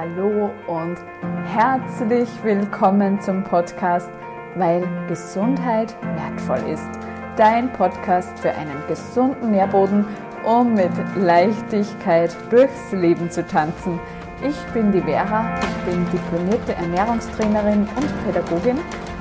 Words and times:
Hallo 0.00 0.50
und 0.66 0.96
herzlich 1.44 2.26
willkommen 2.42 3.20
zum 3.20 3.44
Podcast, 3.44 4.08
weil 4.54 4.82
Gesundheit 5.08 5.94
wertvoll 6.16 6.70
ist. 6.70 6.88
Dein 7.36 7.70
Podcast 7.74 8.38
für 8.38 8.50
einen 8.50 8.82
gesunden 8.88 9.50
Nährboden, 9.50 10.06
um 10.46 10.72
mit 10.72 10.90
Leichtigkeit 11.16 12.34
durchs 12.48 12.92
Leben 12.92 13.30
zu 13.30 13.46
tanzen. 13.46 14.00
Ich 14.42 14.56
bin 14.72 14.90
die 14.90 15.02
Vera, 15.02 15.54
ich 15.60 15.92
bin 15.92 16.06
diplomierte 16.10 16.72
Ernährungstrainerin 16.76 17.86
und 17.94 18.24
Pädagogin. 18.24 18.78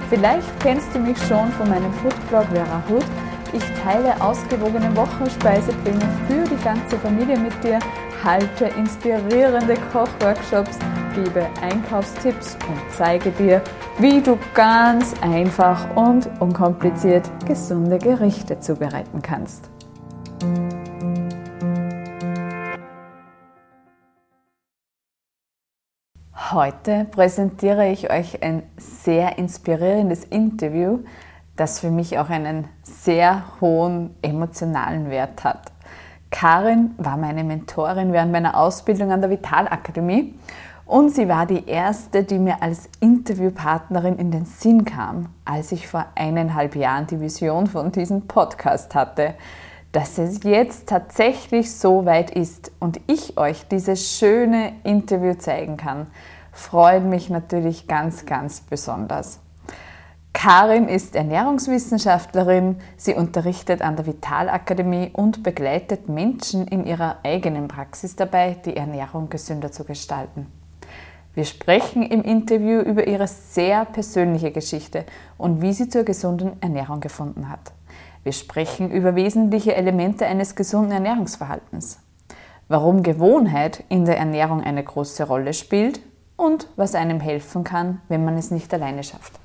Vielleicht 0.09 0.61
kennst 0.61 0.95
du 0.95 0.99
mich 0.99 1.17
schon 1.27 1.51
von 1.57 1.67
meinem 1.67 1.91
Foodblog 1.91 2.45
Vera 2.53 2.81
Hood. 2.87 3.05
Ich 3.51 3.65
teile 3.83 4.15
ausgewogene 4.21 4.95
Wochenspeisepläne 4.95 6.07
für 6.29 6.43
die 6.45 6.63
ganze 6.63 6.97
Familie 6.99 7.37
mit 7.37 7.61
dir 7.65 7.79
halte 8.23 8.65
inspirierende 8.65 9.75
Kochworkshops, 9.91 10.77
gebe 11.15 11.47
Einkaufstipps 11.61 12.57
und 12.67 12.79
zeige 12.91 13.31
dir, 13.31 13.61
wie 13.97 14.21
du 14.21 14.37
ganz 14.53 15.13
einfach 15.21 15.95
und 15.95 16.29
unkompliziert 16.39 17.29
gesunde 17.45 17.97
Gerichte 17.97 18.59
zubereiten 18.59 19.21
kannst. 19.21 19.69
Heute 26.51 27.05
präsentiere 27.11 27.89
ich 27.91 28.09
euch 28.09 28.41
ein 28.41 28.63
sehr 28.77 29.37
inspirierendes 29.37 30.23
Interview, 30.23 30.99
das 31.55 31.79
für 31.79 31.91
mich 31.91 32.17
auch 32.17 32.29
einen 32.29 32.67
sehr 32.81 33.43
hohen 33.61 34.15
emotionalen 34.23 35.11
Wert 35.11 35.43
hat. 35.43 35.71
Karin 36.31 36.91
war 36.97 37.17
meine 37.17 37.43
Mentorin 37.43 38.13
während 38.13 38.31
meiner 38.31 38.57
Ausbildung 38.57 39.11
an 39.11 39.21
der 39.21 39.29
Vitalakademie 39.29 40.35
und 40.85 41.13
sie 41.13 41.27
war 41.27 41.45
die 41.45 41.67
erste, 41.67 42.23
die 42.23 42.39
mir 42.39 42.63
als 42.63 42.89
Interviewpartnerin 42.99 44.17
in 44.17 44.31
den 44.31 44.45
Sinn 44.45 44.85
kam, 44.85 45.29
als 45.45 45.71
ich 45.71 45.87
vor 45.87 46.05
eineinhalb 46.15 46.75
Jahren 46.75 47.05
die 47.05 47.19
Vision 47.19 47.67
von 47.67 47.91
diesem 47.91 48.27
Podcast 48.27 48.95
hatte. 48.95 49.35
Dass 49.91 50.17
es 50.17 50.43
jetzt 50.43 50.89
tatsächlich 50.89 51.75
so 51.75 52.05
weit 52.05 52.31
ist 52.31 52.71
und 52.79 52.99
ich 53.05 53.37
euch 53.37 53.67
dieses 53.67 54.17
schöne 54.17 54.73
Interview 54.83 55.35
zeigen 55.35 55.77
kann, 55.77 56.07
freut 56.51 57.03
mich 57.03 57.29
natürlich 57.29 57.87
ganz, 57.87 58.25
ganz 58.25 58.61
besonders. 58.61 59.39
Karin 60.33 60.87
ist 60.87 61.15
Ernährungswissenschaftlerin. 61.15 62.77
Sie 62.97 63.15
unterrichtet 63.15 63.81
an 63.81 63.95
der 63.95 64.05
Vitalakademie 64.05 65.09
und 65.11 65.43
begleitet 65.43 66.07
Menschen 66.07 66.67
in 66.67 66.85
ihrer 66.85 67.17
eigenen 67.23 67.67
Praxis 67.67 68.15
dabei, 68.15 68.55
die 68.63 68.77
Ernährung 68.77 69.29
gesünder 69.29 69.71
zu 69.71 69.83
gestalten. 69.83 70.47
Wir 71.33 71.45
sprechen 71.45 72.03
im 72.03 72.21
Interview 72.23 72.79
über 72.79 73.07
ihre 73.07 73.27
sehr 73.27 73.85
persönliche 73.85 74.51
Geschichte 74.51 75.05
und 75.37 75.61
wie 75.61 75.73
sie 75.73 75.89
zur 75.89 76.03
gesunden 76.03 76.61
Ernährung 76.61 76.99
gefunden 76.99 77.49
hat. 77.49 77.71
Wir 78.23 78.33
sprechen 78.33 78.91
über 78.91 79.15
wesentliche 79.15 79.75
Elemente 79.75 80.25
eines 80.25 80.55
gesunden 80.55 80.91
Ernährungsverhaltens, 80.91 81.99
warum 82.67 83.03
Gewohnheit 83.03 83.83
in 83.89 84.05
der 84.05 84.17
Ernährung 84.17 84.61
eine 84.61 84.83
große 84.83 85.23
Rolle 85.23 85.53
spielt 85.53 86.01
und 86.35 86.67
was 86.75 86.95
einem 86.95 87.19
helfen 87.19 87.63
kann, 87.63 88.01
wenn 88.09 88.25
man 88.25 88.37
es 88.37 88.51
nicht 88.51 88.73
alleine 88.73 89.03
schafft. 89.03 89.39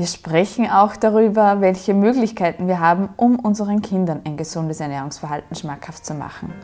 Wir 0.00 0.06
sprechen 0.06 0.66
auch 0.66 0.96
darüber, 0.96 1.60
welche 1.60 1.92
Möglichkeiten 1.92 2.66
wir 2.68 2.80
haben, 2.80 3.10
um 3.18 3.38
unseren 3.38 3.82
Kindern 3.82 4.22
ein 4.24 4.38
gesundes 4.38 4.80
Ernährungsverhalten 4.80 5.54
schmackhaft 5.54 6.06
zu 6.06 6.14
machen. 6.14 6.54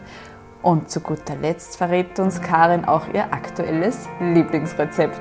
Und 0.62 0.90
zu 0.90 1.00
guter 1.00 1.36
Letzt 1.36 1.76
verrät 1.76 2.18
uns 2.18 2.40
Karin 2.40 2.86
auch 2.86 3.02
ihr 3.12 3.24
aktuelles 3.34 4.08
Lieblingsrezept. 4.20 5.20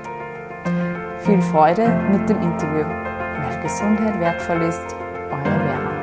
Viel 1.26 1.42
Freude 1.42 1.90
mit 2.10 2.26
dem 2.26 2.40
Interview, 2.40 2.86
weil 2.86 3.62
Gesundheit 3.62 4.18
wertvoll 4.18 4.62
ist. 4.62 4.96
Euer 5.30 5.42
Vera. 5.42 5.95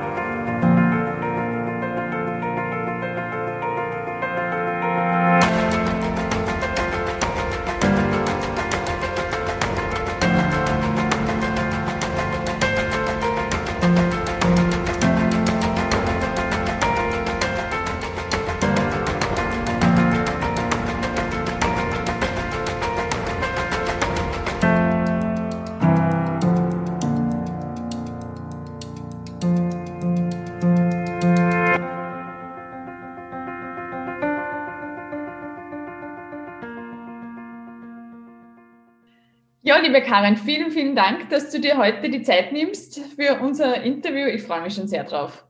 Ja, 39.66 39.78
liebe 39.78 40.02
Karin, 40.02 40.36
vielen, 40.36 40.72
vielen 40.72 40.94
Dank, 40.94 41.30
dass 41.30 41.50
du 41.50 41.58
dir 41.58 41.78
heute 41.78 42.10
die 42.10 42.22
Zeit 42.22 42.52
nimmst 42.52 43.00
für 43.16 43.40
unser 43.40 43.82
Interview. 43.82 44.28
Ich 44.28 44.44
freue 44.44 44.62
mich 44.62 44.74
schon 44.74 44.90
sehr 44.90 45.06
drauf. 45.06 45.46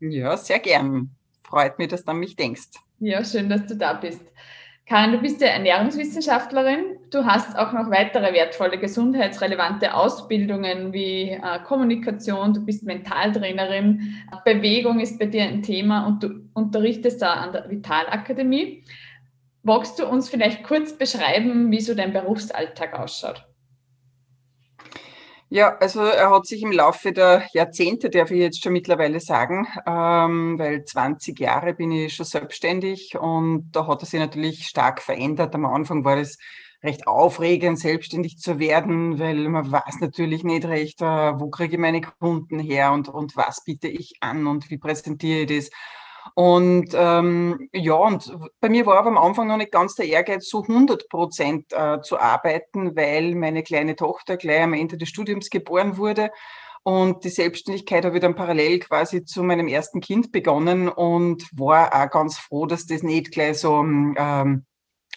Ja, 0.00 0.34
sehr 0.38 0.58
gern. 0.60 1.10
Freut 1.42 1.78
mich, 1.78 1.88
dass 1.88 2.04
du 2.04 2.12
an 2.12 2.20
mich 2.20 2.36
denkst. 2.36 2.70
Ja, 3.00 3.22
schön, 3.22 3.50
dass 3.50 3.66
du 3.66 3.76
da 3.76 3.92
bist. 3.92 4.22
Karin, 4.86 5.12
du 5.12 5.18
bist 5.18 5.42
ja 5.42 5.48
Ernährungswissenschaftlerin. 5.48 6.96
Du 7.10 7.26
hast 7.26 7.54
auch 7.58 7.74
noch 7.74 7.90
weitere 7.90 8.32
wertvolle 8.32 8.78
gesundheitsrelevante 8.78 9.92
Ausbildungen 9.92 10.94
wie 10.94 11.32
äh, 11.32 11.58
Kommunikation. 11.66 12.54
Du 12.54 12.64
bist 12.64 12.84
Mentaltrainerin. 12.84 14.14
Bewegung 14.46 15.00
ist 15.00 15.18
bei 15.18 15.26
dir 15.26 15.42
ein 15.42 15.62
Thema 15.62 16.06
und 16.06 16.22
du 16.22 16.48
unterrichtest 16.54 17.20
da 17.20 17.34
an 17.34 17.52
der 17.52 17.68
Vitalakademie. 17.68 18.84
Magst 19.68 19.98
du 19.98 20.06
uns 20.06 20.30
vielleicht 20.30 20.64
kurz 20.64 20.96
beschreiben, 20.96 21.70
wie 21.70 21.82
so 21.82 21.94
dein 21.94 22.14
Berufsalltag 22.14 22.98
ausschaut? 22.98 23.46
Ja, 25.50 25.76
also 25.76 26.00
er 26.00 26.30
hat 26.30 26.46
sich 26.46 26.62
im 26.62 26.72
Laufe 26.72 27.12
der 27.12 27.46
Jahrzehnte, 27.52 28.08
darf 28.08 28.30
ich 28.30 28.38
jetzt 28.38 28.62
schon 28.62 28.72
mittlerweile 28.72 29.20
sagen, 29.20 29.66
ähm, 29.86 30.58
weil 30.58 30.86
20 30.86 31.38
Jahre 31.38 31.74
bin 31.74 31.92
ich 31.92 32.14
schon 32.14 32.24
selbstständig 32.24 33.18
und 33.20 33.70
da 33.72 33.86
hat 33.86 34.02
er 34.02 34.06
sich 34.06 34.18
natürlich 34.18 34.64
stark 34.64 35.02
verändert. 35.02 35.54
Am 35.54 35.66
Anfang 35.66 36.02
war 36.02 36.16
es 36.16 36.38
recht 36.82 37.06
aufregend, 37.06 37.78
selbstständig 37.78 38.38
zu 38.38 38.58
werden, 38.58 39.18
weil 39.18 39.50
man 39.50 39.70
weiß 39.70 40.00
natürlich 40.00 40.44
nicht 40.44 40.64
recht, 40.64 41.02
äh, 41.02 41.04
wo 41.04 41.50
kriege 41.50 41.74
ich 41.74 41.78
meine 41.78 42.00
Kunden 42.00 42.58
her 42.58 42.92
und, 42.92 43.10
und 43.10 43.36
was 43.36 43.64
biete 43.64 43.88
ich 43.88 44.14
an 44.20 44.46
und 44.46 44.70
wie 44.70 44.78
präsentiere 44.78 45.40
ich 45.40 45.46
das. 45.46 45.70
Und 46.38 46.90
ähm, 46.94 47.68
ja, 47.72 47.94
und 47.94 48.32
bei 48.60 48.68
mir 48.68 48.86
war 48.86 48.96
aber 48.98 49.08
am 49.08 49.18
Anfang 49.18 49.48
noch 49.48 49.56
nicht 49.56 49.72
ganz 49.72 49.96
der 49.96 50.06
Ehrgeiz, 50.06 50.48
so 50.48 50.62
100 50.62 51.08
Prozent 51.08 51.72
äh, 51.72 52.00
zu 52.00 52.16
arbeiten, 52.16 52.94
weil 52.94 53.34
meine 53.34 53.64
kleine 53.64 53.96
Tochter 53.96 54.36
gleich 54.36 54.62
am 54.62 54.72
Ende 54.72 54.96
des 54.96 55.08
Studiums 55.08 55.50
geboren 55.50 55.96
wurde. 55.96 56.30
Und 56.84 57.24
die 57.24 57.30
Selbstständigkeit 57.30 58.04
habe 58.04 58.18
ich 58.18 58.20
dann 58.20 58.36
parallel 58.36 58.78
quasi 58.78 59.24
zu 59.24 59.42
meinem 59.42 59.66
ersten 59.66 60.00
Kind 60.00 60.30
begonnen 60.30 60.88
und 60.88 61.44
war 61.58 61.92
auch 61.92 62.08
ganz 62.08 62.38
froh, 62.38 62.66
dass 62.66 62.86
das 62.86 63.02
nicht 63.02 63.32
gleich 63.32 63.58
so, 63.58 63.80
ähm, 63.80 64.64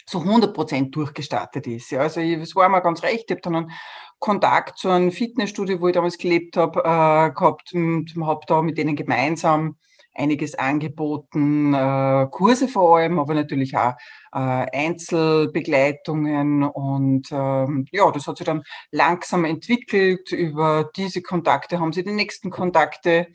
so 0.09 0.21
100 0.21 0.55
Prozent 0.55 0.95
durchgestartet 0.95 1.67
ist. 1.67 1.91
Ja, 1.91 1.99
also 1.99 2.19
es 2.19 2.55
war 2.55 2.67
mir 2.67 2.81
ganz 2.81 3.03
recht. 3.03 3.25
Ich 3.25 3.31
habe 3.31 3.41
dann 3.41 3.55
einen 3.55 3.71
Kontakt 4.17 4.79
zu 4.79 4.89
einem 4.89 5.11
Fitnessstudio, 5.11 5.81
wo 5.81 5.87
ich 5.87 5.93
damals 5.93 6.17
gelebt 6.17 6.57
habe, 6.57 6.79
äh, 6.79 7.31
gehabt 7.31 7.73
und 7.75 8.11
habe 8.25 8.41
da 8.47 8.63
mit 8.63 8.79
denen 8.79 8.95
gemeinsam 8.95 9.77
einiges 10.13 10.55
angeboten, 10.55 11.73
äh, 11.73 12.27
Kurse 12.31 12.67
vor 12.67 12.97
allem, 12.97 13.19
aber 13.19 13.33
natürlich 13.33 13.77
auch 13.77 13.93
äh, 14.33 14.37
Einzelbegleitungen 14.37 16.63
und 16.63 17.27
ähm, 17.31 17.85
ja, 17.91 18.11
das 18.11 18.27
hat 18.27 18.37
sich 18.37 18.45
dann 18.45 18.63
langsam 18.91 19.45
entwickelt. 19.45 20.31
Über 20.31 20.89
diese 20.95 21.21
Kontakte 21.21 21.79
haben 21.79 21.93
sie 21.93 22.03
die 22.03 22.11
nächsten 22.11 22.49
Kontakte 22.49 23.27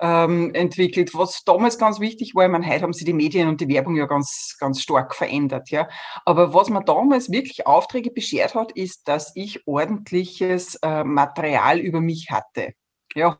ähm, 0.00 0.52
entwickelt. 0.54 1.14
Was 1.14 1.44
damals 1.44 1.78
ganz 1.78 2.00
wichtig 2.00 2.34
war, 2.34 2.44
ich 2.44 2.50
meine, 2.50 2.66
heute 2.66 2.82
haben 2.82 2.92
sie 2.92 3.04
die 3.04 3.12
Medien 3.12 3.48
und 3.48 3.60
die 3.60 3.68
Werbung 3.68 3.96
ja 3.96 4.06
ganz, 4.06 4.56
ganz 4.58 4.80
stark 4.80 5.14
verändert, 5.14 5.70
ja. 5.70 5.88
Aber 6.24 6.54
was 6.54 6.70
mir 6.70 6.84
damals 6.84 7.30
wirklich 7.30 7.66
Aufträge 7.66 8.10
beschert 8.10 8.54
hat, 8.54 8.72
ist, 8.72 9.08
dass 9.08 9.32
ich 9.34 9.66
ordentliches 9.66 10.76
äh, 10.76 11.04
Material 11.04 11.78
über 11.78 12.00
mich 12.00 12.30
hatte. 12.30 12.72
Ja, 13.14 13.38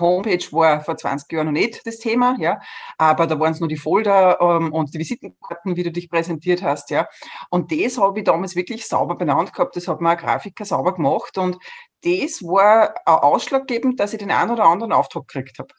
Homepage 0.00 0.44
war 0.52 0.80
vor 0.82 0.96
20 0.96 1.30
Jahren 1.32 1.46
noch 1.46 1.52
nicht 1.52 1.86
das 1.86 1.98
Thema, 1.98 2.36
ja, 2.38 2.60
aber 2.98 3.26
da 3.26 3.38
waren 3.38 3.52
es 3.52 3.60
nur 3.60 3.68
die 3.68 3.76
Folder 3.76 4.40
ähm, 4.40 4.72
und 4.72 4.94
die 4.94 4.98
Visitenkarten, 4.98 5.76
wie 5.76 5.82
du 5.82 5.92
dich 5.92 6.10
präsentiert 6.10 6.62
hast, 6.62 6.90
ja. 6.90 7.08
Und 7.50 7.70
das 7.72 7.98
habe 7.98 8.20
ich 8.20 8.24
damals 8.24 8.56
wirklich 8.56 8.86
sauber 8.86 9.16
benannt 9.16 9.52
gehabt, 9.52 9.76
das 9.76 9.88
hat 9.88 10.00
mir 10.00 10.10
ein 10.10 10.18
Grafiker 10.18 10.64
sauber 10.64 10.94
gemacht 10.94 11.38
und 11.38 11.58
das 12.02 12.42
war 12.42 12.94
auch 13.04 13.22
ausschlaggebend, 13.22 14.00
dass 14.00 14.12
ich 14.12 14.18
den 14.18 14.30
einen 14.30 14.50
oder 14.50 14.64
anderen 14.64 14.92
Auftrag 14.92 15.28
gekriegt 15.28 15.58
habe, 15.58 15.74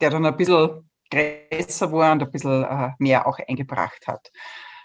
der 0.00 0.10
dann 0.10 0.26
ein 0.26 0.36
bisschen 0.36 0.90
größer 1.10 1.92
war 1.92 2.12
und 2.12 2.22
ein 2.22 2.30
bisschen 2.30 2.64
äh, 2.64 2.90
mehr 2.98 3.26
auch 3.26 3.38
eingebracht 3.46 4.06
hat. 4.06 4.30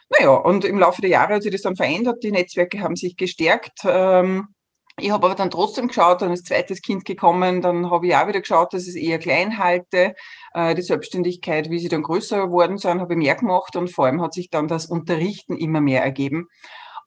naja, 0.10 0.31
und 0.31 0.66
im 0.66 0.80
Laufe 0.80 1.02
der 1.02 1.10
Jahre 1.10 1.36
hat 1.36 1.44
sich 1.44 1.52
das 1.52 1.62
dann 1.62 1.75
verändert. 1.75 2.24
Die 2.24 2.31
Netzwerke 2.31 2.81
haben 2.81 2.96
sich 2.96 3.18
gestärkt. 3.18 3.80
Ähm, 3.86 4.50
ich 5.00 5.12
habe 5.12 5.26
aber 5.26 5.36
dann 5.36 5.50
trotzdem 5.50 5.88
geschaut, 5.88 6.22
dann 6.22 6.32
ist 6.32 6.48
zweites 6.48 6.82
Kind 6.82 7.06
gekommen, 7.06 7.62
dann 7.62 7.90
habe 7.90 8.08
ich 8.08 8.16
auch 8.16 8.28
wieder 8.28 8.42
geschaut, 8.42 8.74
dass 8.74 8.88
es 8.88 8.96
eher 8.96 9.20
klein 9.20 9.58
halte. 9.58 10.16
Äh, 10.54 10.76
die 10.76 10.82
Selbstständigkeit, 10.82 11.70
wie 11.70 11.80
sie 11.80 11.90
dann 11.90 12.04
größer 12.04 12.48
geworden 12.48 12.78
sind, 12.78 13.00
habe 13.00 13.14
ich 13.14 13.18
mehr 13.18 13.36
gemacht 13.36 13.76
und 13.76 13.90
vor 13.90 14.06
allem 14.06 14.22
hat 14.22 14.34
sich 14.34 14.50
dann 14.50 14.68
das 14.68 14.86
Unterrichten 14.86 15.56
immer 15.56 15.82
mehr 15.82 16.04
ergeben. 16.04 16.48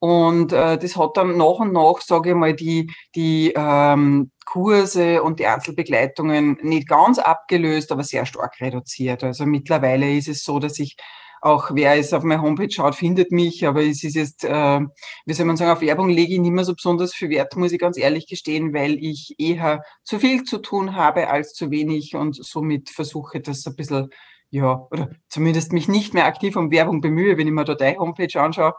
Und 0.00 0.52
äh, 0.52 0.76
das 0.76 0.96
hat 0.96 1.16
dann 1.16 1.36
nach 1.36 1.60
und 1.60 1.72
nach, 1.72 2.00
sage 2.00 2.30
ich 2.30 2.36
mal, 2.36 2.54
die, 2.54 2.92
die 3.14 3.54
ähm, 3.56 4.30
Kurse 4.44 5.22
und 5.22 5.38
die 5.40 5.46
Einzelbegleitungen 5.46 6.58
nicht 6.62 6.88
ganz 6.88 7.18
abgelöst, 7.18 7.90
aber 7.90 8.02
sehr 8.02 8.26
stark 8.26 8.60
reduziert. 8.60 9.24
Also 9.24 9.46
mittlerweile 9.46 10.14
ist 10.14 10.28
es 10.28 10.44
so, 10.44 10.58
dass 10.58 10.78
ich 10.78 10.96
auch 11.44 11.74
wer 11.74 11.94
es 11.98 12.14
auf 12.14 12.24
meiner 12.24 12.40
Homepage 12.40 12.70
schaut, 12.70 12.94
findet 12.94 13.30
mich, 13.30 13.66
aber 13.66 13.82
es 13.82 14.02
ist 14.02 14.16
jetzt, 14.16 14.44
äh, 14.44 14.80
wie 15.26 15.32
soll 15.34 15.44
man 15.44 15.58
sagen, 15.58 15.72
auf 15.72 15.82
Werbung 15.82 16.08
lege 16.08 16.32
ich 16.32 16.40
nicht 16.40 16.52
mehr 16.52 16.64
so 16.64 16.74
besonders 16.74 17.14
viel 17.14 17.28
Wert, 17.28 17.54
muss 17.56 17.72
ich 17.72 17.78
ganz 17.78 17.98
ehrlich 17.98 18.26
gestehen, 18.26 18.72
weil 18.72 18.94
ich 18.94 19.34
eher 19.36 19.82
zu 20.04 20.18
viel 20.18 20.44
zu 20.44 20.58
tun 20.58 20.96
habe 20.96 21.28
als 21.28 21.52
zu 21.52 21.70
wenig 21.70 22.16
und 22.16 22.42
somit 22.42 22.88
versuche, 22.88 23.40
das 23.40 23.66
ein 23.66 23.76
bisschen 23.76 24.08
ja, 24.48 24.86
oder 24.90 25.10
zumindest 25.28 25.72
mich 25.72 25.86
nicht 25.86 26.14
mehr 26.14 26.26
aktiv 26.26 26.56
um 26.56 26.70
Werbung 26.70 27.00
bemühe, 27.02 27.36
wenn 27.36 27.46
ich 27.46 27.52
mir 27.52 27.64
da 27.64 27.74
deine 27.74 27.98
Homepage 27.98 28.40
anschaue, 28.40 28.72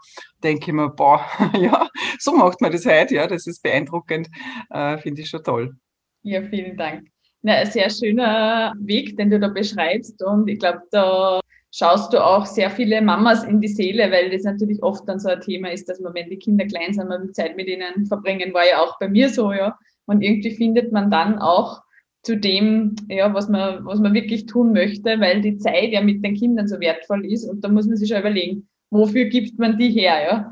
denke 0.44 0.68
ich 0.68 0.74
mir, 0.74 0.90
boah, 0.90 1.24
ja, 1.60 1.88
so 2.18 2.36
macht 2.36 2.62
man 2.62 2.72
das 2.72 2.86
heute, 2.86 3.14
ja, 3.14 3.28
das 3.28 3.46
ist 3.46 3.62
beeindruckend, 3.62 4.28
äh, 4.72 4.98
finde 4.98 5.22
ich 5.22 5.30
schon 5.30 5.44
toll. 5.44 5.76
Ja, 6.24 6.42
vielen 6.42 6.78
Dank. 6.78 7.10
Na, 7.44 7.58
ein 7.58 7.70
sehr 7.70 7.92
schöner 7.92 8.74
Weg, 8.80 9.18
den 9.18 9.30
du 9.30 9.40
da 9.40 9.50
beschreibst 9.50 10.24
und 10.24 10.48
ich 10.48 10.58
glaube, 10.58 10.82
da 10.90 11.42
schaust 11.78 12.14
du 12.14 12.26
auch 12.26 12.46
sehr 12.46 12.70
viele 12.70 13.02
Mamas 13.02 13.44
in 13.44 13.60
die 13.60 13.68
Seele, 13.68 14.10
weil 14.10 14.30
das 14.30 14.44
natürlich 14.44 14.82
oft 14.82 15.08
dann 15.10 15.20
so 15.20 15.28
ein 15.28 15.42
Thema 15.42 15.72
ist, 15.72 15.90
dass 15.90 16.00
man, 16.00 16.14
wenn 16.14 16.30
die 16.30 16.38
Kinder 16.38 16.66
klein 16.66 16.94
sind, 16.94 17.10
man 17.10 17.22
will 17.22 17.32
Zeit 17.34 17.58
mit 17.58 17.68
ihnen 17.68 18.06
verbringen, 18.06 18.54
war 18.54 18.66
ja 18.66 18.82
auch 18.82 18.98
bei 18.98 19.10
mir 19.10 19.28
so, 19.28 19.52
ja. 19.52 19.78
Und 20.06 20.22
irgendwie 20.22 20.52
findet 20.52 20.94
man 20.94 21.12
dann 21.12 21.38
auch 21.38 21.82
zu 22.24 22.38
dem, 22.38 22.96
ja, 23.10 23.34
was 23.34 23.50
man, 23.50 23.86
was 23.86 24.00
man 24.00 24.14
wirklich 24.14 24.46
tun 24.46 24.72
möchte, 24.72 25.20
weil 25.20 25.42
die 25.42 25.58
Zeit 25.58 25.92
ja 25.92 26.02
mit 26.02 26.24
den 26.24 26.36
Kindern 26.36 26.68
so 26.68 26.80
wertvoll 26.80 27.26
ist 27.26 27.44
und 27.44 27.62
da 27.62 27.68
muss 27.68 27.88
man 27.88 27.98
sich 27.98 28.08
schon 28.08 28.20
überlegen, 28.20 28.70
wofür 28.90 29.26
gibt 29.26 29.60
man 29.60 29.78
die 29.78 29.90
her, 29.90 30.24
ja. 30.24 30.52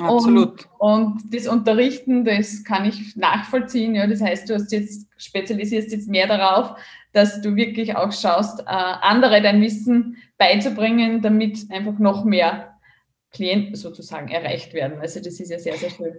Absolut. 0.00 0.68
Und, 0.78 1.04
und, 1.04 1.34
das 1.34 1.46
Unterrichten, 1.46 2.24
das 2.24 2.64
kann 2.64 2.84
ich 2.84 3.16
nachvollziehen. 3.16 3.94
Ja, 3.94 4.06
das 4.06 4.20
heißt, 4.20 4.48
du 4.48 4.54
hast 4.54 4.72
jetzt 4.72 5.06
spezialisierst 5.16 5.90
jetzt 5.90 6.08
mehr 6.08 6.26
darauf, 6.26 6.78
dass 7.12 7.40
du 7.42 7.56
wirklich 7.56 7.96
auch 7.96 8.12
schaust, 8.12 8.60
äh, 8.60 8.64
andere 8.66 9.42
dein 9.42 9.60
Wissen 9.60 10.16
beizubringen, 10.38 11.20
damit 11.20 11.70
einfach 11.70 11.98
noch 11.98 12.24
mehr 12.24 12.78
Klienten 13.32 13.74
sozusagen 13.74 14.28
erreicht 14.28 14.72
werden. 14.74 15.00
Also 15.00 15.20
das 15.20 15.40
ist 15.40 15.50
ja 15.50 15.58
sehr, 15.58 15.76
sehr 15.76 15.90
schön. 15.90 16.14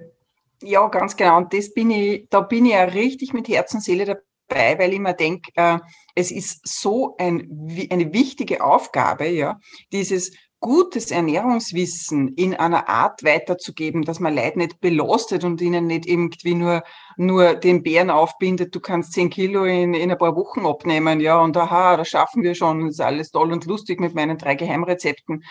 Ja, 0.62 0.88
ganz 0.88 1.16
genau. 1.16 1.38
Und 1.38 1.54
das 1.54 1.74
bin 1.74 1.92
ich, 1.92 2.28
da 2.30 2.42
bin 2.42 2.66
ich 2.66 2.74
ja 2.74 2.84
richtig 2.84 3.34
mit 3.34 3.48
Herz 3.48 3.74
und 3.74 3.84
Seele 3.84 4.06
dabei, 4.06 4.80
weil 4.80 4.94
ich 4.94 5.00
mir 5.00 5.14
denke, 5.14 5.52
äh, 5.56 5.80
es 6.16 6.32
ist 6.32 6.68
so 6.68 7.16
ein, 7.18 7.88
eine 7.90 8.14
wichtige 8.14 8.64
Aufgabe, 8.64 9.28
ja, 9.28 9.60
dieses 9.92 10.32
gutes 10.64 11.12
Ernährungswissen 11.12 12.30
in 12.36 12.56
einer 12.56 12.88
Art 12.88 13.22
weiterzugeben, 13.26 14.04
dass 14.04 14.22
man 14.22 14.34
Leute 14.34 14.58
nicht 14.60 14.80
belastet 14.80 15.44
und 15.44 15.60
ihnen 15.60 15.88
nicht 15.88 16.06
irgendwie 16.06 16.56
nur, 16.56 16.84
nur 17.18 17.54
den 17.56 17.84
Bären 17.84 18.10
aufbindet, 18.10 18.74
du 18.74 18.80
kannst 18.80 19.12
zehn 19.12 19.30
Kilo 19.30 19.66
in, 19.66 19.94
in 19.94 20.10
ein 20.10 20.18
paar 20.18 20.38
Wochen 20.38 20.66
abnehmen, 20.66 21.20
ja, 21.20 21.40
und 21.42 21.58
aha, 21.58 21.98
das 21.98 22.08
schaffen 22.08 22.44
wir 22.44 22.56
schon, 22.56 22.88
ist 22.88 23.02
alles 23.02 23.32
toll 23.32 23.52
und 23.52 23.66
lustig 23.66 24.00
mit 24.00 24.16
meinen 24.16 24.38
drei 24.38 24.56
Geheimrezepten. 24.56 25.44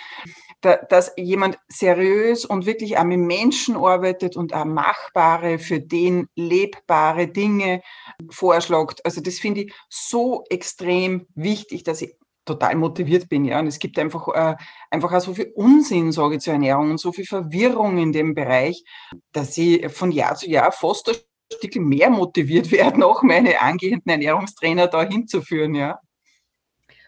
Da, 0.63 0.77
dass 0.77 1.13
jemand 1.19 1.59
seriös 1.69 2.47
und 2.47 2.65
wirklich 2.65 2.97
auch 2.97 3.05
mit 3.05 3.19
Menschen 3.19 3.77
arbeitet 3.77 4.35
und 4.39 4.55
auch 4.55 4.65
machbare, 4.65 5.59
für 5.59 5.81
den 5.81 6.29
lebbare 6.37 7.27
Dinge 7.29 7.83
vorschlägt. 8.31 9.05
Also 9.05 9.21
das 9.21 9.39
finde 9.39 9.65
ich 9.65 9.75
so 9.91 10.45
extrem 10.49 11.27
wichtig, 11.35 11.85
dass 11.85 12.01
ich 12.01 12.17
total 12.45 12.75
motiviert 12.77 13.29
bin, 13.29 13.45
ja. 13.45 13.61
Und 13.61 13.67
es 13.67 13.79
gibt 13.79 13.99
einfach, 13.99 14.29
äh, 14.29 14.57
einfach 14.91 15.13
auch 15.13 15.21
so 15.21 15.35
viel 15.35 15.53
Unsinn, 15.55 16.13
sage 16.13 16.37
ich, 16.37 16.43
zur 16.43 16.55
Ernährung 16.55 16.91
und 16.91 17.01
so 17.01 17.13
viel 17.13 17.25
Verwirrung 17.25 17.99
in 17.99 18.13
dem 18.13 18.35
Bereich, 18.35 18.85
dass 19.33 19.57
ich 19.59 19.89
von 19.93 20.11
Jahr 20.11 20.35
zu 20.35 20.49
Jahr 20.49 20.73
fast 20.73 21.09
ein 21.09 21.17
Stück 21.53 21.77
mehr 21.77 22.11
motiviert 22.11 22.71
werde, 22.73 23.01
noch 23.01 23.23
meine 23.23 23.61
angehenden 23.61 24.11
Ernährungstrainer 24.11 24.89
da 24.89 25.05
hinzuführen, 25.05 25.75
ja. 25.75 26.01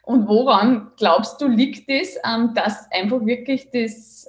Und 0.03 0.29
woran 0.29 0.93
glaubst 0.99 1.41
du, 1.41 1.49
liegt 1.49 1.89
es, 1.89 2.19
ähm, 2.25 2.53
dass 2.55 2.91
einfach 2.93 3.25
wirklich 3.25 3.71
das, 3.73 4.29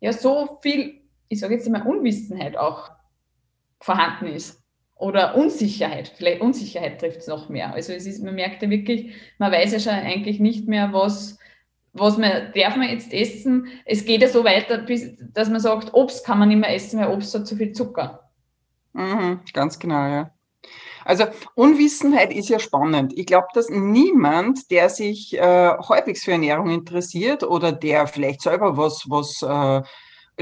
ja, 0.00 0.12
so 0.12 0.58
viel, 0.62 1.00
ich 1.28 1.38
sage 1.38 1.54
jetzt 1.54 1.68
mal, 1.68 1.86
Unwissenheit 1.86 2.56
auch 2.56 2.90
vorhanden 3.80 4.26
ist? 4.26 4.59
Oder 5.00 5.34
Unsicherheit, 5.34 6.12
vielleicht 6.14 6.42
Unsicherheit 6.42 7.00
trifft 7.00 7.20
es 7.20 7.26
noch 7.26 7.48
mehr. 7.48 7.72
Also 7.72 7.92
es 7.92 8.06
ist, 8.06 8.22
man 8.22 8.34
merkt 8.34 8.62
ja 8.62 8.68
wirklich, 8.68 9.14
man 9.38 9.50
weiß 9.50 9.72
ja 9.72 9.80
schon 9.80 9.92
eigentlich 9.94 10.40
nicht 10.40 10.68
mehr, 10.68 10.92
was, 10.92 11.38
was 11.94 12.18
man, 12.18 12.52
darf 12.54 12.76
man 12.76 12.90
jetzt 12.90 13.12
essen? 13.12 13.68
Es 13.86 14.04
geht 14.04 14.20
ja 14.20 14.28
so 14.28 14.44
weiter, 14.44 14.78
bis, 14.78 15.16
dass 15.32 15.48
man 15.48 15.60
sagt, 15.60 15.94
Obst 15.94 16.24
kann 16.26 16.38
man 16.38 16.48
nicht 16.48 16.60
mehr 16.60 16.74
essen, 16.74 17.00
weil 17.00 17.08
Obst 17.08 17.34
hat 17.34 17.46
zu 17.46 17.56
viel 17.56 17.72
Zucker. 17.72 18.30
Mhm, 18.92 19.40
ganz 19.54 19.78
genau, 19.78 20.06
ja. 20.06 20.30
Also 21.06 21.24
Unwissenheit 21.54 22.30
ist 22.30 22.50
ja 22.50 22.58
spannend. 22.58 23.14
Ich 23.16 23.24
glaube, 23.24 23.46
dass 23.54 23.70
niemand, 23.70 24.70
der 24.70 24.90
sich 24.90 25.34
äh, 25.34 25.40
halbwegs 25.40 26.24
für 26.24 26.32
Ernährung 26.32 26.68
interessiert 26.68 27.42
oder 27.42 27.72
der 27.72 28.06
vielleicht 28.06 28.42
selber 28.42 28.76
was, 28.76 29.06
was 29.08 29.40
äh, 29.40 29.82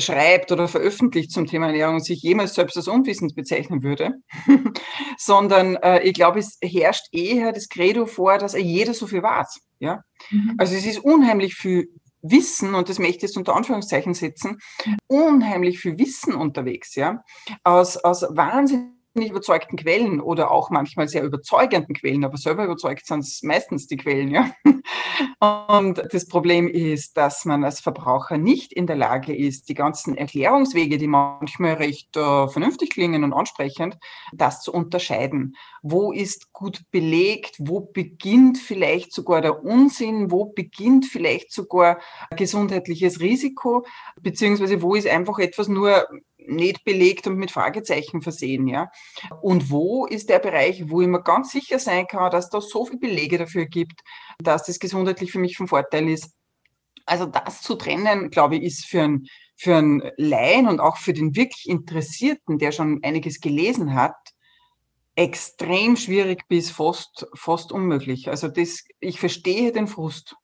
schreibt 0.00 0.52
oder 0.52 0.68
veröffentlicht 0.68 1.30
zum 1.32 1.46
Thema 1.46 1.66
Ernährung 1.66 2.00
sich 2.00 2.22
jemals 2.22 2.54
selbst 2.54 2.76
als 2.76 2.88
unwissend 2.88 3.34
bezeichnen 3.34 3.82
würde, 3.82 4.14
sondern 5.18 5.76
äh, 5.76 6.02
ich 6.02 6.14
glaube, 6.14 6.38
es 6.38 6.58
herrscht 6.62 7.06
eher 7.12 7.52
das 7.52 7.68
Credo 7.68 8.06
vor, 8.06 8.38
dass 8.38 8.54
jeder 8.54 8.94
so 8.94 9.06
viel 9.06 9.22
weiß. 9.22 9.60
Ja? 9.80 10.02
Mhm. 10.30 10.54
Also 10.58 10.74
es 10.74 10.86
ist 10.86 10.98
unheimlich 10.98 11.54
viel 11.54 11.88
Wissen, 12.22 12.74
und 12.74 12.88
das 12.88 12.98
möchte 12.98 13.16
ich 13.16 13.22
jetzt 13.22 13.36
unter 13.36 13.54
Anführungszeichen 13.54 14.12
setzen, 14.14 14.58
unheimlich 15.06 15.78
viel 15.78 15.98
Wissen 15.98 16.34
unterwegs, 16.34 16.96
ja, 16.96 17.22
aus, 17.62 17.96
aus 17.96 18.22
wahnsinnig 18.30 18.97
überzeugten 19.14 19.76
Quellen 19.76 20.20
oder 20.20 20.50
auch 20.50 20.70
manchmal 20.70 21.08
sehr 21.08 21.24
überzeugenden 21.24 21.94
Quellen, 21.94 22.24
aber 22.24 22.36
selber 22.36 22.64
überzeugt 22.64 23.06
sind 23.06 23.20
es 23.20 23.42
meistens 23.42 23.86
die 23.86 23.96
Quellen, 23.96 24.30
ja. 24.30 24.50
Und 25.68 26.02
das 26.12 26.26
Problem 26.26 26.68
ist, 26.68 27.16
dass 27.16 27.44
man 27.44 27.64
als 27.64 27.80
Verbraucher 27.80 28.38
nicht 28.38 28.72
in 28.72 28.86
der 28.86 28.96
Lage 28.96 29.34
ist, 29.34 29.68
die 29.68 29.74
ganzen 29.74 30.16
Erklärungswege, 30.16 30.98
die 30.98 31.06
manchmal 31.06 31.74
recht 31.74 32.16
äh, 32.16 32.48
vernünftig 32.48 32.90
klingen 32.90 33.24
und 33.24 33.32
ansprechend, 33.32 33.98
das 34.32 34.62
zu 34.62 34.72
unterscheiden. 34.72 35.56
Wo 35.82 36.12
ist 36.12 36.52
gut 36.52 36.82
belegt? 36.90 37.56
Wo 37.58 37.80
beginnt 37.80 38.58
vielleicht 38.58 39.12
sogar 39.12 39.40
der 39.40 39.64
Unsinn? 39.64 40.30
Wo 40.30 40.46
beginnt 40.46 41.06
vielleicht 41.06 41.52
sogar 41.52 42.00
gesundheitliches 42.36 43.20
Risiko? 43.20 43.84
Beziehungsweise 44.20 44.82
wo 44.82 44.94
ist 44.94 45.08
einfach 45.08 45.38
etwas 45.38 45.68
nur 45.68 46.06
nicht 46.48 46.84
belegt 46.84 47.26
und 47.26 47.36
mit 47.36 47.50
Fragezeichen 47.50 48.22
versehen, 48.22 48.66
ja. 48.66 48.90
Und 49.40 49.70
wo 49.70 50.06
ist 50.06 50.28
der 50.28 50.38
Bereich, 50.38 50.88
wo 50.88 51.00
ich 51.00 51.08
mir 51.08 51.22
ganz 51.22 51.52
sicher 51.52 51.78
sein 51.78 52.06
kann, 52.06 52.30
dass 52.30 52.50
da 52.50 52.60
so 52.60 52.84
viele 52.84 52.98
Belege 52.98 53.38
dafür 53.38 53.66
gibt, 53.66 54.00
dass 54.38 54.64
das 54.64 54.78
gesundheitlich 54.78 55.32
für 55.32 55.38
mich 55.38 55.56
von 55.56 55.68
Vorteil 55.68 56.08
ist. 56.08 56.32
Also 57.06 57.26
das 57.26 57.62
zu 57.62 57.74
trennen, 57.74 58.30
glaube 58.30 58.56
ich, 58.56 58.62
ist 58.64 58.86
für 58.86 59.02
einen, 59.02 59.26
für 59.56 60.12
Laien 60.16 60.68
und 60.68 60.80
auch 60.80 60.98
für 60.98 61.12
den 61.12 61.34
wirklich 61.34 61.68
Interessierten, 61.68 62.58
der 62.58 62.72
schon 62.72 63.00
einiges 63.02 63.40
gelesen 63.40 63.94
hat, 63.94 64.16
extrem 65.16 65.96
schwierig 65.96 66.46
bis 66.48 66.70
fast, 66.70 67.26
fast 67.34 67.72
unmöglich. 67.72 68.28
Also 68.28 68.46
das, 68.46 68.84
ich 69.00 69.18
verstehe 69.18 69.72
den 69.72 69.88
Frust. 69.88 70.36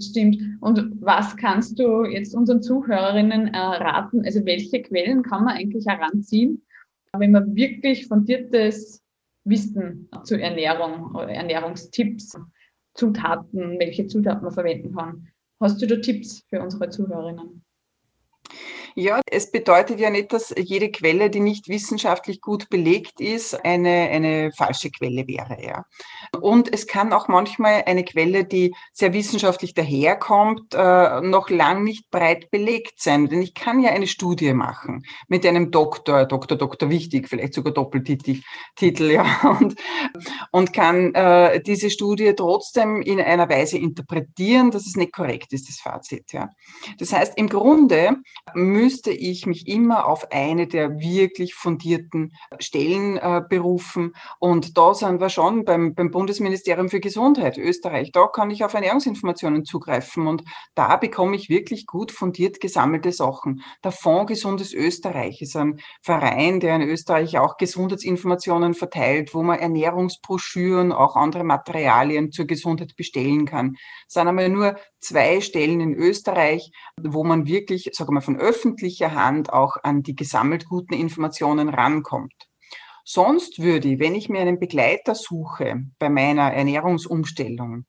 Stimmt. 0.00 0.38
Und 0.60 1.00
was 1.00 1.36
kannst 1.36 1.78
du 1.78 2.04
jetzt 2.04 2.34
unseren 2.34 2.62
Zuhörerinnen 2.62 3.48
äh, 3.48 3.58
raten? 3.58 4.24
Also 4.24 4.44
welche 4.46 4.82
Quellen 4.82 5.22
kann 5.22 5.44
man 5.44 5.56
eigentlich 5.56 5.86
heranziehen, 5.86 6.62
wenn 7.16 7.32
man 7.32 7.54
wirklich 7.54 8.06
fundiertes 8.06 9.02
Wissen 9.44 10.08
zur 10.24 10.40
Ernährung 10.40 11.14
oder 11.14 11.28
Ernährungstipps, 11.28 12.38
Zutaten, 12.94 13.78
welche 13.78 14.06
Zutaten 14.06 14.42
man 14.42 14.52
verwenden 14.52 14.94
kann? 14.94 15.28
Hast 15.60 15.80
du 15.82 15.86
da 15.86 15.96
Tipps 15.96 16.42
für 16.48 16.60
unsere 16.62 16.88
Zuhörerinnen? 16.88 17.62
Ja, 18.94 19.20
es 19.30 19.50
bedeutet 19.50 20.00
ja 20.00 20.10
nicht, 20.10 20.32
dass 20.32 20.54
jede 20.56 20.90
Quelle, 20.90 21.30
die 21.30 21.40
nicht 21.40 21.68
wissenschaftlich 21.68 22.40
gut 22.40 22.68
belegt 22.68 23.20
ist, 23.20 23.64
eine, 23.64 24.08
eine 24.10 24.52
falsche 24.52 24.90
Quelle 24.90 25.26
wäre. 25.26 25.58
Ja. 25.62 25.84
Und 26.40 26.72
es 26.72 26.86
kann 26.86 27.12
auch 27.12 27.28
manchmal 27.28 27.84
eine 27.86 28.04
Quelle, 28.04 28.44
die 28.44 28.74
sehr 28.92 29.12
wissenschaftlich 29.12 29.74
daherkommt, 29.74 30.74
äh, 30.74 31.20
noch 31.20 31.50
lang 31.50 31.84
nicht 31.84 32.10
breit 32.10 32.50
belegt 32.50 33.00
sein. 33.00 33.28
Denn 33.28 33.42
ich 33.42 33.54
kann 33.54 33.80
ja 33.80 33.90
eine 33.90 34.06
Studie 34.06 34.52
machen 34.52 35.04
mit 35.28 35.46
einem 35.46 35.70
Doktor, 35.70 36.24
Doktor, 36.26 36.56
Doktor 36.56 36.90
wichtig, 36.90 37.28
vielleicht 37.28 37.54
sogar 37.54 37.72
Doppeltitel, 37.72 38.40
ja, 39.10 39.56
und, 39.60 39.76
und 40.50 40.72
kann 40.72 41.14
äh, 41.14 41.62
diese 41.62 41.90
Studie 41.90 42.34
trotzdem 42.36 43.02
in 43.02 43.20
einer 43.20 43.48
Weise 43.48 43.78
interpretieren, 43.78 44.70
dass 44.70 44.86
es 44.86 44.96
nicht 44.96 45.12
korrekt 45.12 45.52
ist, 45.52 45.68
das 45.68 45.80
Fazit. 45.80 46.32
Ja. 46.32 46.50
Das 46.98 47.12
heißt, 47.12 47.36
im 47.36 47.48
Grunde 47.48 48.16
müsste 48.80 49.10
ich 49.10 49.44
mich 49.44 49.68
immer 49.68 50.06
auf 50.06 50.32
eine 50.32 50.66
der 50.66 50.98
wirklich 51.00 51.54
fundierten 51.54 52.32
Stellen 52.60 53.18
äh, 53.18 53.42
berufen. 53.46 54.14
Und 54.38 54.78
da 54.78 54.94
sind 54.94 55.20
wir 55.20 55.28
schon 55.28 55.66
beim, 55.66 55.94
beim 55.94 56.10
Bundesministerium 56.10 56.88
für 56.88 57.00
Gesundheit, 57.00 57.58
Österreich. 57.58 58.10
Da 58.10 58.26
kann 58.26 58.50
ich 58.50 58.64
auf 58.64 58.72
Ernährungsinformationen 58.72 59.66
zugreifen 59.66 60.26
und 60.26 60.44
da 60.74 60.96
bekomme 60.96 61.36
ich 61.36 61.50
wirklich 61.50 61.86
gut 61.86 62.10
fundiert 62.10 62.58
gesammelte 62.60 63.12
Sachen. 63.12 63.62
Der 63.84 63.92
Fonds 63.92 64.30
Gesundes 64.30 64.72
Österreich 64.72 65.42
ist 65.42 65.56
ein 65.56 65.80
Verein, 66.00 66.60
der 66.60 66.76
in 66.76 66.82
Österreich 66.82 67.36
auch 67.36 67.58
Gesundheitsinformationen 67.58 68.72
verteilt, 68.72 69.34
wo 69.34 69.42
man 69.42 69.58
Ernährungsbroschüren, 69.58 70.92
auch 70.92 71.16
andere 71.16 71.44
Materialien 71.44 72.32
zur 72.32 72.46
Gesundheit 72.46 72.96
bestellen 72.96 73.44
kann. 73.44 73.76
Es 74.08 74.14
sind 74.14 74.26
einmal 74.26 74.48
nur 74.48 74.76
zwei 75.00 75.40
Stellen 75.40 75.80
in 75.80 75.94
Österreich, 75.94 76.70
wo 77.00 77.24
man 77.24 77.46
wirklich, 77.46 77.90
sagen 77.92 78.14
wir, 78.14 78.20
von 78.20 78.38
öffentlicher 78.38 79.14
Hand 79.14 79.52
auch 79.52 79.76
an 79.82 80.02
die 80.02 80.14
gesammelt 80.14 80.66
guten 80.66 80.94
Informationen 80.94 81.68
rankommt. 81.68 82.34
Sonst 83.04 83.60
würde 83.60 83.88
ich, 83.88 83.98
wenn 83.98 84.14
ich 84.14 84.28
mir 84.28 84.40
einen 84.40 84.60
Begleiter 84.60 85.14
suche 85.14 85.82
bei 85.98 86.08
meiner 86.08 86.52
Ernährungsumstellung, 86.52 87.86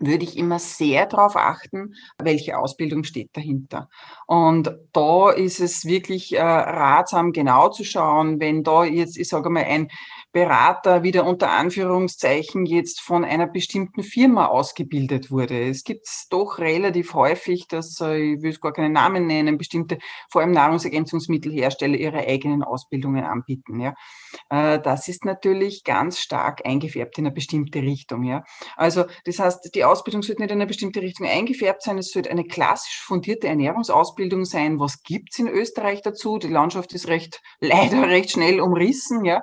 würde 0.00 0.24
ich 0.24 0.36
immer 0.36 0.58
sehr 0.58 1.06
darauf 1.06 1.36
achten, 1.36 1.94
welche 2.18 2.58
Ausbildung 2.58 3.04
steht 3.04 3.30
dahinter. 3.34 3.88
Und 4.26 4.74
da 4.92 5.30
ist 5.30 5.60
es 5.60 5.84
wirklich 5.84 6.34
äh, 6.34 6.42
ratsam, 6.42 7.32
genau 7.32 7.68
zu 7.68 7.84
schauen, 7.84 8.40
wenn 8.40 8.64
da 8.64 8.84
jetzt, 8.84 9.16
ich 9.16 9.28
sage 9.28 9.50
mal, 9.50 9.64
ein 9.64 9.88
Berater 10.34 11.04
wieder 11.04 11.24
unter 11.26 11.52
Anführungszeichen 11.52 12.66
jetzt 12.66 13.00
von 13.00 13.24
einer 13.24 13.46
bestimmten 13.46 14.02
Firma 14.02 14.46
ausgebildet 14.46 15.30
wurde. 15.30 15.68
Es 15.68 15.84
gibt 15.84 16.08
doch 16.30 16.58
relativ 16.58 17.14
häufig, 17.14 17.68
dass, 17.68 18.00
äh, 18.00 18.34
ich 18.34 18.42
will 18.42 18.52
gar 18.56 18.72
keinen 18.72 18.92
Namen 18.92 19.28
nennen, 19.28 19.58
bestimmte, 19.58 19.98
vor 20.28 20.42
allem 20.42 20.50
Nahrungsergänzungsmittelhersteller 20.50 21.96
ihre 21.96 22.18
eigenen 22.18 22.64
Ausbildungen 22.64 23.24
anbieten. 23.24 23.78
Ja. 23.78 23.94
Äh, 24.50 24.80
das 24.80 25.08
ist 25.08 25.24
natürlich 25.24 25.84
ganz 25.84 26.18
stark 26.18 26.64
eingefärbt 26.64 27.18
in 27.18 27.26
eine 27.26 27.34
bestimmte 27.34 27.82
Richtung. 27.82 28.24
Ja. 28.24 28.44
Also 28.76 29.04
das 29.24 29.38
heißt, 29.38 29.74
die 29.74 29.84
Ausbildung 29.84 30.22
sollte 30.22 30.42
nicht 30.42 30.50
in 30.50 30.58
eine 30.58 30.66
bestimmte 30.66 31.02
Richtung 31.02 31.26
eingefärbt 31.26 31.82
sein. 31.82 31.98
Es 31.98 32.10
sollte 32.10 32.30
eine 32.30 32.44
klassisch 32.44 33.02
fundierte 33.02 33.48
Ernährungsausbildung 33.48 34.44
sein. 34.44 34.78
Was 34.78 35.02
gibt's 35.02 35.38
in 35.38 35.48
Österreich 35.48 36.02
dazu? 36.02 36.38
Die 36.38 36.48
Landschaft 36.48 36.92
ist 36.92 37.08
recht, 37.08 37.40
leider 37.60 38.08
recht 38.08 38.32
schnell 38.32 38.60
umrissen, 38.60 39.24
ja, 39.24 39.40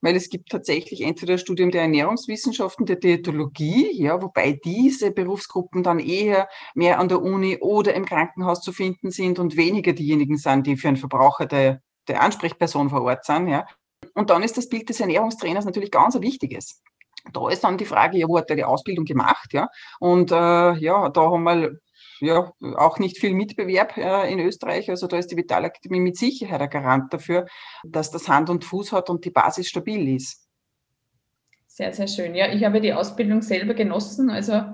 weil 0.00 0.16
es 0.16 0.28
gibt 0.28 0.50
tatsächlich 0.50 1.02
entweder 1.02 1.34
das 1.34 1.42
Studium 1.42 1.70
der 1.70 1.82
Ernährungswissenschaften, 1.82 2.86
der 2.86 2.96
Diätologie, 2.96 3.90
ja, 3.92 4.20
wobei 4.22 4.58
diese 4.64 5.10
Berufsgruppen 5.10 5.82
dann 5.82 5.98
eher 5.98 6.48
mehr 6.74 6.98
an 6.98 7.08
der 7.08 7.22
Uni 7.22 7.58
oder 7.60 7.94
im 7.94 8.04
Krankenhaus 8.04 8.60
zu 8.60 8.72
finden 8.72 9.10
sind 9.10 9.38
und 9.38 9.56
weniger 9.56 9.92
diejenigen 9.92 10.36
sind, 10.36 10.66
die 10.66 10.76
für 10.76 10.88
einen 10.88 10.96
Verbraucher 10.96 11.46
der, 11.46 11.80
der 12.08 12.22
Ansprechperson 12.22 12.90
vor 12.90 13.02
Ort 13.02 13.24
sind, 13.24 13.48
ja. 13.48 13.66
Und 14.14 14.30
dann 14.30 14.42
ist 14.42 14.56
das 14.56 14.68
Bild 14.68 14.88
des 14.88 15.00
Ernährungstrainers 15.00 15.64
natürlich 15.64 15.90
ganz 15.90 16.16
ein 16.16 16.22
wichtiges. 16.22 16.82
Da 17.32 17.48
ist 17.50 17.64
dann 17.64 17.78
die 17.78 17.84
Frage, 17.84 18.18
ja, 18.18 18.28
wo 18.28 18.38
hat 18.38 18.50
er 18.50 18.56
die 18.56 18.64
Ausbildung 18.64 19.04
gemacht, 19.04 19.52
ja? 19.52 19.68
Und 19.98 20.32
äh, 20.32 20.34
ja, 20.34 21.08
da 21.10 21.20
haben 21.20 21.44
wir 21.44 21.78
ja, 22.20 22.52
auch 22.76 22.98
nicht 22.98 23.18
viel 23.18 23.34
Mitbewerb 23.34 23.96
äh, 23.96 24.32
in 24.32 24.40
Österreich. 24.40 24.90
Also 24.90 25.06
da 25.06 25.18
ist 25.18 25.30
die 25.30 25.36
Vitalakademie 25.36 26.00
mit 26.00 26.16
Sicherheit 26.16 26.60
ein 26.60 26.70
Garant 26.70 27.12
dafür, 27.12 27.46
dass 27.84 28.10
das 28.10 28.28
Hand 28.28 28.50
und 28.50 28.64
Fuß 28.64 28.92
hat 28.92 29.10
und 29.10 29.24
die 29.24 29.30
Basis 29.30 29.68
stabil 29.68 30.14
ist. 30.14 30.46
Sehr, 31.66 31.92
sehr 31.92 32.08
schön. 32.08 32.34
Ja, 32.34 32.52
ich 32.52 32.64
habe 32.64 32.80
die 32.80 32.92
Ausbildung 32.92 33.42
selber 33.42 33.74
genossen. 33.74 34.28
Also, 34.28 34.64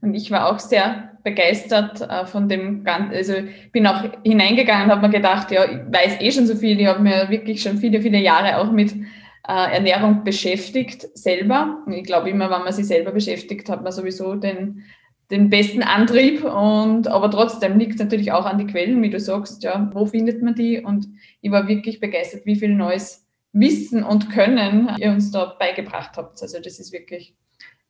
und 0.00 0.14
ich 0.14 0.30
war 0.30 0.50
auch 0.52 0.58
sehr 0.58 1.16
begeistert 1.24 2.00
äh, 2.00 2.26
von 2.26 2.48
dem 2.48 2.84
Ganzen. 2.84 3.14
Also, 3.14 3.34
bin 3.72 3.86
auch 3.86 4.04
hineingegangen 4.24 4.86
und 4.86 4.90
habe 4.92 5.08
mir 5.08 5.14
gedacht, 5.14 5.50
ja, 5.50 5.64
ich 5.64 5.78
weiß 5.92 6.20
eh 6.20 6.30
schon 6.30 6.46
so 6.46 6.54
viel. 6.54 6.80
Ich 6.80 6.86
habe 6.86 7.02
mir 7.02 7.28
wirklich 7.28 7.62
schon 7.62 7.78
viele, 7.78 8.00
viele 8.00 8.18
Jahre 8.18 8.58
auch 8.58 8.70
mit 8.70 8.92
äh, 8.92 9.74
Ernährung 9.74 10.24
beschäftigt, 10.24 11.06
selber. 11.14 11.82
Und 11.86 11.92
ich 11.92 12.04
glaube 12.04 12.30
immer, 12.30 12.50
wenn 12.50 12.62
man 12.62 12.72
sich 12.72 12.86
selber 12.86 13.12
beschäftigt, 13.12 13.68
hat 13.68 13.82
man 13.82 13.92
sowieso 13.92 14.34
den, 14.34 14.84
den 15.30 15.50
besten 15.50 15.82
Antrieb 15.82 16.44
und 16.44 17.08
aber 17.08 17.30
trotzdem 17.30 17.78
liegt 17.78 17.94
es 17.94 18.00
natürlich 18.00 18.30
auch 18.30 18.46
an 18.46 18.58
die 18.58 18.66
Quellen, 18.66 19.02
wie 19.02 19.10
du 19.10 19.18
sagst, 19.18 19.64
ja, 19.64 19.90
wo 19.92 20.06
findet 20.06 20.42
man 20.42 20.54
die? 20.54 20.80
Und 20.80 21.08
ich 21.40 21.50
war 21.50 21.66
wirklich 21.66 22.00
begeistert, 22.00 22.46
wie 22.46 22.56
viel 22.56 22.74
neues 22.74 23.26
Wissen 23.52 24.04
und 24.04 24.30
Können 24.30 24.90
ihr 24.98 25.10
uns 25.10 25.30
da 25.30 25.56
beigebracht 25.58 26.16
habt. 26.16 26.40
Also 26.42 26.58
das 26.60 26.78
ist 26.78 26.92
wirklich 26.92 27.34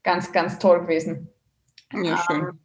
ganz, 0.03 0.33
ganz 0.33 0.59
toll 0.59 0.83
gewesen. 0.83 1.29
Ja, 1.93 2.25
schön. 2.27 2.59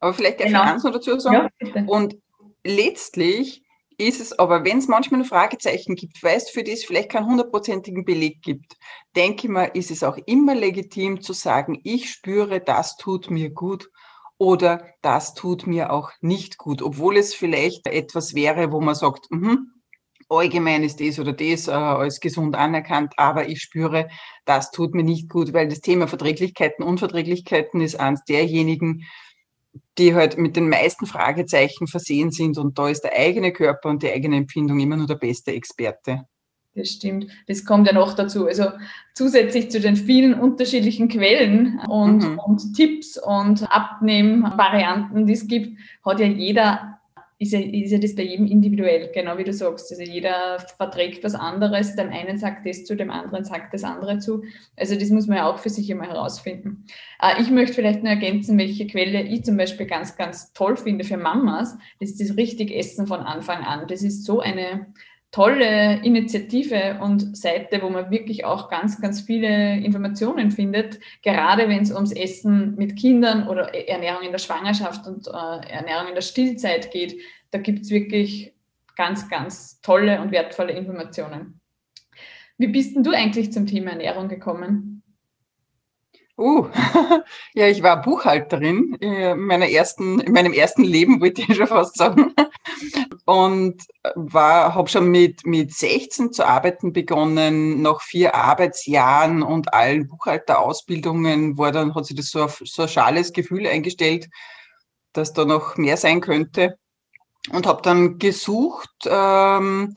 Aber 0.00 0.14
vielleicht 0.14 0.40
darf 0.40 0.46
genau. 0.48 0.64
ich 0.64 0.70
eins 0.70 0.84
noch 0.84 0.92
dazu 0.92 1.18
sagen. 1.18 1.48
Ja, 1.60 1.82
und 1.86 2.16
letztlich 2.64 3.62
ist 3.98 4.20
es 4.20 4.38
aber, 4.38 4.64
wenn 4.64 4.78
es 4.78 4.88
manchmal 4.88 5.20
ein 5.20 5.26
Fragezeichen 5.26 5.94
gibt, 5.94 6.22
weil 6.22 6.36
es 6.36 6.50
für 6.50 6.62
das 6.62 6.84
vielleicht 6.84 7.10
keinen 7.10 7.26
hundertprozentigen 7.26 8.04
Beleg 8.04 8.42
gibt, 8.42 8.76
denke 9.14 9.46
ich 9.46 9.52
mal, 9.52 9.70
ist 9.72 9.90
es 9.90 10.02
auch 10.02 10.18
immer 10.26 10.54
legitim 10.54 11.22
zu 11.22 11.32
sagen, 11.32 11.80
ich 11.82 12.10
spüre, 12.10 12.60
das 12.60 12.96
tut 12.96 13.30
mir 13.30 13.50
gut 13.50 13.90
oder 14.38 14.86
das 15.00 15.32
tut 15.32 15.66
mir 15.66 15.92
auch 15.92 16.10
nicht 16.20 16.58
gut, 16.58 16.82
obwohl 16.82 17.16
es 17.16 17.34
vielleicht 17.34 17.86
etwas 17.86 18.34
wäre, 18.34 18.70
wo 18.70 18.80
man 18.80 18.94
sagt, 18.94 19.26
mh, 19.30 19.56
allgemein 20.28 20.82
ist 20.82 21.00
das 21.00 21.18
oder 21.18 21.32
das 21.32 21.68
äh, 21.68 21.72
als 21.72 22.20
gesund 22.20 22.56
anerkannt, 22.56 23.14
aber 23.16 23.48
ich 23.48 23.60
spüre, 23.60 24.08
das 24.44 24.70
tut 24.70 24.94
mir 24.94 25.04
nicht 25.04 25.28
gut, 25.28 25.52
weil 25.52 25.68
das 25.68 25.80
Thema 25.80 26.08
Verträglichkeiten, 26.08 26.84
Unverträglichkeiten 26.84 27.80
ist 27.80 27.98
eines 27.98 28.24
derjenigen, 28.24 29.04
die 29.98 30.14
halt 30.14 30.38
mit 30.38 30.56
den 30.56 30.68
meisten 30.68 31.06
Fragezeichen 31.06 31.86
versehen 31.86 32.30
sind 32.30 32.58
und 32.58 32.78
da 32.78 32.88
ist 32.88 33.02
der 33.02 33.16
eigene 33.16 33.52
Körper 33.52 33.88
und 33.88 34.02
die 34.02 34.10
eigene 34.10 34.36
Empfindung 34.36 34.80
immer 34.80 34.96
nur 34.96 35.06
der 35.06 35.16
beste 35.16 35.52
Experte. 35.52 36.24
Das 36.74 36.88
stimmt. 36.90 37.26
Das 37.46 37.64
kommt 37.64 37.86
ja 37.86 37.94
noch 37.94 38.12
dazu. 38.12 38.46
Also 38.46 38.64
zusätzlich 39.14 39.70
zu 39.70 39.80
den 39.80 39.96
vielen 39.96 40.34
unterschiedlichen 40.34 41.08
Quellen 41.08 41.80
und, 41.88 42.18
mhm. 42.18 42.38
und 42.38 42.74
Tipps 42.74 43.16
und 43.16 43.62
Abnehmvarianten, 43.72 45.26
die 45.26 45.32
es 45.32 45.48
gibt, 45.48 45.78
hat 46.04 46.20
ja 46.20 46.26
jeder 46.26 46.95
ist 47.38 47.52
ja, 47.52 47.60
ist 47.60 47.90
ja 47.90 47.98
das 47.98 48.14
bei 48.14 48.22
jedem 48.22 48.46
individuell, 48.46 49.10
genau 49.12 49.36
wie 49.36 49.44
du 49.44 49.52
sagst. 49.52 49.90
Also 49.90 50.02
jeder 50.02 50.58
verträgt 50.76 51.22
was 51.22 51.34
anderes, 51.34 51.94
dem 51.94 52.08
einen 52.08 52.38
sagt 52.38 52.66
das 52.66 52.84
zu, 52.84 52.96
dem 52.96 53.10
anderen 53.10 53.44
sagt 53.44 53.74
das 53.74 53.84
andere 53.84 54.18
zu. 54.18 54.42
Also 54.76 54.94
das 54.94 55.10
muss 55.10 55.26
man 55.26 55.38
ja 55.38 55.50
auch 55.50 55.58
für 55.58 55.68
sich 55.68 55.90
immer 55.90 56.06
herausfinden. 56.06 56.86
Äh, 57.20 57.42
ich 57.42 57.50
möchte 57.50 57.74
vielleicht 57.74 58.02
nur 58.02 58.10
ergänzen, 58.10 58.56
welche 58.56 58.86
Quelle 58.86 59.22
ich 59.22 59.44
zum 59.44 59.58
Beispiel 59.58 59.86
ganz, 59.86 60.16
ganz 60.16 60.52
toll 60.54 60.76
finde 60.78 61.04
für 61.04 61.18
Mamas. 61.18 61.76
Das 62.00 62.10
ist 62.10 62.20
das 62.20 62.36
richtig 62.38 62.70
Essen 62.74 63.06
von 63.06 63.20
Anfang 63.20 63.64
an. 63.64 63.86
Das 63.86 64.02
ist 64.02 64.24
so 64.24 64.40
eine 64.40 64.86
tolle 65.30 66.02
Initiative 66.02 66.98
und 67.02 67.36
Seite, 67.36 67.82
wo 67.82 67.90
man 67.90 68.10
wirklich 68.10 68.44
auch 68.44 68.70
ganz, 68.70 69.00
ganz 69.00 69.20
viele 69.20 69.76
Informationen 69.78 70.50
findet, 70.50 70.98
gerade 71.22 71.68
wenn 71.68 71.82
es 71.82 71.92
ums 71.92 72.12
Essen 72.12 72.74
mit 72.76 72.96
Kindern 72.96 73.48
oder 73.48 73.74
Ernährung 73.74 74.22
in 74.22 74.32
der 74.32 74.38
Schwangerschaft 74.38 75.06
und 75.06 75.26
äh, 75.26 75.30
Ernährung 75.30 76.08
in 76.08 76.14
der 76.14 76.22
Stillzeit 76.22 76.90
geht. 76.90 77.20
Da 77.50 77.58
gibt 77.58 77.80
es 77.82 77.90
wirklich 77.90 78.54
ganz, 78.96 79.28
ganz 79.28 79.80
tolle 79.82 80.20
und 80.20 80.32
wertvolle 80.32 80.72
Informationen. 80.72 81.60
Wie 82.58 82.68
bist 82.68 82.96
denn 82.96 83.02
du 83.02 83.10
eigentlich 83.10 83.52
zum 83.52 83.66
Thema 83.66 83.90
Ernährung 83.90 84.28
gekommen? 84.28 84.95
Uh, 86.38 86.68
ja, 87.54 87.66
ich 87.66 87.82
war 87.82 88.02
Buchhalterin 88.02 88.94
in, 89.00 89.38
meiner 89.38 89.70
ersten, 89.70 90.20
in 90.20 90.32
meinem 90.32 90.52
ersten 90.52 90.84
Leben, 90.84 91.20
wollte 91.20 91.42
ich 91.42 91.56
schon 91.56 91.66
fast 91.66 91.96
sagen. 91.96 92.34
Und 93.24 93.82
war, 94.14 94.74
habe 94.74 94.88
schon 94.88 95.10
mit, 95.10 95.46
mit 95.46 95.72
16 95.72 96.32
zu 96.32 96.46
arbeiten 96.46 96.92
begonnen, 96.92 97.80
nach 97.80 98.02
vier 98.02 98.34
Arbeitsjahren 98.34 99.42
und 99.42 99.72
allen 99.72 100.06
Buchhalterausbildungen 100.08 101.56
war 101.56 101.72
dann, 101.72 101.94
hat 101.94 102.06
sich 102.06 102.16
das 102.16 102.30
so, 102.30 102.46
so 102.48 102.82
ein 102.82 102.88
schales 102.88 103.32
Gefühl 103.32 103.66
eingestellt, 103.66 104.28
dass 105.12 105.32
da 105.32 105.44
noch 105.44 105.76
mehr 105.76 105.96
sein 105.96 106.20
könnte. 106.20 106.78
Und 107.50 107.66
habe 107.66 107.80
dann 107.80 108.18
gesucht, 108.18 108.90
ähm, 109.06 109.94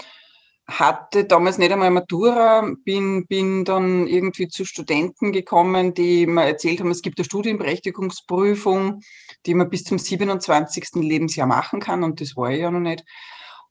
hatte 0.69 1.25
damals 1.25 1.57
nicht 1.57 1.71
einmal 1.71 1.91
Matura, 1.91 2.73
bin, 2.83 3.25
bin 3.27 3.65
dann 3.65 4.07
irgendwie 4.07 4.47
zu 4.47 4.65
Studenten 4.65 5.31
gekommen, 5.31 5.93
die 5.93 6.27
mir 6.27 6.45
erzählt 6.45 6.79
haben, 6.79 6.91
es 6.91 7.01
gibt 7.01 7.19
eine 7.19 7.25
Studienberechtigungsprüfung, 7.25 9.01
die 9.45 9.53
man 9.53 9.69
bis 9.69 9.83
zum 9.83 9.97
27. 9.97 10.95
Lebensjahr 10.95 11.47
machen 11.47 11.79
kann 11.79 12.03
und 12.03 12.21
das 12.21 12.35
war 12.35 12.51
ich 12.51 12.61
ja 12.61 12.71
noch 12.71 12.79
nicht. 12.79 13.03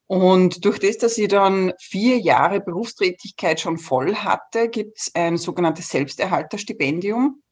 Und 0.06 0.64
durch 0.64 0.78
das, 0.78 0.96
dass 0.96 1.18
ich 1.18 1.28
dann 1.28 1.74
vier 1.78 2.18
Jahre 2.18 2.60
Berufstätigkeit 2.60 3.60
schon 3.60 3.76
voll 3.76 4.14
hatte, 4.14 4.68
gibt 4.70 4.98
es 4.98 5.14
ein 5.14 5.36
sogenanntes 5.36 5.90
Selbsterhalterstipendium. 5.90 7.42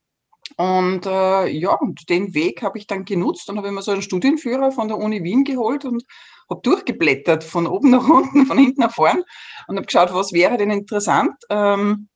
Und 0.56 1.06
äh, 1.06 1.48
ja, 1.48 1.74
und 1.74 2.08
den 2.08 2.34
Weg 2.34 2.62
habe 2.62 2.78
ich 2.78 2.86
dann 2.86 3.04
genutzt 3.04 3.50
und 3.50 3.58
habe 3.58 3.70
mir 3.72 3.82
so 3.82 3.90
einen 3.90 4.02
Studienführer 4.02 4.70
von 4.72 4.88
der 4.88 4.98
Uni 4.98 5.22
Wien 5.22 5.44
geholt 5.44 5.84
und 5.84 6.04
habe 6.48 6.60
durchgeblättert 6.62 7.44
von 7.44 7.66
oben 7.66 7.90
nach 7.90 8.08
unten, 8.08 8.46
von 8.46 8.58
hinten 8.58 8.80
nach 8.80 8.94
vorn 8.94 9.22
und 9.66 9.76
habe 9.76 9.86
geschaut, 9.86 10.14
was 10.14 10.32
wäre 10.32 10.56
denn 10.56 10.70
interessant. 10.70 11.34
Ähm, 11.50 12.08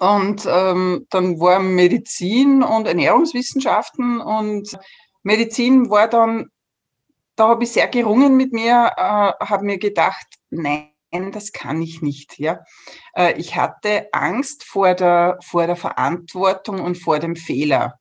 und 0.00 0.46
ähm, 0.48 1.06
dann 1.10 1.38
war 1.40 1.60
Medizin 1.60 2.62
und 2.62 2.86
Ernährungswissenschaften 2.86 4.20
und 4.20 4.78
Medizin 5.22 5.90
war 5.90 6.08
dann, 6.08 6.50
da 7.36 7.48
habe 7.48 7.64
ich 7.64 7.72
sehr 7.72 7.88
gerungen 7.88 8.36
mit 8.36 8.52
mir, 8.52 8.92
äh, 8.96 9.44
habe 9.44 9.64
mir 9.64 9.78
gedacht, 9.78 10.26
nein, 10.50 10.89
das 11.32 11.52
kann 11.52 11.82
ich 11.82 12.02
nicht. 12.02 12.38
Ja, 12.38 12.64
äh, 13.14 13.34
ich 13.38 13.56
hatte 13.56 14.08
Angst 14.12 14.64
vor 14.64 14.94
der 14.94 15.38
vor 15.44 15.66
der 15.66 15.76
Verantwortung 15.76 16.80
und 16.80 16.96
vor 16.96 17.18
dem 17.18 17.36
Fehler. 17.36 17.99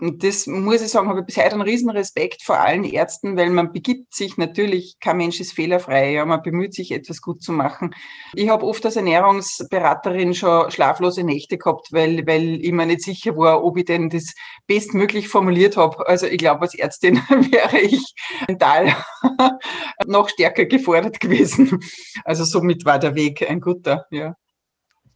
Und 0.00 0.22
das 0.22 0.46
muss 0.46 0.80
ich 0.80 0.88
sagen, 0.88 1.08
habe 1.08 1.20
ich 1.20 1.26
bis 1.26 1.36
heute 1.36 1.52
einen 1.52 1.62
riesen 1.62 1.90
Respekt 1.90 2.42
vor 2.42 2.60
allen 2.60 2.84
Ärzten, 2.84 3.36
weil 3.36 3.50
man 3.50 3.72
begibt 3.72 4.14
sich 4.14 4.36
natürlich, 4.36 4.96
kein 5.00 5.16
Mensch 5.16 5.40
ist 5.40 5.52
fehlerfrei, 5.52 6.12
ja, 6.12 6.24
man 6.24 6.42
bemüht 6.42 6.74
sich, 6.74 6.92
etwas 6.92 7.20
gut 7.20 7.42
zu 7.42 7.52
machen. 7.52 7.94
Ich 8.34 8.48
habe 8.48 8.64
oft 8.64 8.84
als 8.86 8.96
Ernährungsberaterin 8.96 10.34
schon 10.34 10.70
schlaflose 10.70 11.24
Nächte 11.24 11.58
gehabt, 11.58 11.88
weil, 11.90 12.26
weil 12.26 12.64
ich 12.64 12.72
mir 12.72 12.86
nicht 12.86 13.02
sicher 13.02 13.36
war, 13.36 13.64
ob 13.64 13.76
ich 13.76 13.86
denn 13.86 14.08
das 14.08 14.34
bestmöglich 14.66 15.28
formuliert 15.28 15.76
habe. 15.76 16.06
Also 16.06 16.26
ich 16.26 16.38
glaube, 16.38 16.62
als 16.62 16.74
Ärztin 16.74 17.16
wäre 17.28 17.78
ich 17.80 18.14
mental 18.46 18.94
noch 20.06 20.28
stärker 20.28 20.66
gefordert 20.66 21.18
gewesen. 21.18 21.80
Also 22.24 22.44
somit 22.44 22.84
war 22.84 22.98
der 22.98 23.14
Weg 23.14 23.48
ein 23.48 23.60
guter, 23.60 24.06
ja. 24.10 24.34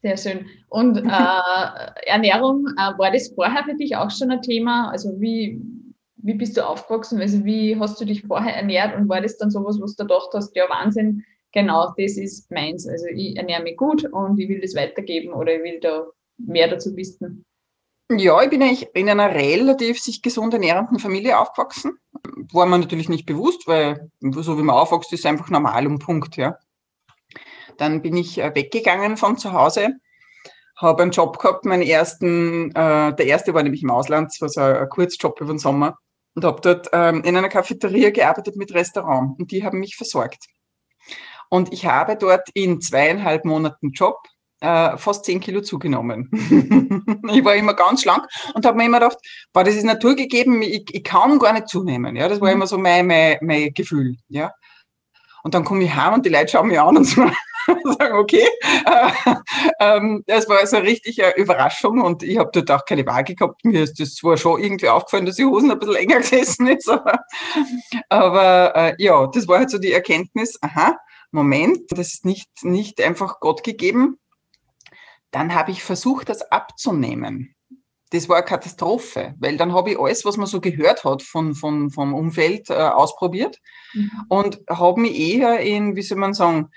Sehr 0.03 0.17
schön. 0.17 0.47
Und 0.69 0.99
äh, 0.99 1.03
Ernährung, 2.07 2.67
äh, 2.77 2.99
war 2.99 3.13
das 3.13 3.33
vorher 3.35 3.65
für 3.65 3.75
dich 3.75 3.97
auch 3.97 4.11
schon 4.11 4.31
ein 4.31 4.43
Thema? 4.43 4.91
Also 4.91 5.21
wie, 5.21 5.61
wie 6.17 6.35
bist 6.35 6.57
du 6.57 6.67
aufgewachsen? 6.67 7.21
Also 7.21 7.45
wie 7.45 7.79
hast 7.79 8.01
du 8.01 8.05
dich 8.05 8.23
vorher 8.23 8.57
ernährt 8.57 8.97
und 8.97 9.09
war 9.09 9.21
das 9.21 9.39
dann 9.39 9.51
sowas, 9.51 9.79
was 9.81 9.95
du 9.95 10.05
gedacht 10.05 10.31
hast, 10.33 10.57
ja 10.57 10.69
Wahnsinn, 10.69 11.25
genau, 11.53 11.93
das 11.97 12.17
ist 12.17 12.51
meins. 12.51 12.89
Also 12.89 13.07
ich 13.15 13.37
ernähre 13.37 13.63
mich 13.63 13.77
gut 13.77 14.05
und 14.13 14.39
ich 14.41 14.49
will 14.49 14.61
das 14.61 14.75
weitergeben 14.75 15.33
oder 15.33 15.55
ich 15.55 15.63
will 15.63 15.81
da 15.81 16.07
mehr 16.39 16.69
dazu 16.69 16.97
wissen. 16.97 17.45
Ja, 18.11 18.43
ich 18.43 18.51
bin 18.51 18.63
eigentlich 18.63 18.89
in 18.95 19.09
einer 19.09 19.33
relativ 19.33 20.01
sich 20.01 20.21
gesund 20.21 20.53
ernährenden 20.53 20.99
Familie 20.99 21.39
aufgewachsen. 21.39 21.97
War 22.53 22.67
mir 22.67 22.79
natürlich 22.79 23.09
nicht 23.09 23.25
bewusst, 23.25 23.67
weil 23.67 24.11
so 24.21 24.59
wie 24.59 24.63
man 24.63 24.77
aufwächst, 24.77 25.13
ist 25.13 25.25
einfach 25.25 25.49
normal 25.49 25.87
und 25.87 26.01
Punkt, 26.01 26.37
ja. 26.37 26.59
Dann 27.77 28.03
bin 28.03 28.17
ich 28.17 28.39
äh, 28.39 28.55
weggegangen 28.55 29.17
von 29.17 29.37
zu 29.37 29.53
Hause, 29.53 29.91
habe 30.77 31.03
einen 31.03 31.13
Job 31.13 31.39
gehabt, 31.39 31.65
meinen 31.65 31.83
ersten, 31.83 32.71
äh, 32.71 33.15
der 33.15 33.27
erste 33.27 33.55
war 33.55 33.63
nämlich 33.63 33.83
im 33.83 33.91
Ausland, 33.91 34.31
das 34.33 34.41
war 34.41 34.49
so 34.49 34.61
ein, 34.61 34.89
Kurzjob 34.89 35.41
über 35.41 35.53
den 35.53 35.59
Sommer 35.59 35.99
und 36.35 36.45
habe 36.45 36.61
dort 36.61 36.89
ähm, 36.93 37.23
in 37.25 37.37
einer 37.37 37.49
Cafeteria 37.49 38.11
gearbeitet 38.11 38.57
mit 38.57 38.73
Restaurant 38.75 39.39
und 39.39 39.51
die 39.51 39.65
haben 39.65 39.79
mich 39.81 39.97
versorgt. 39.97 40.47
Und 41.51 41.73
ich 41.73 41.87
habe 41.87 42.17
dort 42.17 42.49
in 42.55 42.81
zweieinhalb 42.81 43.45
Monaten 43.45 43.93
Job 43.93 44.17
äh, 44.63 44.97
fast 44.97 45.25
zehn 45.25 45.41
Kilo 45.41 45.61
zugenommen. 45.61 46.31
ich 47.33 47.45
war 47.45 47.55
immer 47.57 47.75
ganz 47.75 48.03
schlank 48.03 48.27
und 48.55 48.65
habe 48.65 48.79
mir 48.79 48.87
immer 48.87 49.01
gedacht, 49.01 49.19
boah, 49.53 49.65
das 49.65 49.75
ist 49.75 49.85
naturgegeben, 49.85 50.63
ich, 50.63 50.85
ich 50.91 51.05
kann 51.05 51.39
gar 51.39 51.53
nicht 51.53 51.69
zunehmen. 51.69 52.17
Ja, 52.17 52.29
das 52.29 52.41
war 52.41 52.49
mhm. 52.49 52.55
immer 52.55 52.67
so 52.67 52.79
mein, 52.79 53.07
mein, 53.07 53.39
mein 53.43 53.75
Gefühl. 53.75 54.17
Ja. 54.29 54.53
Und 55.43 55.55
dann 55.55 55.65
komme 55.65 55.85
ich 55.85 55.95
heim 55.95 56.15
und 56.15 56.25
die 56.25 56.31
Leute 56.31 56.53
schauen 56.53 56.69
mich 56.69 56.81
an 56.81 56.97
und 56.97 57.05
sagen, 57.05 57.35
sagen 57.99 58.19
okay. 58.19 58.47
Ähm, 59.79 60.23
das 60.27 60.49
war 60.49 60.59
also 60.59 60.77
eine 60.77 60.87
richtige 60.87 61.31
Überraschung 61.37 62.01
und 62.01 62.23
ich 62.23 62.39
habe 62.39 62.51
dort 62.53 62.71
auch 62.71 62.85
keine 62.85 63.07
Waage 63.07 63.35
gehabt. 63.35 63.65
Mir 63.65 63.83
ist 63.83 63.99
das 63.99 64.15
zwar 64.15 64.37
schon 64.37 64.63
irgendwie 64.63 64.89
aufgefallen, 64.89 65.27
dass 65.27 65.37
die 65.37 65.45
Hosen 65.45 65.71
ein 65.71 65.79
bisschen 65.79 65.95
länger 65.95 66.17
gesessen 66.21 66.69
ist, 66.69 66.89
aber, 66.89 67.19
aber 68.09 68.77
äh, 68.77 68.95
ja, 68.99 69.27
das 69.27 69.49
war 69.49 69.59
halt 69.59 69.71
so 69.71 69.79
die 69.79 69.93
Erkenntnis, 69.93 70.59
aha, 70.63 70.97
Moment, 71.33 71.91
das 71.91 72.15
ist 72.15 72.25
nicht, 72.25 72.49
nicht 72.63 73.01
einfach 73.01 73.41
Gott 73.41 73.65
gegeben. 73.65 74.19
Dann 75.31 75.55
habe 75.55 75.71
ich 75.71 75.83
versucht, 75.83 76.29
das 76.29 76.43
abzunehmen 76.51 77.55
das 78.13 78.29
war 78.29 78.37
eine 78.37 78.45
Katastrophe, 78.45 79.35
weil 79.39 79.57
dann 79.57 79.73
habe 79.73 79.93
ich 79.93 79.99
alles, 79.99 80.25
was 80.25 80.37
man 80.37 80.47
so 80.47 80.61
gehört 80.61 81.05
hat 81.05 81.23
von, 81.23 81.55
von, 81.55 81.91
vom 81.91 82.13
Umfeld, 82.13 82.69
äh, 82.69 82.75
ausprobiert 82.75 83.59
mhm. 83.95 84.11
und 84.29 84.61
habe 84.69 85.01
mich 85.01 85.19
eher 85.19 85.61
in, 85.61 85.97
wie 85.97 86.03
soll 86.03 86.19
man 86.19 86.35
sagen, 86.35 86.69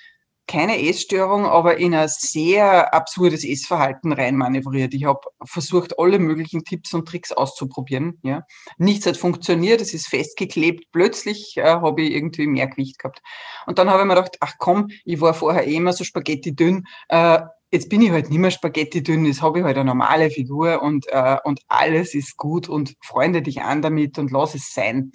keine 0.47 0.81
Essstörung, 0.87 1.45
aber 1.45 1.77
in 1.77 1.95
ein 1.95 2.07
sehr 2.07 2.93
absurdes 2.93 3.43
Essverhalten 3.43 4.11
reinmanövriert. 4.11 4.93
Ich 4.93 5.05
habe 5.05 5.21
versucht, 5.43 5.97
alle 5.97 6.19
möglichen 6.19 6.63
Tipps 6.63 6.93
und 6.93 7.07
Tricks 7.07 7.31
auszuprobieren. 7.31 8.19
Ja. 8.23 8.45
Nichts 8.77 9.05
hat 9.05 9.17
funktioniert, 9.17 9.81
es 9.81 9.93
ist 9.93 10.07
festgeklebt. 10.07 10.91
Plötzlich 10.91 11.57
äh, 11.57 11.63
habe 11.63 12.03
ich 12.03 12.11
irgendwie 12.11 12.47
mehr 12.47 12.67
Gewicht 12.67 12.99
gehabt. 12.99 13.21
Und 13.65 13.79
dann 13.79 13.89
habe 13.89 14.01
ich 14.01 14.07
mir 14.07 14.15
gedacht, 14.15 14.37
ach 14.39 14.53
komm, 14.59 14.89
ich 15.03 15.19
war 15.19 15.33
vorher 15.33 15.67
eh 15.67 15.75
immer 15.75 15.93
so 15.93 16.03
spaghetti 16.03 16.55
dünn. 16.55 16.85
Äh, 17.09 17.39
jetzt 17.71 17.89
bin 17.89 18.01
ich 18.01 18.11
halt 18.11 18.29
nicht 18.29 18.39
mehr 18.39 18.51
Spaghetti 18.51 19.03
dünn, 19.03 19.25
jetzt 19.25 19.41
habe 19.41 19.59
ich 19.59 19.65
halt 19.65 19.77
eine 19.77 19.85
normale 19.85 20.29
Figur 20.29 20.81
und, 20.81 21.07
äh, 21.09 21.37
und 21.43 21.59
alles 21.67 22.13
ist 22.13 22.37
gut 22.37 22.69
und 22.69 22.95
freunde 23.01 23.41
dich 23.41 23.61
an 23.61 23.81
damit 23.81 24.17
und 24.17 24.31
lass 24.31 24.55
es 24.55 24.73
sein. 24.73 25.11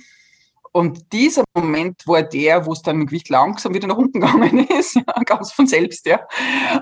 Und 0.73 1.13
dieser 1.13 1.45
Moment 1.55 2.07
war 2.07 2.23
der, 2.23 2.65
wo 2.65 2.73
es 2.73 2.83
dann 2.83 2.99
mit 2.99 3.09
Gewicht 3.09 3.29
langsam 3.29 3.75
wieder 3.75 3.89
nach 3.89 3.97
unten 3.97 4.21
gegangen 4.21 4.67
ist, 4.69 4.95
ja, 4.95 5.03
ganz 5.25 5.53
von 5.53 5.67
selbst, 5.67 6.07
ja. 6.07 6.21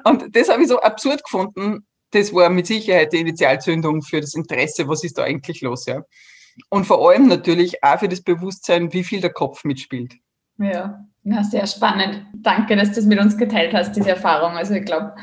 Und 0.04 0.34
das 0.36 0.48
habe 0.48 0.62
ich 0.62 0.68
so 0.68 0.80
absurd 0.80 1.24
gefunden. 1.24 1.86
Das 2.10 2.32
war 2.32 2.48
mit 2.50 2.66
Sicherheit 2.66 3.12
die 3.12 3.20
Initialzündung 3.20 4.02
für 4.02 4.20
das 4.20 4.34
Interesse, 4.34 4.88
was 4.88 5.04
ist 5.04 5.18
da 5.18 5.24
eigentlich 5.24 5.62
los, 5.62 5.86
ja. 5.86 6.02
Und 6.70 6.86
vor 6.86 7.08
allem 7.08 7.28
natürlich 7.28 7.82
auch 7.82 7.98
für 8.00 8.08
das 8.08 8.20
Bewusstsein, 8.20 8.92
wie 8.92 9.04
viel 9.04 9.20
der 9.20 9.32
Kopf 9.32 9.64
mitspielt. 9.64 10.14
Ja, 10.58 11.04
ja 11.22 11.44
sehr 11.44 11.66
spannend. 11.66 12.26
Danke, 12.34 12.76
dass 12.76 12.90
du 12.90 12.96
das 12.96 13.04
mit 13.04 13.20
uns 13.20 13.36
geteilt 13.36 13.72
hast, 13.72 13.92
diese 13.92 14.10
Erfahrung. 14.10 14.56
Also 14.56 14.74
ich 14.74 14.84
glaube, 14.84 15.14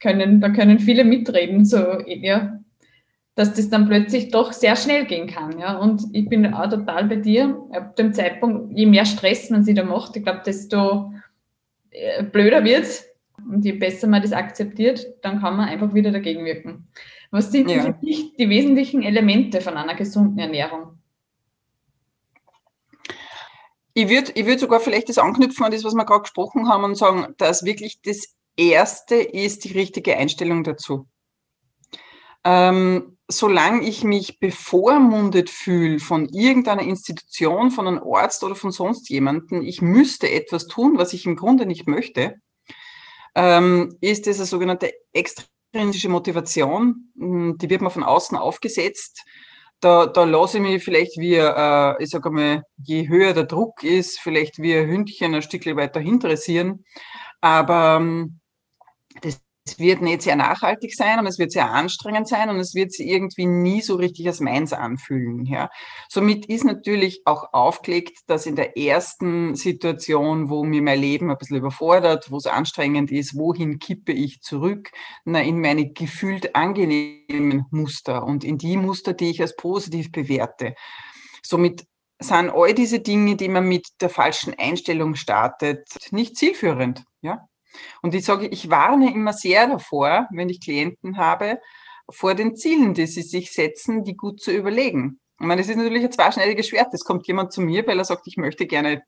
können, 0.00 0.40
da 0.40 0.50
können 0.50 0.78
viele 0.78 1.04
mitreden, 1.04 1.64
so, 1.64 2.00
ja, 2.06 2.60
dass 3.36 3.52
das 3.52 3.68
dann 3.68 3.86
plötzlich 3.86 4.30
doch 4.30 4.52
sehr 4.52 4.76
schnell 4.76 5.04
gehen 5.04 5.28
kann. 5.28 5.58
Ja? 5.58 5.76
Und 5.76 6.02
ich 6.12 6.28
bin 6.28 6.52
auch 6.52 6.70
total 6.70 7.04
bei 7.04 7.16
dir. 7.16 7.62
Ab 7.70 7.94
dem 7.96 8.14
Zeitpunkt, 8.14 8.76
je 8.76 8.86
mehr 8.86 9.04
Stress 9.04 9.50
man 9.50 9.62
sich 9.62 9.76
da 9.76 9.84
macht, 9.84 10.16
ich 10.16 10.24
glaube, 10.24 10.40
desto 10.44 11.12
äh, 11.90 12.24
blöder 12.24 12.64
wird 12.64 12.84
es. 12.84 13.06
Und 13.46 13.62
je 13.62 13.72
besser 13.72 14.06
man 14.06 14.22
das 14.22 14.32
akzeptiert, 14.32 15.06
dann 15.20 15.40
kann 15.40 15.58
man 15.58 15.68
einfach 15.68 15.92
wieder 15.92 16.10
dagegen 16.10 16.46
wirken. 16.46 16.88
Was 17.30 17.52
sind 17.52 17.70
ja. 17.70 17.82
für 17.82 17.92
dich 17.92 18.34
die 18.36 18.48
wesentlichen 18.48 19.02
Elemente 19.02 19.60
von 19.60 19.76
einer 19.76 19.94
gesunden 19.94 20.38
Ernährung? 20.38 20.98
Ich 23.92 24.08
würde 24.08 24.32
ich 24.34 24.46
würd 24.46 24.60
sogar 24.60 24.80
vielleicht 24.80 25.10
das 25.10 25.18
anknüpfen 25.18 25.64
an 25.64 25.72
das, 25.72 25.84
was 25.84 25.94
wir 25.94 26.06
gerade 26.06 26.22
gesprochen 26.22 26.68
haben 26.68 26.84
und 26.84 26.96
sagen, 26.96 27.34
dass 27.36 27.64
wirklich 27.64 28.00
das 28.00 28.34
Erste 28.56 29.16
ist 29.16 29.64
die 29.64 29.72
richtige 29.72 30.16
Einstellung 30.16 30.64
dazu. 30.64 31.06
Ähm, 32.44 33.15
solange 33.28 33.82
ich 33.82 34.04
mich 34.04 34.38
bevormundet 34.38 35.50
fühle 35.50 35.98
von 35.98 36.28
irgendeiner 36.28 36.82
Institution, 36.82 37.70
von 37.70 37.88
einem 37.88 38.02
Arzt 38.02 38.44
oder 38.44 38.54
von 38.54 38.70
sonst 38.70 39.08
jemanden, 39.08 39.62
ich 39.62 39.82
müsste 39.82 40.30
etwas 40.30 40.66
tun, 40.66 40.96
was 40.96 41.12
ich 41.12 41.26
im 41.26 41.36
Grunde 41.36 41.66
nicht 41.66 41.88
möchte, 41.88 42.36
ähm, 43.34 43.96
ist 44.00 44.26
das 44.26 44.38
eine 44.38 44.46
sogenannte 44.46 44.92
extrinsische 45.12 46.08
Motivation. 46.08 47.12
Hm, 47.18 47.58
die 47.58 47.68
wird 47.68 47.82
mir 47.82 47.90
von 47.90 48.04
außen 48.04 48.36
aufgesetzt. 48.36 49.24
Da, 49.80 50.06
da 50.06 50.24
lasse 50.24 50.56
ich 50.56 50.62
mich 50.62 50.82
vielleicht 50.82 51.18
wie, 51.18 51.34
äh, 51.34 52.02
ich 52.02 52.08
sage 52.10 52.30
mal, 52.30 52.62
je 52.82 53.08
höher 53.08 53.34
der 53.34 53.44
Druck 53.44 53.82
ist, 53.82 54.18
vielleicht 54.20 54.58
wie 54.58 54.74
ein 54.74 54.88
Hündchen 54.88 55.34
ein 55.34 55.42
Stückchen 55.42 55.76
weiter 55.76 56.00
interessieren. 56.00 56.84
Aber 57.42 57.98
ähm, 58.00 58.40
es 59.66 59.78
wird 59.80 60.00
nicht 60.00 60.22
sehr 60.22 60.36
nachhaltig 60.36 60.94
sein 60.94 61.18
und 61.18 61.26
es 61.26 61.38
wird 61.38 61.50
sehr 61.50 61.70
anstrengend 61.70 62.28
sein 62.28 62.50
und 62.50 62.60
es 62.60 62.74
wird 62.74 62.92
sich 62.92 63.08
irgendwie 63.08 63.46
nie 63.46 63.82
so 63.82 63.96
richtig 63.96 64.26
als 64.28 64.40
meins 64.40 64.72
anfühlen. 64.72 65.44
Ja. 65.44 65.70
Somit 66.08 66.46
ist 66.46 66.64
natürlich 66.64 67.22
auch 67.24 67.52
aufgelegt, 67.52 68.18
dass 68.28 68.46
in 68.46 68.54
der 68.54 68.78
ersten 68.78 69.56
Situation, 69.56 70.50
wo 70.50 70.62
mir 70.62 70.82
mein 70.82 71.00
Leben 71.00 71.30
ein 71.30 71.36
bisschen 71.36 71.56
überfordert, 71.56 72.30
wo 72.30 72.36
es 72.36 72.46
anstrengend 72.46 73.10
ist, 73.10 73.36
wohin 73.36 73.80
kippe 73.80 74.12
ich 74.12 74.40
zurück? 74.40 74.90
Na, 75.24 75.40
in 75.42 75.60
meine 75.60 75.90
gefühlt 75.92 76.54
angenehmen 76.54 77.64
Muster 77.70 78.24
und 78.24 78.44
in 78.44 78.58
die 78.58 78.76
Muster, 78.76 79.14
die 79.14 79.30
ich 79.30 79.40
als 79.40 79.56
positiv 79.56 80.12
bewerte. 80.12 80.74
Somit 81.42 81.86
sind 82.20 82.50
all 82.50 82.72
diese 82.72 83.00
Dinge, 83.00 83.36
die 83.36 83.48
man 83.48 83.66
mit 83.66 83.88
der 84.00 84.10
falschen 84.10 84.54
Einstellung 84.56 85.16
startet, 85.16 85.88
nicht 86.12 86.36
zielführend. 86.36 87.04
Ja? 87.20 87.48
Und 88.02 88.14
ich 88.14 88.24
sage, 88.24 88.46
ich 88.46 88.70
warne 88.70 89.12
immer 89.12 89.32
sehr 89.32 89.66
davor, 89.66 90.28
wenn 90.30 90.48
ich 90.48 90.60
Klienten 90.60 91.16
habe, 91.16 91.60
vor 92.10 92.34
den 92.34 92.56
Zielen, 92.56 92.94
die 92.94 93.06
sie 93.06 93.22
sich 93.22 93.52
setzen, 93.52 94.04
die 94.04 94.16
gut 94.16 94.40
zu 94.40 94.52
überlegen. 94.52 95.20
Ich 95.40 95.46
meine, 95.46 95.60
das 95.60 95.68
ist 95.68 95.76
natürlich 95.76 96.04
ein 96.04 96.12
zweischneidiges 96.12 96.68
Schwert. 96.68 96.94
Es 96.94 97.04
kommt 97.04 97.26
jemand 97.26 97.52
zu 97.52 97.60
mir, 97.60 97.86
weil 97.86 97.98
er 97.98 98.04
sagt, 98.04 98.26
ich 98.26 98.36
möchte 98.36 98.66
gerne 98.66 99.02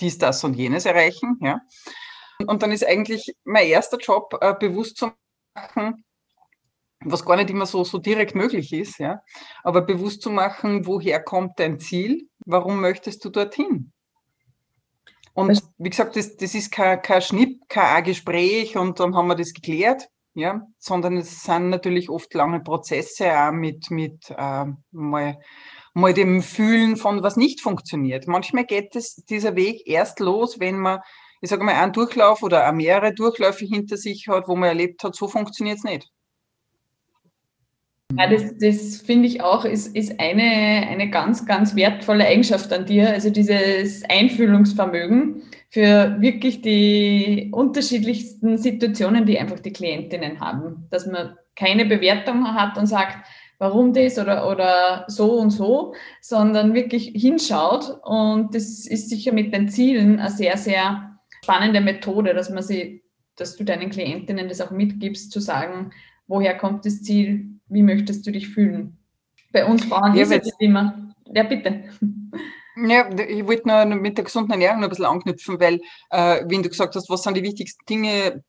dies, 0.00 0.18
das 0.18 0.42
und 0.44 0.54
jenes 0.54 0.84
erreichen. 0.84 1.38
Ja. 1.40 1.60
Und 2.46 2.62
dann 2.62 2.72
ist 2.72 2.86
eigentlich 2.86 3.34
mein 3.44 3.66
erster 3.66 3.98
Job, 3.98 4.36
äh, 4.40 4.54
bewusst 4.58 4.96
zu 4.96 5.12
machen, 5.54 6.04
was 7.00 7.24
gar 7.24 7.36
nicht 7.36 7.50
immer 7.50 7.66
so, 7.66 7.84
so 7.84 7.98
direkt 7.98 8.34
möglich 8.34 8.72
ist, 8.72 8.98
ja, 8.98 9.22
aber 9.62 9.82
bewusst 9.82 10.22
zu 10.22 10.30
machen, 10.30 10.86
woher 10.86 11.22
kommt 11.22 11.58
dein 11.58 11.78
Ziel, 11.78 12.28
warum 12.44 12.80
möchtest 12.80 13.24
du 13.24 13.30
dorthin? 13.30 13.92
Und 15.34 15.62
wie 15.78 15.90
gesagt, 15.90 16.16
das, 16.16 16.36
das 16.36 16.54
ist 16.54 16.70
kein, 16.70 17.02
kein 17.02 17.20
Schnipp, 17.20 17.68
kein 17.68 18.04
Gespräch 18.04 18.76
und 18.76 19.00
dann 19.00 19.16
haben 19.16 19.26
wir 19.26 19.34
das 19.34 19.52
geklärt, 19.52 20.08
ja, 20.34 20.66
sondern 20.78 21.16
es 21.16 21.42
sind 21.42 21.70
natürlich 21.70 22.08
oft 22.08 22.32
lange 22.34 22.60
Prozesse 22.60 23.32
auch 23.36 23.50
mit, 23.50 23.90
mit 23.90 24.30
äh, 24.30 24.66
mal, 24.92 25.38
mal 25.92 26.14
dem 26.14 26.40
Fühlen 26.40 26.96
von 26.96 27.24
was 27.24 27.36
nicht 27.36 27.60
funktioniert. 27.60 28.28
Manchmal 28.28 28.64
geht 28.64 28.94
es, 28.94 29.16
dieser 29.28 29.56
Weg 29.56 29.82
erst 29.86 30.20
los, 30.20 30.60
wenn 30.60 30.78
man, 30.78 31.00
ich 31.40 31.50
sage 31.50 31.64
mal, 31.64 31.74
einen 31.74 31.92
Durchlauf 31.92 32.44
oder 32.44 32.70
mehrere 32.72 33.12
Durchläufe 33.12 33.64
hinter 33.64 33.96
sich 33.96 34.28
hat, 34.28 34.46
wo 34.46 34.54
man 34.54 34.68
erlebt 34.68 35.02
hat, 35.02 35.16
so 35.16 35.26
funktioniert 35.26 35.78
es 35.78 35.84
nicht. 35.84 36.13
Ja, 38.18 38.28
das, 38.28 38.56
das 38.58 38.96
finde 39.02 39.28
ich 39.28 39.42
auch, 39.42 39.64
ist, 39.64 39.94
ist 39.96 40.20
eine, 40.20 40.86
eine 40.88 41.10
ganz, 41.10 41.46
ganz 41.46 41.74
wertvolle 41.76 42.26
Eigenschaft 42.26 42.72
an 42.72 42.86
dir, 42.86 43.10
also 43.10 43.30
dieses 43.30 44.02
Einfühlungsvermögen 44.08 45.42
für 45.70 46.16
wirklich 46.20 46.62
die 46.62 47.50
unterschiedlichsten 47.52 48.58
Situationen, 48.58 49.26
die 49.26 49.38
einfach 49.38 49.58
die 49.58 49.72
Klientinnen 49.72 50.40
haben. 50.40 50.86
Dass 50.90 51.06
man 51.06 51.36
keine 51.56 51.84
Bewertung 51.84 52.54
hat 52.54 52.78
und 52.78 52.86
sagt, 52.86 53.26
warum 53.58 53.92
das 53.92 54.18
oder, 54.18 54.48
oder 54.48 55.04
so 55.08 55.32
und 55.32 55.50
so, 55.50 55.94
sondern 56.20 56.74
wirklich 56.74 57.12
hinschaut. 57.14 57.98
Und 58.04 58.54
das 58.54 58.86
ist 58.86 59.10
sicher 59.10 59.32
mit 59.32 59.52
den 59.52 59.68
Zielen 59.68 60.20
eine 60.20 60.30
sehr, 60.30 60.56
sehr 60.56 61.18
spannende 61.42 61.80
Methode, 61.80 62.34
dass 62.34 62.50
man 62.50 62.62
sie, 62.62 63.02
dass 63.36 63.56
du 63.56 63.64
deinen 63.64 63.90
Klientinnen 63.90 64.48
das 64.48 64.60
auch 64.60 64.70
mitgibst, 64.70 65.32
zu 65.32 65.40
sagen, 65.40 65.90
woher 66.26 66.56
kommt 66.56 66.86
das 66.86 67.02
Ziel, 67.02 67.53
wie 67.68 67.82
möchtest 67.82 68.26
du 68.26 68.32
dich 68.32 68.48
fühlen? 68.48 68.98
Bei 69.52 69.64
uns 69.64 69.84
Frauen 69.84 70.14
ja, 70.14 70.22
ist 70.22 70.32
es 70.32 70.52
immer, 70.58 71.12
ja 71.26 71.42
bitte. 71.44 71.84
Ja, 72.76 73.08
ich 73.16 73.46
wollte 73.46 73.68
nur 73.68 73.84
mit 73.84 74.16
der 74.16 74.24
gesunden 74.24 74.50
Ernährung 74.50 74.80
noch 74.80 74.88
ein 74.88 74.90
bisschen 74.90 75.04
anknüpfen, 75.04 75.60
weil, 75.60 75.80
äh, 76.10 76.44
wenn 76.48 76.62
du 76.62 76.68
gesagt 76.68 76.96
hast, 76.96 77.08
was 77.08 77.22
sind 77.22 77.36
die 77.36 77.42
wichtigsten 77.44 77.84
Dinge 77.86 78.42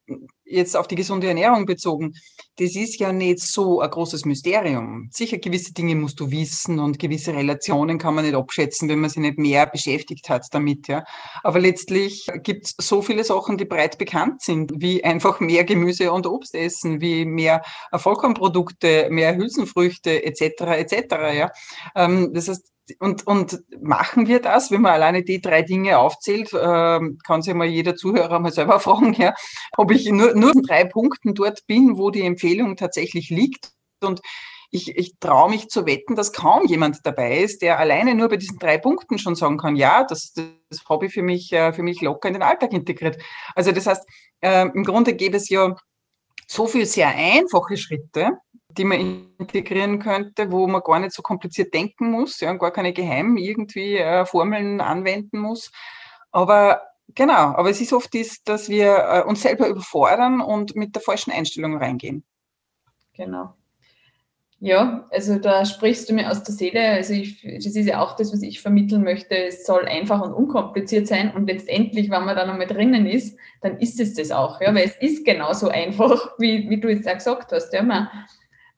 jetzt 0.45 0.77
auf 0.77 0.87
die 0.87 0.95
gesunde 0.95 1.27
Ernährung 1.27 1.65
bezogen, 1.65 2.13
das 2.57 2.75
ist 2.75 2.99
ja 2.99 3.11
nicht 3.11 3.39
so 3.39 3.81
ein 3.81 3.89
großes 3.89 4.25
Mysterium. 4.25 5.09
Sicher, 5.11 5.37
gewisse 5.37 5.73
Dinge 5.73 5.95
musst 5.95 6.19
du 6.19 6.31
wissen 6.31 6.79
und 6.79 6.99
gewisse 6.99 7.33
Relationen 7.33 7.97
kann 7.97 8.15
man 8.15 8.23
nicht 8.23 8.35
abschätzen, 8.35 8.87
wenn 8.87 8.99
man 8.99 9.09
sich 9.09 9.19
nicht 9.19 9.37
mehr 9.37 9.65
beschäftigt 9.65 10.29
hat 10.29 10.45
damit, 10.51 10.87
ja. 10.87 11.03
Aber 11.43 11.59
letztlich 11.59 12.27
gibt 12.43 12.65
es 12.65 12.75
so 12.77 13.01
viele 13.01 13.23
Sachen, 13.23 13.57
die 13.57 13.65
breit 13.65 13.97
bekannt 13.97 14.41
sind, 14.41 14.71
wie 14.75 15.03
einfach 15.03 15.39
mehr 15.39 15.65
Gemüse 15.65 16.11
und 16.11 16.27
Obst 16.27 16.55
essen, 16.55 17.01
wie 17.01 17.25
mehr 17.25 17.61
Vollkornprodukte, 17.93 19.07
mehr 19.09 19.35
Hülsenfrüchte 19.35 20.23
etc. 20.23 20.61
etc. 20.61 21.15
Ja. 21.33 21.51
Ähm, 21.95 22.31
das 22.33 22.47
heißt, 22.47 22.74
und, 22.99 23.25
und 23.25 23.63
machen 23.81 24.27
wir 24.27 24.41
das, 24.41 24.71
wenn 24.71 24.81
man 24.81 24.93
alleine 24.93 25.23
die 25.23 25.41
drei 25.41 25.61
Dinge 25.61 25.97
aufzählt, 25.97 26.53
äh, 26.53 26.99
kann 27.25 27.41
sich 27.41 27.53
mal 27.53 27.67
jeder 27.67 27.95
Zuhörer 27.95 28.39
mal 28.39 28.51
selber 28.51 28.79
fragen, 28.81 29.13
ja, 29.13 29.33
ob 29.77 29.91
ich 29.91 30.09
nur, 30.09 30.35
nur 30.35 30.53
in 30.53 30.61
drei 30.61 30.85
Punkten 30.85 31.33
dort 31.33 31.65
bin, 31.67 31.97
wo 31.97 32.11
die 32.11 32.21
Empfehlung 32.21 32.75
tatsächlich 32.75 33.29
liegt. 33.29 33.71
Und 34.01 34.21
ich, 34.71 34.95
ich 34.95 35.17
traue 35.19 35.49
mich 35.49 35.69
zu 35.69 35.85
wetten, 35.85 36.15
dass 36.15 36.33
kaum 36.33 36.65
jemand 36.67 36.99
dabei 37.03 37.39
ist, 37.39 37.61
der 37.61 37.79
alleine 37.79 38.13
nur 38.13 38.29
bei 38.29 38.37
diesen 38.37 38.59
drei 38.59 38.77
Punkten 38.77 39.17
schon 39.17 39.35
sagen 39.35 39.57
kann, 39.57 39.75
ja, 39.75 40.03
das, 40.03 40.33
das 40.33 40.81
ich 41.01 41.13
für 41.13 41.23
mich, 41.23 41.51
äh, 41.53 41.73
für 41.73 41.83
mich 41.83 42.01
locker 42.01 42.27
in 42.27 42.33
den 42.33 42.43
Alltag 42.43 42.73
integriert. 42.73 43.17
Also 43.55 43.71
das 43.71 43.87
heißt, 43.87 44.03
äh, 44.41 44.67
im 44.67 44.83
Grunde 44.83 45.15
gäbe 45.15 45.37
es 45.37 45.49
ja 45.49 45.75
so 46.47 46.67
viele 46.67 46.85
sehr 46.85 47.07
einfache 47.07 47.77
Schritte, 47.77 48.31
die 48.77 48.83
man 48.85 49.27
integrieren 49.37 49.99
könnte, 49.99 50.51
wo 50.51 50.67
man 50.67 50.81
gar 50.81 50.99
nicht 50.99 51.13
so 51.13 51.21
kompliziert 51.21 51.73
denken 51.73 52.11
muss, 52.11 52.39
ja, 52.39 52.53
gar 52.53 52.71
keine 52.71 52.93
geheimen 52.93 53.37
irgendwie 53.37 53.97
äh, 53.97 54.25
Formeln 54.25 54.81
anwenden 54.81 55.39
muss. 55.39 55.71
Aber 56.31 56.81
genau, 57.13 57.33
aber 57.33 57.69
es 57.69 57.81
ist 57.81 57.93
oft 57.93 58.13
das, 58.13 58.43
dass 58.43 58.69
wir 58.69 58.97
äh, 58.97 59.23
uns 59.23 59.41
selber 59.41 59.67
überfordern 59.67 60.41
und 60.41 60.75
mit 60.75 60.95
der 60.95 61.01
falschen 61.01 61.31
Einstellung 61.31 61.77
reingehen. 61.77 62.23
Genau. 63.13 63.53
Ja, 64.59 65.05
also 65.11 65.37
da 65.37 65.65
sprichst 65.65 66.09
du 66.09 66.13
mir 66.13 66.31
aus 66.31 66.41
der 66.43 66.55
Seele. 66.55 66.81
Also 66.81 67.13
ich, 67.13 67.41
das 67.41 67.65
ist 67.65 67.85
ja 67.85 68.01
auch 68.01 68.15
das, 68.15 68.31
was 68.31 68.41
ich 68.41 68.61
vermitteln 68.61 69.03
möchte. 69.03 69.35
Es 69.35 69.65
soll 69.65 69.85
einfach 69.85 70.21
und 70.21 70.33
unkompliziert 70.33 71.07
sein. 71.07 71.33
Und 71.35 71.47
letztendlich, 71.47 72.09
wenn 72.09 72.23
man 72.23 72.35
da 72.35 72.45
nochmal 72.45 72.67
drinnen 72.67 73.05
ist, 73.05 73.37
dann 73.61 73.77
ist 73.79 73.99
es 73.99 74.15
das 74.15 74.31
auch. 74.31 74.61
Ja, 74.61 74.73
weil 74.73 74.85
es 74.85 74.95
ist 74.95 75.25
genauso 75.25 75.67
einfach, 75.67 76.33
wie, 76.39 76.69
wie 76.69 76.79
du 76.79 76.89
jetzt 76.89 77.07
auch 77.07 77.13
gesagt 77.13 77.51
hast. 77.51 77.73
Ja, 77.73 77.83
man, 77.83 78.07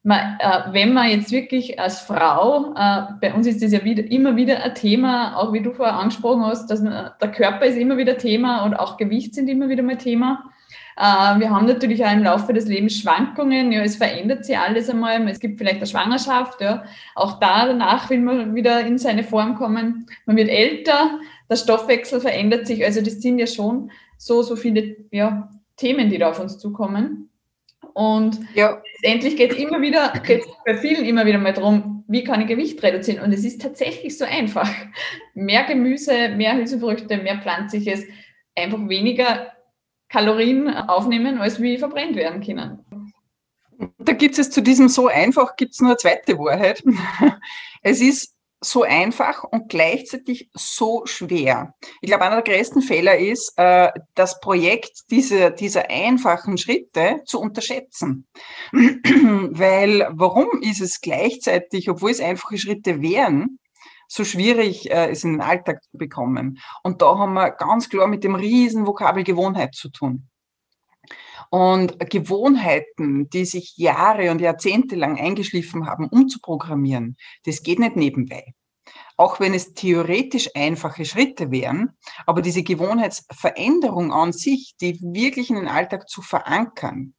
man, 0.07 0.37
äh, 0.39 0.61
wenn 0.71 0.93
man 0.93 1.09
jetzt 1.09 1.33
wirklich 1.33 1.77
als 1.81 1.99
Frau, 1.99 2.73
äh, 2.77 3.01
bei 3.19 3.33
uns 3.33 3.45
ist 3.45 3.61
das 3.61 3.73
ja 3.73 3.83
wieder, 3.83 4.09
immer 4.09 4.37
wieder 4.37 4.63
ein 4.63 4.73
Thema, 4.73 5.35
auch 5.35 5.51
wie 5.51 5.61
du 5.61 5.73
vorher 5.73 5.97
angesprochen 5.97 6.45
hast, 6.45 6.67
dass 6.67 6.81
man, 6.81 7.11
der 7.21 7.31
Körper 7.31 7.65
ist 7.65 7.75
immer 7.75 7.97
wieder 7.97 8.17
Thema 8.17 8.63
und 8.63 8.73
auch 8.73 8.95
Gewicht 8.95 9.35
sind 9.35 9.49
immer 9.49 9.67
wieder 9.67 9.83
mal 9.83 9.97
Thema. 9.97 10.45
Äh, 10.95 11.39
wir 11.41 11.49
haben 11.49 11.65
natürlich 11.65 12.05
auch 12.05 12.13
im 12.13 12.23
Laufe 12.23 12.53
des 12.53 12.67
Lebens 12.67 12.97
Schwankungen, 12.97 13.73
ja, 13.73 13.81
es 13.81 13.97
verändert 13.97 14.45
sich 14.45 14.57
alles 14.57 14.89
einmal, 14.89 15.27
es 15.27 15.41
gibt 15.41 15.57
vielleicht 15.57 15.77
eine 15.77 15.87
Schwangerschaft, 15.87 16.61
ja, 16.61 16.85
auch 17.13 17.41
da 17.41 17.65
danach 17.65 18.09
will 18.09 18.21
man 18.21 18.55
wieder 18.55 18.79
in 18.85 18.97
seine 18.97 19.25
Form 19.25 19.55
kommen, 19.55 20.05
man 20.25 20.37
wird 20.37 20.47
älter, 20.47 21.19
der 21.49 21.57
Stoffwechsel 21.57 22.21
verändert 22.21 22.65
sich, 22.65 22.85
also 22.85 23.01
das 23.01 23.21
sind 23.21 23.39
ja 23.39 23.47
schon 23.47 23.91
so, 24.17 24.41
so 24.41 24.55
viele 24.55 24.95
ja, 25.11 25.49
Themen, 25.75 26.09
die 26.09 26.17
da 26.17 26.29
auf 26.29 26.39
uns 26.39 26.57
zukommen. 26.59 27.29
Und 27.93 28.39
ja. 28.53 28.81
letztendlich 29.01 29.37
geht 29.37 29.53
es 29.53 29.57
immer 29.57 29.81
wieder, 29.81 30.13
geht 30.25 30.45
bei 30.65 30.77
vielen 30.77 31.05
immer 31.05 31.25
wieder 31.25 31.39
mal 31.39 31.53
darum, 31.53 32.03
wie 32.07 32.23
kann 32.23 32.41
ich 32.41 32.47
Gewicht 32.47 32.81
reduzieren? 32.83 33.23
Und 33.23 33.33
es 33.33 33.43
ist 33.43 33.61
tatsächlich 33.61 34.17
so 34.17 34.25
einfach. 34.25 34.69
Mehr 35.33 35.63
Gemüse, 35.63 36.29
mehr 36.29 36.55
Hülsenfrüchte, 36.55 37.17
mehr 37.17 37.41
Pflanzliches, 37.41 38.03
einfach 38.55 38.79
weniger 38.87 39.51
Kalorien 40.09 40.69
aufnehmen, 40.69 41.39
als 41.39 41.61
wie 41.61 41.77
verbrennt 41.77 42.15
werden 42.15 42.41
können. 42.41 42.85
Da 43.99 44.13
gibt 44.13 44.39
es 44.39 44.49
zu 44.49 44.61
diesem 44.61 44.87
so 44.87 45.07
einfach, 45.07 45.55
gibt 45.55 45.73
es 45.73 45.81
nur 45.81 45.91
eine 45.91 45.97
zweite 45.97 46.37
Wahrheit. 46.37 46.83
Es 47.83 48.01
ist 48.01 48.36
so 48.59 48.83
einfach 48.83 49.43
und 49.43 49.69
gleichzeitig 49.69 50.49
so 50.53 51.05
schwer. 51.05 51.75
Ich 52.01 52.09
glaube, 52.09 52.25
einer 52.25 52.41
der 52.41 52.55
größten 52.55 52.81
Fehler 52.81 53.17
ist, 53.17 53.53
äh, 53.57 53.91
das 54.15 54.39
Projekt 54.39 55.11
dieser, 55.11 55.51
dieser 55.51 55.89
einfachen 55.89 56.57
Schritte 56.57 57.21
zu 57.25 57.39
unterschätzen. 57.39 58.27
Weil 58.71 60.07
warum 60.11 60.61
ist 60.61 60.81
es 60.81 61.01
gleichzeitig, 61.01 61.89
obwohl 61.89 62.11
es 62.11 62.19
einfache 62.19 62.57
Schritte 62.57 63.01
wären, 63.01 63.59
so 64.07 64.23
schwierig, 64.23 64.89
äh, 64.89 65.09
es 65.11 65.23
in 65.23 65.33
den 65.33 65.41
Alltag 65.41 65.83
zu 65.83 65.97
bekommen? 65.97 66.59
Und 66.83 67.01
da 67.01 67.17
haben 67.17 67.33
wir 67.33 67.51
ganz 67.51 67.89
klar 67.89 68.07
mit 68.07 68.23
dem 68.23 68.35
riesen 68.35 68.87
Vokabel 68.87 69.23
Gewohnheit 69.23 69.75
zu 69.75 69.89
tun. 69.89 70.29
Und 71.49 71.99
Gewohnheiten, 72.09 73.29
die 73.29 73.45
sich 73.45 73.77
Jahre 73.77 74.31
und 74.31 74.41
Jahrzehnte 74.41 74.95
lang 74.95 75.19
eingeschliffen 75.19 75.87
haben, 75.87 76.07
umzuprogrammieren, 76.09 77.17
das 77.45 77.63
geht 77.63 77.79
nicht 77.79 77.95
nebenbei. 77.95 78.53
Auch 79.17 79.39
wenn 79.39 79.53
es 79.53 79.73
theoretisch 79.73 80.49
einfache 80.55 81.03
Schritte 81.03 81.51
wären, 81.51 81.97
aber 82.25 82.41
diese 82.41 82.63
Gewohnheitsveränderung 82.63 84.13
an 84.13 84.31
sich, 84.31 84.75
die 84.79 84.99
wirklich 85.01 85.49
in 85.49 85.55
den 85.55 85.67
Alltag 85.67 86.07
zu 86.07 86.21
verankern, 86.21 87.13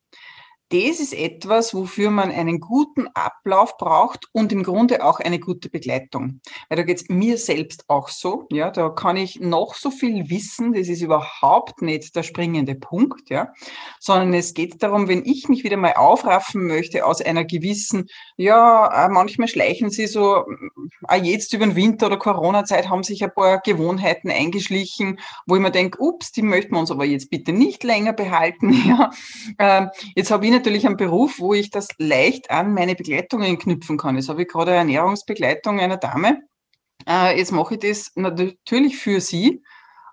das 0.71 1.01
ist 1.01 1.15
etwas, 1.15 1.75
wofür 1.75 2.11
man 2.11 2.31
einen 2.31 2.61
guten 2.61 3.07
Ablauf 3.15 3.77
braucht 3.79 4.27
und 4.33 4.53
im 4.53 4.63
Grunde 4.63 5.05
auch 5.05 5.21
eine 5.21 5.39
gute 5.39 5.71
Begleitung. 5.71 6.41
Weil 6.69 6.77
da 6.77 6.83
geht 6.83 6.99
es 6.99 7.09
mir 7.09 7.39
selbst 7.39 7.85
auch 7.89 8.09
so. 8.09 8.47
Ja, 8.51 8.71
da 8.71 8.91
kann 8.91 9.17
ich 9.17 9.41
noch 9.41 9.75
so 9.75 9.91
viel 9.91 10.29
wissen. 10.29 10.75
Das 10.75 10.89
ist 10.89 11.01
überhaupt 11.01 11.81
nicht 11.81 12.15
der 12.15 12.23
springende 12.23 12.75
Punkt. 12.75 13.31
Ja, 13.31 13.53
sondern 13.99 14.35
es 14.35 14.55
geht 14.55 14.83
darum, 14.83 15.09
wenn 15.09 15.25
ich 15.25 15.49
mich 15.49 15.65
wieder 15.65 15.77
mal 15.77 15.95
aufraffen 15.95 16.67
möchte 16.67 17.07
aus 17.07 17.23
einer 17.23 17.45
gewissen, 17.45 18.07
ja, 18.37 19.07
äh, 19.07 19.09
manchmal 19.09 19.49
schleichen 19.49 19.91
sie 19.91 20.07
so, 20.07 20.45
auch 21.09 21.23
jetzt 21.23 21.55
über 21.55 21.67
den 21.67 21.77
Winter 21.77 22.07
oder 22.07 22.19
Corona-Zeit 22.19 22.89
haben 22.89 23.03
sich 23.03 23.25
ein 23.25 23.33
paar 23.33 23.61
Gewohnheiten 23.61 24.31
eingeschlichen, 24.31 25.19
wo 25.47 25.57
ich 25.57 25.63
mir 25.63 25.71
denke, 25.71 25.99
ups, 26.01 26.33
die 26.33 26.43
möchten 26.43 26.75
wir 26.75 26.81
uns 26.81 26.91
aber 26.91 27.05
jetzt 27.05 27.31
bitte 27.31 27.53
nicht 27.53 27.85
länger 27.85 28.13
behalten. 28.13 28.69
Ja, 28.89 29.11
ähm, 29.59 29.91
jetzt 30.15 30.31
habe 30.31 30.47
ich 30.47 30.53
natürlich 30.59 30.87
einen 30.87 30.97
Beruf, 30.97 31.39
wo 31.39 31.55
ich 31.55 31.71
das 31.71 31.89
leicht 31.99 32.51
an 32.51 32.75
meine 32.75 32.95
Begleitungen 32.95 33.59
knüpfen 33.59 33.97
kann. 33.97 34.17
Jetzt 34.17 34.29
habe 34.29 34.43
ich 34.43 34.49
gerade 34.49 34.73
eine 34.73 34.81
Ernährungsbegleitung 34.81 35.79
einer 35.79 35.97
Dame. 35.97 36.43
Äh, 37.09 37.39
jetzt 37.39 37.53
mache 37.53 37.75
ich 37.75 37.81
das 37.81 38.11
natürlich 38.17 38.97
für 38.97 39.21
sie, 39.21 39.63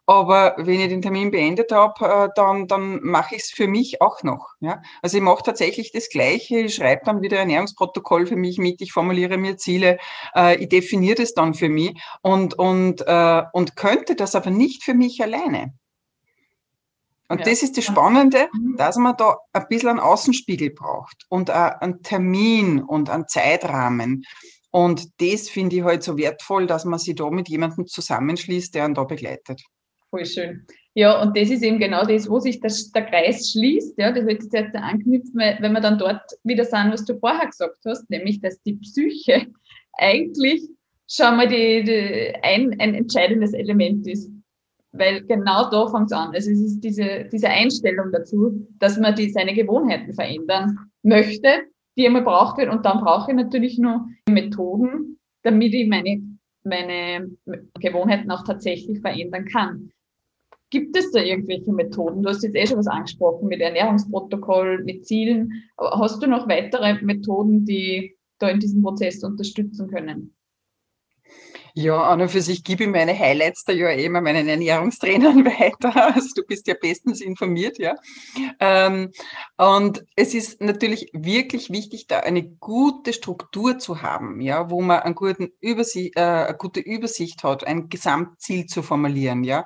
aber 0.05 0.53
wenn 0.57 0.81
ich 0.81 0.89
den 0.89 1.01
Termin 1.01 1.31
beendet 1.31 1.71
habe, 1.71 2.05
äh, 2.05 2.29
dann, 2.35 2.67
dann 2.67 3.01
mache 3.01 3.35
ich 3.35 3.41
es 3.41 3.49
für 3.49 3.67
mich 3.67 4.01
auch 4.01 4.21
noch. 4.21 4.49
Ja? 4.59 4.83
Also 5.01 5.17
ich 5.17 5.23
mache 5.23 5.43
tatsächlich 5.43 5.91
das 5.91 6.09
Gleiche, 6.09 6.59
ich 6.59 6.75
schreibe 6.75 7.01
dann 7.05 7.23
wieder 7.23 7.39
Ernährungsprotokoll 7.39 8.27
für 8.27 8.35
mich 8.35 8.59
mit, 8.59 8.81
ich 8.81 8.91
formuliere 8.91 9.37
mir 9.37 9.57
Ziele, 9.57 9.97
äh, 10.35 10.57
ich 10.61 10.69
definiere 10.69 11.15
das 11.15 11.33
dann 11.33 11.55
für 11.55 11.69
mich 11.69 11.99
und, 12.21 12.53
und, 12.53 13.01
und 13.01 13.75
könnte 13.75 14.15
das 14.15 14.35
aber 14.35 14.51
nicht 14.51 14.83
für 14.83 14.93
mich 14.93 15.23
alleine. 15.23 15.73
Und 17.27 17.39
ja. 17.39 17.45
das 17.45 17.63
ist 17.63 17.77
das 17.77 17.85
Spannende, 17.85 18.49
mhm. 18.53 18.77
dass 18.77 18.97
man 18.97 19.17
da 19.17 19.37
ein 19.53 19.65
bisschen 19.67 19.89
einen 19.89 19.99
Außenspiegel 19.99 20.71
braucht 20.71 21.25
und 21.29 21.49
einen 21.49 22.03
Termin 22.03 22.81
und 22.81 23.09
einen 23.09 23.27
Zeitrahmen. 23.27 24.23
Und 24.71 25.21
das 25.21 25.49
finde 25.49 25.77
ich 25.77 25.83
halt 25.83 26.03
so 26.03 26.17
wertvoll, 26.17 26.67
dass 26.67 26.85
man 26.85 26.99
sich 26.99 27.15
da 27.15 27.29
mit 27.29 27.49
jemandem 27.49 27.87
zusammenschließt, 27.87 28.75
der 28.75 28.85
einen 28.85 28.93
da 28.93 29.05
begleitet. 29.05 29.63
Voll 30.09 30.25
schön. 30.25 30.65
Ja, 30.93 31.21
und 31.21 31.35
das 31.35 31.49
ist 31.49 31.61
eben 31.63 31.79
genau 31.79 32.05
das, 32.05 32.29
wo 32.29 32.39
sich 32.39 32.61
das, 32.61 32.91
der 32.91 33.05
Kreis 33.05 33.51
schließt. 33.51 33.97
Ja, 33.97 34.13
das 34.13 34.25
wird 34.25 34.43
jetzt, 34.43 34.53
jetzt 34.53 34.75
anknüpfen, 34.75 35.39
wenn 35.39 35.71
wir 35.73 35.81
dann 35.81 35.97
dort 35.97 36.21
wieder 36.43 36.63
sagen, 36.63 36.91
was 36.91 37.03
du 37.03 37.19
vorher 37.19 37.47
gesagt 37.47 37.79
hast, 37.85 38.09
nämlich, 38.09 38.39
dass 38.39 38.61
die 38.63 38.75
Psyche 38.75 39.47
eigentlich 39.93 40.61
schon 41.09 41.35
mal 41.35 41.47
die, 41.47 41.83
die 41.83 42.33
ein, 42.41 42.79
ein 42.79 42.95
entscheidendes 42.95 43.53
Element 43.53 44.07
ist. 44.07 44.29
Weil 44.97 45.25
genau 45.25 45.69
da 45.69 45.87
fängt 45.87 46.07
es 46.07 46.11
an. 46.11 46.33
Also 46.33 46.51
es 46.51 46.59
ist 46.59 46.79
diese, 46.81 47.27
diese 47.31 47.49
Einstellung 47.49 48.11
dazu, 48.11 48.67
dass 48.79 48.97
man 48.97 49.15
die, 49.15 49.29
seine 49.29 49.53
Gewohnheiten 49.53 50.13
verändern 50.13 50.77
möchte, 51.03 51.63
die 51.97 52.05
immer 52.05 52.21
braucht 52.21 52.57
wird. 52.57 52.69
Und 52.69 52.85
dann 52.85 52.99
brauche 52.99 53.31
ich 53.31 53.37
natürlich 53.37 53.77
nur 53.77 54.07
Methoden, 54.29 55.19
damit 55.43 55.73
ich 55.73 55.87
meine, 55.87 56.21
meine 56.63 57.29
Gewohnheiten 57.79 58.31
auch 58.31 58.43
tatsächlich 58.43 58.99
verändern 59.01 59.45
kann. 59.45 59.91
Gibt 60.71 60.97
es 60.97 61.11
da 61.11 61.21
irgendwelche 61.21 61.71
Methoden? 61.71 62.23
Du 62.23 62.29
hast 62.29 62.43
jetzt 62.43 62.55
eh 62.55 62.65
schon 62.65 62.79
was 62.79 62.87
angesprochen 62.87 63.47
mit 63.47 63.61
Ernährungsprotokoll, 63.61 64.83
mit 64.83 65.05
Zielen. 65.05 65.51
Aber 65.77 65.99
hast 65.99 66.21
du 66.21 66.27
noch 66.27 66.49
weitere 66.49 67.01
Methoden, 67.01 67.65
die 67.65 68.17
da 68.39 68.49
in 68.49 68.59
diesem 68.59 68.81
Prozess 68.81 69.23
unterstützen 69.23 69.87
können? 69.89 70.35
Ja, 71.77 72.03
an 72.03 72.21
und 72.21 72.29
für 72.29 72.41
sich 72.41 72.63
gebe 72.63 72.85
ich 72.85 72.89
meine 72.89 73.19
Highlights 73.19 73.65
da 73.65 73.73
ja 73.73 73.89
eh 73.89 74.05
immer 74.05 74.21
meinen 74.21 74.47
Ernährungstrainern 74.47 75.43
weiter. 75.45 76.15
Also 76.15 76.29
du 76.33 76.43
bist 76.43 76.67
ja 76.67 76.73
bestens 76.73 77.19
informiert, 77.19 77.77
ja. 77.79 77.95
Ähm, 78.61 79.11
und 79.57 80.05
es 80.15 80.33
ist 80.33 80.61
natürlich 80.61 81.09
wirklich 81.11 81.71
wichtig, 81.71 82.07
da 82.07 82.21
eine 82.21 82.43
gute 82.43 83.11
Struktur 83.11 83.77
zu 83.77 84.01
haben, 84.01 84.39
ja, 84.39 84.69
wo 84.69 84.81
man 84.81 85.01
einen 85.01 85.15
guten 85.15 85.49
Übersicht, 85.59 86.15
äh, 86.15 86.21
eine 86.21 86.57
gute 86.57 86.79
Übersicht 86.79 87.43
hat, 87.43 87.67
ein 87.67 87.89
Gesamtziel 87.89 88.67
zu 88.67 88.81
formulieren, 88.81 89.43
ja 89.43 89.65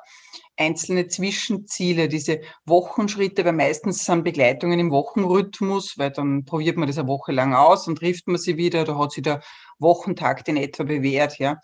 einzelne 0.58 1.08
Zwischenziele, 1.08 2.10
diese 2.10 2.42
Wochenschritte, 2.66 3.46
weil 3.46 3.54
meistens 3.54 4.04
sind 4.04 4.26
Begleitungen 4.26 4.78
im 4.78 4.92
Wochenrhythmus, 4.92 5.98
weil 5.98 6.12
dann 6.12 6.44
probiert 6.44 6.76
man 6.76 6.88
das 6.88 6.98
eine 6.98 7.08
Woche 7.08 7.32
lang 7.32 7.54
aus 7.54 7.88
und 7.88 7.98
trifft 7.98 8.28
man 8.28 8.38
sie 8.38 8.58
wieder, 8.58 8.84
da 8.84 8.98
hat 8.98 9.14
sich 9.14 9.24
der 9.24 9.42
Wochentag 9.80 10.44
den 10.44 10.58
etwa 10.58 10.84
bewährt, 10.84 11.40
ja. 11.40 11.60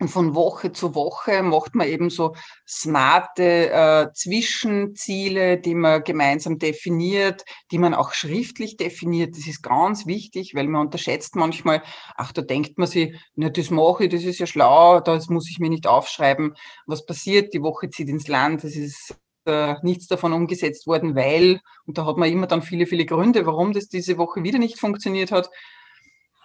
Und 0.00 0.08
von 0.08 0.34
Woche 0.34 0.72
zu 0.72 0.94
Woche 0.94 1.42
macht 1.42 1.74
man 1.74 1.86
eben 1.86 2.08
so 2.08 2.34
smarte 2.66 3.70
äh, 3.70 4.12
Zwischenziele, 4.14 5.58
die 5.58 5.74
man 5.74 6.02
gemeinsam 6.02 6.58
definiert, 6.58 7.44
die 7.70 7.76
man 7.76 7.92
auch 7.92 8.14
schriftlich 8.14 8.78
definiert. 8.78 9.36
Das 9.36 9.46
ist 9.46 9.62
ganz 9.62 10.06
wichtig, 10.06 10.54
weil 10.54 10.68
man 10.68 10.86
unterschätzt 10.86 11.36
manchmal, 11.36 11.82
ach, 12.16 12.32
da 12.32 12.40
denkt 12.40 12.78
man 12.78 12.88
sich, 12.88 13.14
na, 13.34 13.50
das 13.50 13.68
mache 13.68 14.04
ich, 14.04 14.10
das 14.10 14.22
ist 14.24 14.38
ja 14.38 14.46
schlau, 14.46 15.00
das 15.00 15.28
muss 15.28 15.50
ich 15.50 15.58
mir 15.58 15.68
nicht 15.68 15.86
aufschreiben. 15.86 16.54
Was 16.86 17.04
passiert? 17.04 17.52
Die 17.52 17.62
Woche 17.62 17.90
zieht 17.90 18.08
ins 18.08 18.26
Land, 18.26 18.64
es 18.64 18.76
ist 18.76 19.14
äh, 19.44 19.74
nichts 19.82 20.06
davon 20.06 20.32
umgesetzt 20.32 20.86
worden, 20.86 21.14
weil, 21.14 21.60
und 21.84 21.98
da 21.98 22.06
hat 22.06 22.16
man 22.16 22.32
immer 22.32 22.46
dann 22.46 22.62
viele, 22.62 22.86
viele 22.86 23.04
Gründe, 23.04 23.44
warum 23.44 23.74
das 23.74 23.88
diese 23.88 24.16
Woche 24.16 24.42
wieder 24.44 24.58
nicht 24.58 24.80
funktioniert 24.80 25.30
hat. 25.30 25.50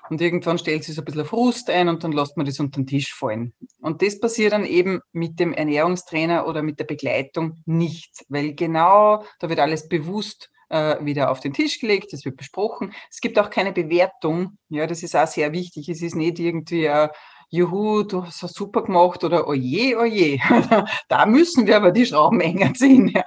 Und 0.10 0.22
irgendwann 0.22 0.58
stellt 0.58 0.84
sich 0.84 0.96
so 0.96 1.02
ein 1.02 1.06
bisschen 1.06 1.26
Frust 1.26 1.70
ein 1.70 1.89
und 1.89 2.04
dann 2.04 2.12
lässt 2.12 2.38
man 2.38 2.46
das 2.46 2.60
unter 2.60 2.80
den 2.80 2.88
Tisch 2.88 3.13
fallen. 3.13 3.54
Und 3.82 4.02
das 4.02 4.20
passiert 4.20 4.54
dann 4.54 4.65
eben 4.65 5.02
mit 5.12 5.39
dem 5.39 5.54
Ernährungstrainer 5.54 6.48
oder 6.48 6.62
mit 6.62 6.80
der 6.80 6.86
Begleitung 6.86 7.62
nicht, 7.65 8.26
weil 8.30 8.54
genau 8.54 9.24
da 9.39 9.50
wird 9.50 9.60
alles 9.60 9.88
bewusst 9.88 10.52
äh, 10.70 11.04
wieder 11.04 11.32
auf 11.32 11.39
den 11.39 11.54
Tisch 11.54 11.80
gelegt, 11.80 12.13
es 12.13 12.26
wird 12.26 12.38
besprochen. 12.38 12.94
Es 13.10 13.20
gibt 13.22 13.39
auch 13.39 13.50
keine 13.50 13.72
Bewertung. 13.72 14.58
Ja, 14.70 14.88
das 14.88 15.04
ist 15.04 15.15
auch 15.15 15.28
sehr 15.28 15.52
wichtig. 15.54 15.89
Es 15.89 16.02
ist 16.02 16.15
nicht 16.15 16.39
irgendwie 16.39 16.86
äh, 16.86 17.10
Juhu, 17.50 18.04
du 18.04 18.26
hast 18.26 18.41
das 18.44 18.54
super 18.54 18.84
gemacht 18.84 19.24
oder 19.24 19.48
oje, 19.48 19.98
oje, 19.98 20.39
da 21.08 21.26
müssen 21.26 21.68
wir 21.68 21.78
aber 21.78 21.91
die 21.91 22.06
Schrauben 22.06 22.41
enger 22.41 22.74
ziehen, 22.74 23.10
ja. 23.10 23.24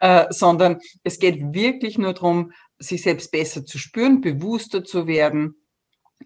äh, 0.00 0.26
sondern 0.30 0.78
es 1.04 1.18
geht 1.18 1.54
wirklich 1.54 1.96
nur 1.96 2.12
darum, 2.12 2.52
sich 2.78 3.02
selbst 3.02 3.32
besser 3.32 3.64
zu 3.64 3.78
spüren, 3.78 4.20
bewusster 4.20 4.84
zu 4.84 5.06
werden 5.06 5.56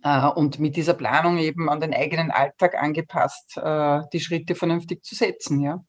und 0.02 0.58
mit 0.58 0.76
dieser 0.76 0.94
Planung 0.94 1.38
eben 1.38 1.68
an 1.68 1.80
den 1.80 1.94
eigenen 1.94 2.30
Alltag 2.30 2.74
angepasst, 2.74 3.56
äh, 3.56 4.00
die 4.12 4.20
Schritte 4.20 4.54
vernünftig 4.54 5.04
zu 5.04 5.14
setzen. 5.14 5.60
Ja. 5.60 5.84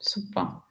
Super. 0.00 0.64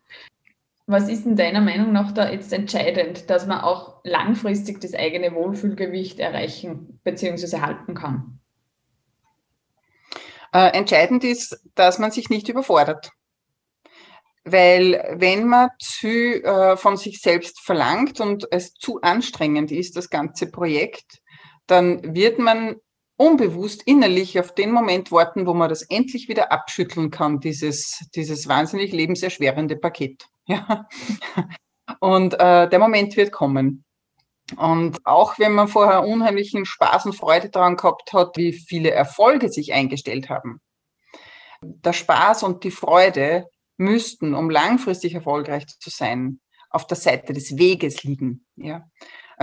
Was 0.86 1.08
ist 1.08 1.26
in 1.26 1.36
deiner 1.36 1.62
Meinung 1.62 1.94
nach 1.94 2.12
da 2.12 2.30
jetzt 2.30 2.52
entscheidend, 2.52 3.30
dass 3.30 3.48
man 3.48 3.62
auch 3.62 4.02
langfristig 4.04 4.82
das 4.82 4.94
eigene 4.94 5.34
Wohlfühlgewicht 5.34 6.20
erreichen 6.20 7.00
bzw. 7.04 7.62
halten 7.62 7.96
kann? 7.96 8.40
Äh, 10.54 10.78
entscheidend 10.78 11.24
ist, 11.24 11.60
dass 11.74 12.00
man 12.00 12.12
sich 12.12 12.30
nicht 12.30 12.50
überfordert. 12.50 13.12
Weil 14.44 15.16
wenn 15.18 15.48
man 15.48 15.70
zu, 15.80 16.08
äh, 16.08 16.76
von 16.76 16.98
sich 16.98 17.22
selbst 17.22 17.62
verlangt 17.62 18.20
und 18.20 18.46
es 18.52 18.74
zu 18.74 19.02
anstrengend 19.02 19.72
ist, 19.72 19.96
das 19.96 20.10
ganze 20.10 20.52
Projekt, 20.52 21.23
dann 21.68 22.16
wird 22.16 22.40
man 22.40 22.76
unbewusst 23.18 23.84
innerlich 23.86 24.40
auf 24.40 24.54
den 24.54 24.72
Moment 24.72 25.12
warten, 25.12 25.46
wo 25.46 25.54
man 25.54 25.70
das 25.70 25.84
endlich 25.84 26.28
wieder 26.28 26.52
abschütteln 26.52 27.12
kann, 27.12 27.40
dieses, 27.40 28.06
dieses 28.16 28.48
wahnsinnig 28.48 28.92
lebenserschwerende 28.92 29.78
Paket. 29.78 30.26
Ja. 30.46 30.90
Und 32.02 32.34
äh, 32.34 32.68
der 32.68 32.80
Moment 32.80 33.16
wird 33.16 33.32
kommen. 33.32 33.86
Und 34.58 34.98
auch 35.06 35.40
wenn 35.40 35.54
man 35.54 35.70
vorher 35.70 36.06
unheimlichen 36.06 36.66
Spaß 36.66 37.06
und 37.06 37.16
Freude 37.16 37.50
daran 37.50 37.78
gehabt 37.78 38.12
hat, 38.12 38.36
wie 38.36 38.52
viele 38.52 38.92
Erfolge 38.92 39.48
sich 39.48 39.72
eingestellt 39.72 40.30
haben, 40.30 40.60
der 41.62 41.94
Spaß 41.94 42.44
und 42.44 42.66
die 42.66 42.72
Freude 42.72 43.48
müssten, 43.78 44.34
um 44.34 44.50
langfristig 44.50 45.14
erfolgreich 45.14 45.66
zu 45.68 45.90
sein, 45.90 46.42
auf 46.70 46.88
der 46.88 46.98
Seite 46.98 47.32
des 47.32 47.58
Weges 47.58 48.04
liegen. 48.04 48.46
Ja? 48.56 48.86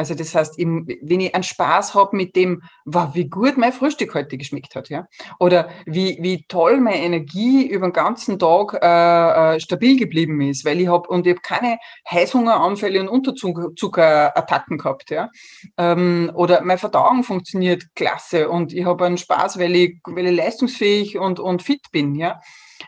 Also 0.01 0.15
das 0.15 0.35
heißt, 0.35 0.57
wenn 0.57 1.21
ich 1.21 1.35
einen 1.35 1.45
Spaß 1.45 1.93
habe 1.95 2.17
mit 2.17 2.35
dem, 2.35 2.63
wow, 2.87 3.11
wie 3.13 3.29
gut 3.29 3.59
mein 3.59 3.71
Frühstück 3.71 4.15
heute 4.15 4.39
geschmeckt 4.39 4.75
hat, 4.75 4.89
ja, 4.89 5.07
oder 5.39 5.69
wie, 5.85 6.17
wie 6.23 6.47
toll 6.49 6.81
meine 6.81 7.03
Energie 7.03 7.67
über 7.67 7.87
den 7.87 7.93
ganzen 7.93 8.39
Tag 8.39 8.79
äh, 8.81 9.57
äh 9.57 9.61
stabil 9.61 9.99
geblieben 9.99 10.41
ist, 10.41 10.65
weil 10.65 10.81
ich 10.81 10.89
habe 10.89 11.07
und 11.11 11.27
ich 11.27 11.35
habe 11.35 11.43
keine 11.43 11.77
Heißhungeranfälle 12.11 12.99
und 12.99 13.09
Unterzuckerattacken 13.11 14.79
gehabt, 14.79 15.11
ja, 15.11 15.29
ähm, 15.77 16.33
oder 16.35 16.63
meine 16.63 16.79
Verdauung 16.79 17.23
funktioniert 17.23 17.85
klasse 17.95 18.49
und 18.49 18.73
ich 18.73 18.87
habe 18.87 19.05
einen 19.05 19.19
Spaß, 19.19 19.59
weil 19.59 19.77
ich, 19.77 20.01
weil 20.07 20.29
ich 20.29 20.37
leistungsfähig 20.37 21.19
und, 21.19 21.41
und 21.41 21.63
fit 21.63 21.91
bin, 21.93 22.15
ja. 22.15 22.41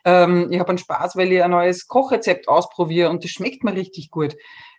Ähm, 0.07 0.48
ich 0.51 0.59
habe 0.59 0.70
einen 0.70 0.79
Spaß, 0.79 1.14
weil 1.16 1.31
ich 1.31 1.42
ein 1.42 1.51
neues 1.51 1.87
Kochrezept 1.88 2.48
ausprobiere 2.48 3.11
und 3.11 3.22
das 3.22 3.33
schmeckt 3.33 3.64
mir 3.64 3.75
richtig 3.75 4.11
gut. 4.11 4.35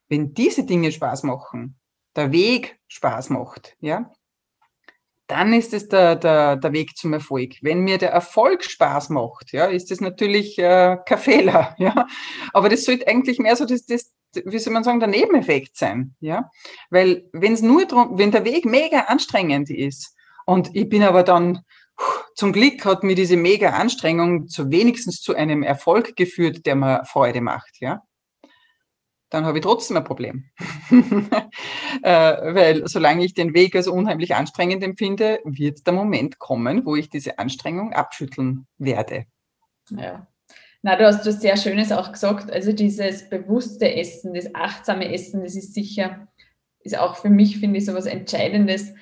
Wenn 0.10 0.34
diese 0.34 0.66
Dinge 0.66 0.92
Spaß 0.92 1.22
machen, 1.22 1.78
der 2.16 2.32
Weg 2.32 2.80
Spaß 2.88 3.30
macht, 3.30 3.76
ja, 3.80 4.12
dann 5.28 5.54
ist 5.54 5.74
es 5.74 5.88
der, 5.88 6.16
der, 6.16 6.58
der 6.58 6.74
Weg 6.74 6.98
zum 6.98 7.14
Erfolg. 7.14 7.56
Wenn 7.62 7.80
mir 7.80 7.98
der 7.98 8.12
Erfolg 8.12 8.64
Spaß 8.64 9.10
macht, 9.10 9.54
ja, 9.54 9.66
ist 9.66 9.90
das 9.90 10.02
natürlich 10.02 10.60
äh, 10.60 10.98
kein 11.06 11.18
Fehler, 11.18 11.76
ja. 11.80 12.08
Aber 12.54 12.70
das 12.70 12.84
sollte 12.86 13.08
eigentlich 13.08 13.40
mehr 13.40 13.56
so 13.56 13.66
das, 13.66 13.86
das, 13.86 14.14
wie 14.46 14.60
soll 14.60 14.74
man 14.74 14.84
sagen, 14.84 15.00
der 15.00 15.10
Nebeneffekt 15.10 15.78
sein, 15.78 16.16
ja. 16.20 16.50
Weil 16.90 17.28
wenn 17.32 17.54
es 17.54 17.62
nur 17.62 17.86
drum, 17.86 18.18
wenn 18.18 18.32
der 18.32 18.46
Weg 18.46 18.66
mega 18.66 19.02
anstrengend 19.02 19.70
ist 19.70 20.16
und 20.46 20.76
ich 20.76 20.90
bin 20.90 21.04
aber 21.04 21.24
dann, 21.24 21.62
zum 22.36 22.52
Glück 22.52 22.84
hat 22.86 23.04
mir 23.04 23.16
diese 23.16 23.38
mega 23.38 23.70
Anstrengung 23.70 24.48
zu 24.48 24.72
wenigstens 24.72 25.22
zu 25.22 25.36
einem 25.36 25.62
Erfolg 25.62 26.16
geführt, 26.16 26.66
der 26.66 26.76
mir 26.76 27.06
Freude 27.06 27.40
macht, 27.40 27.80
ja 27.80 28.02
dann 29.34 29.46
habe 29.46 29.58
ich 29.58 29.64
trotzdem 29.64 29.98
ein 29.98 30.04
Problem. 30.04 30.46
äh, 30.92 32.04
weil 32.04 32.88
solange 32.88 33.26
ich 33.26 33.34
den 33.34 33.54
Weg 33.54 33.76
als 33.76 33.88
unheimlich 33.88 34.36
anstrengend 34.36 34.84
empfinde, 34.84 35.40
wird 35.44 35.88
der 35.88 35.94
Moment 35.94 36.38
kommen, 36.38 36.86
wo 36.86 36.96
ich 36.96 37.10
diese 37.10 37.40
Anstrengung 37.40 37.94
abschütteln 37.94 38.68
werde. 38.78 39.26
Ja. 39.90 40.28
Na, 40.84 40.98
du 40.98 41.06
hast 41.06 41.26
was 41.26 41.42
sehr 41.42 41.58
Schönes 41.58 41.92
auch 41.92 42.12
gesagt. 42.12 42.52
Also 42.52 42.74
dieses 42.74 43.30
bewusste 43.30 43.96
Essen, 43.96 44.34
das 44.34 44.54
achtsame 44.54 45.12
Essen, 45.12 45.42
das 45.42 45.56
ist 45.56 45.74
sicher 45.74 46.28
ist 46.84 46.98
auch 46.98 47.16
für 47.16 47.30
mich, 47.30 47.60
finde 47.60 47.80
ich, 47.80 47.86
so 47.86 47.94
was 47.94 48.06
Entscheidendes. 48.06 48.94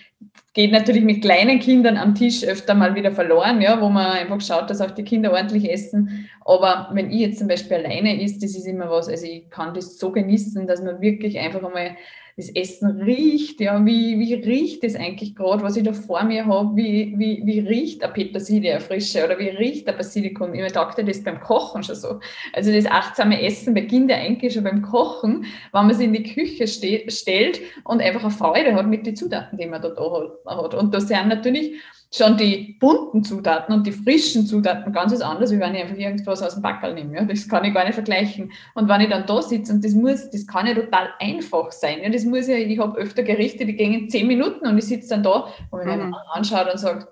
Geht 0.54 0.72
natürlich 0.72 1.04
mit 1.04 1.22
kleinen 1.22 1.60
Kindern 1.60 1.98
am 1.98 2.14
Tisch 2.14 2.44
öfter 2.44 2.74
mal 2.74 2.94
wieder 2.94 3.12
verloren, 3.12 3.62
ja, 3.62 3.82
wo 3.82 3.90
man 3.90 4.12
einfach 4.12 4.42
schaut, 4.42 4.70
dass 4.70 4.82
auch 4.82 4.92
die 4.92 5.04
Kinder 5.04 5.32
ordentlich 5.32 5.72
essen. 5.72 6.30
Aber 6.46 6.90
wenn 6.94 7.10
ich 7.10 7.22
jetzt 7.22 7.40
zum 7.40 7.48
Beispiel 7.48 7.78
alleine 7.78 8.22
isst, 8.22 8.44
das 8.44 8.56
ist 8.56 8.68
immer 8.68 8.90
was, 8.90 9.08
also 9.08 9.26
ich 9.26 9.50
kann 9.50 9.74
das 9.74 9.98
so 9.98 10.12
genießen, 10.12 10.68
dass 10.68 10.82
man 10.82 11.02
wirklich 11.02 11.40
einfach 11.40 11.64
einmal 11.64 11.96
das 12.38 12.50
Essen 12.50 13.02
riecht, 13.02 13.60
ja, 13.60 13.86
wie, 13.86 14.20
wie 14.20 14.34
riecht 14.34 14.84
es 14.84 14.96
eigentlich 14.96 15.36
gerade, 15.36 15.64
was 15.64 15.76
ich 15.76 15.84
da 15.84 15.94
vor 15.94 16.24
mir 16.24 16.46
habe, 16.46 16.76
wie, 16.76 17.14
wie, 17.18 17.42
wie 17.46 17.60
riecht 17.60 18.04
eine 18.04 18.14
Petersilie, 18.14 18.72
eine 18.72 18.82
frische, 18.82 19.24
oder 19.26 19.38
wie 19.38 19.50
riecht 19.50 19.88
der 19.88 19.94
Basilikum? 19.94 20.54
Ich 20.54 20.72
dachte 20.72 21.04
das 21.04 21.24
beim 21.24 21.40
Kochen 21.40 21.84
schon 21.84 21.96
so. 21.96 22.20
Also 22.54 22.72
das 22.72 22.86
achtsame 22.86 23.42
Essen 23.42 23.74
beginnt 23.74 24.10
ja 24.10 24.18
eigentlich 24.18 24.54
schon 24.54 24.64
beim 24.64 24.82
Kochen, 24.82 25.46
wenn 25.72 25.86
man 25.86 25.94
sich 25.94 26.08
in 26.08 26.14
die 26.14 26.24
Küche 26.24 26.68
ste 26.68 27.04
stellt 27.10 27.62
und 27.84 28.02
einfach 28.02 28.24
eine 28.24 28.32
Freude 28.32 28.74
hat 28.74 28.88
mit 28.88 29.06
den 29.06 29.16
Zutaten, 29.16 29.58
die 29.58 29.66
man 29.66 29.82
da, 29.82 29.90
da 29.90 30.38
hat. 30.46 30.74
Und 30.74 30.94
da 30.94 31.00
sind 31.00 31.28
natürlich 31.28 31.76
schon 32.14 32.36
die 32.36 32.76
bunten 32.80 33.24
Zutaten 33.24 33.74
und 33.74 33.88
die 33.88 33.92
frischen 33.94 34.46
Zutaten 34.46 34.92
ganz 34.92 35.14
was 35.14 35.22
anderes, 35.22 35.52
wie 35.52 35.60
wenn 35.60 35.74
ich 35.74 35.82
einfach 35.82 35.96
irgendwas 35.96 36.42
aus 36.42 36.56
dem 36.56 36.62
Backerl 36.62 36.94
nehme. 36.94 37.16
Ja. 37.16 37.24
Das 37.24 37.48
kann 37.48 37.64
ich 37.64 37.74
gar 37.74 37.86
nicht 37.86 37.94
vergleichen. 37.94 38.52
Und 38.76 38.90
wenn 38.90 39.02
ich 39.02 39.10
dann 39.10 39.26
da 39.26 39.42
sitze 39.42 39.74
und 39.74 39.84
das 39.84 39.94
muss, 39.94 40.30
das 40.30 40.46
kann 40.46 40.68
ja 40.68 40.74
total 40.74 41.10
einfach 41.20 41.72
sein. 41.72 42.00
Ja. 42.04 42.10
Das 42.10 42.26
muss 42.26 42.48
ja, 42.48 42.56
ich 42.56 42.80
habe 42.80 42.98
öfter 42.98 43.24
Gerichte, 43.24 43.66
die 43.66 43.76
gehen 43.76 43.94
in 43.94 44.10
zehn 44.10 44.28
Minuten 44.28 44.68
und 44.68 44.78
ich 44.78 44.86
sitze 44.86 45.10
dann 45.10 45.24
da 45.24 45.48
und 45.70 45.86
mir 45.86 45.96
mhm. 45.96 46.16
anschaut 46.34 46.70
und 46.70 46.80
sage, 46.80 47.08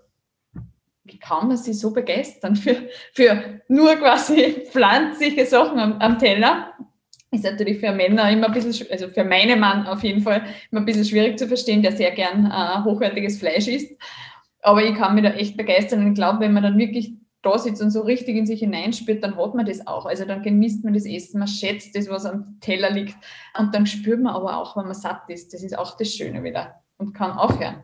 wie 1.05 1.17
kann 1.17 1.47
man 1.47 1.57
sich 1.57 1.79
so 1.79 1.91
begeistern 1.91 2.55
für, 2.57 2.75
für 3.13 3.61
nur 3.69 3.95
quasi 3.95 4.65
pflanzliche 4.69 5.45
Sachen 5.45 5.79
am, 5.79 5.93
am 5.99 6.19
Teller? 6.19 6.73
Ist 7.31 7.43
natürlich 7.43 7.79
für 7.79 7.91
Männer 7.91 8.29
immer 8.31 8.47
ein 8.47 8.53
bisschen, 8.53 8.87
also 8.91 9.07
für 9.07 9.23
meinen 9.23 9.59
Mann 9.59 9.85
auf 9.85 10.03
jeden 10.03 10.21
Fall 10.21 10.41
immer 10.71 10.81
ein 10.81 10.85
bisschen 10.85 11.05
schwierig 11.05 11.37
zu 11.37 11.47
verstehen, 11.47 11.83
der 11.83 11.91
sehr 11.91 12.11
gern 12.11 12.47
äh, 12.47 12.83
hochwertiges 12.83 13.37
Fleisch 13.37 13.67
isst. 13.67 13.95
Aber 14.61 14.83
ich 14.83 14.95
kann 14.95 15.15
mich 15.15 15.23
da 15.23 15.31
echt 15.31 15.57
begeistern 15.57 16.01
und 16.01 16.07
ich 16.09 16.15
glaube, 16.15 16.41
wenn 16.41 16.53
man 16.53 16.63
dann 16.63 16.77
wirklich 16.77 17.13
da 17.41 17.57
sitzt 17.57 17.81
und 17.81 17.91
so 17.91 18.01
richtig 18.01 18.35
in 18.35 18.45
sich 18.45 18.59
hineinspürt, 18.59 19.23
dann 19.23 19.37
hat 19.37 19.55
man 19.55 19.65
das 19.65 19.87
auch. 19.87 20.05
Also 20.05 20.25
dann 20.25 20.43
genießt 20.43 20.83
man 20.83 20.93
das 20.93 21.05
Essen, 21.05 21.39
man 21.39 21.47
schätzt 21.47 21.95
das, 21.95 22.09
was 22.09 22.25
am 22.25 22.57
Teller 22.59 22.89
liegt. 22.89 23.15
Und 23.57 23.73
dann 23.73 23.85
spürt 23.85 24.21
man 24.21 24.35
aber 24.35 24.57
auch, 24.57 24.75
wenn 24.75 24.85
man 24.85 24.93
satt 24.93 25.29
ist. 25.29 25.53
Das 25.53 25.63
ist 25.63 25.77
auch 25.77 25.95
das 25.95 26.13
Schöne 26.13 26.43
wieder 26.43 26.81
und 26.97 27.13
kann 27.13 27.31
aufhören. 27.31 27.83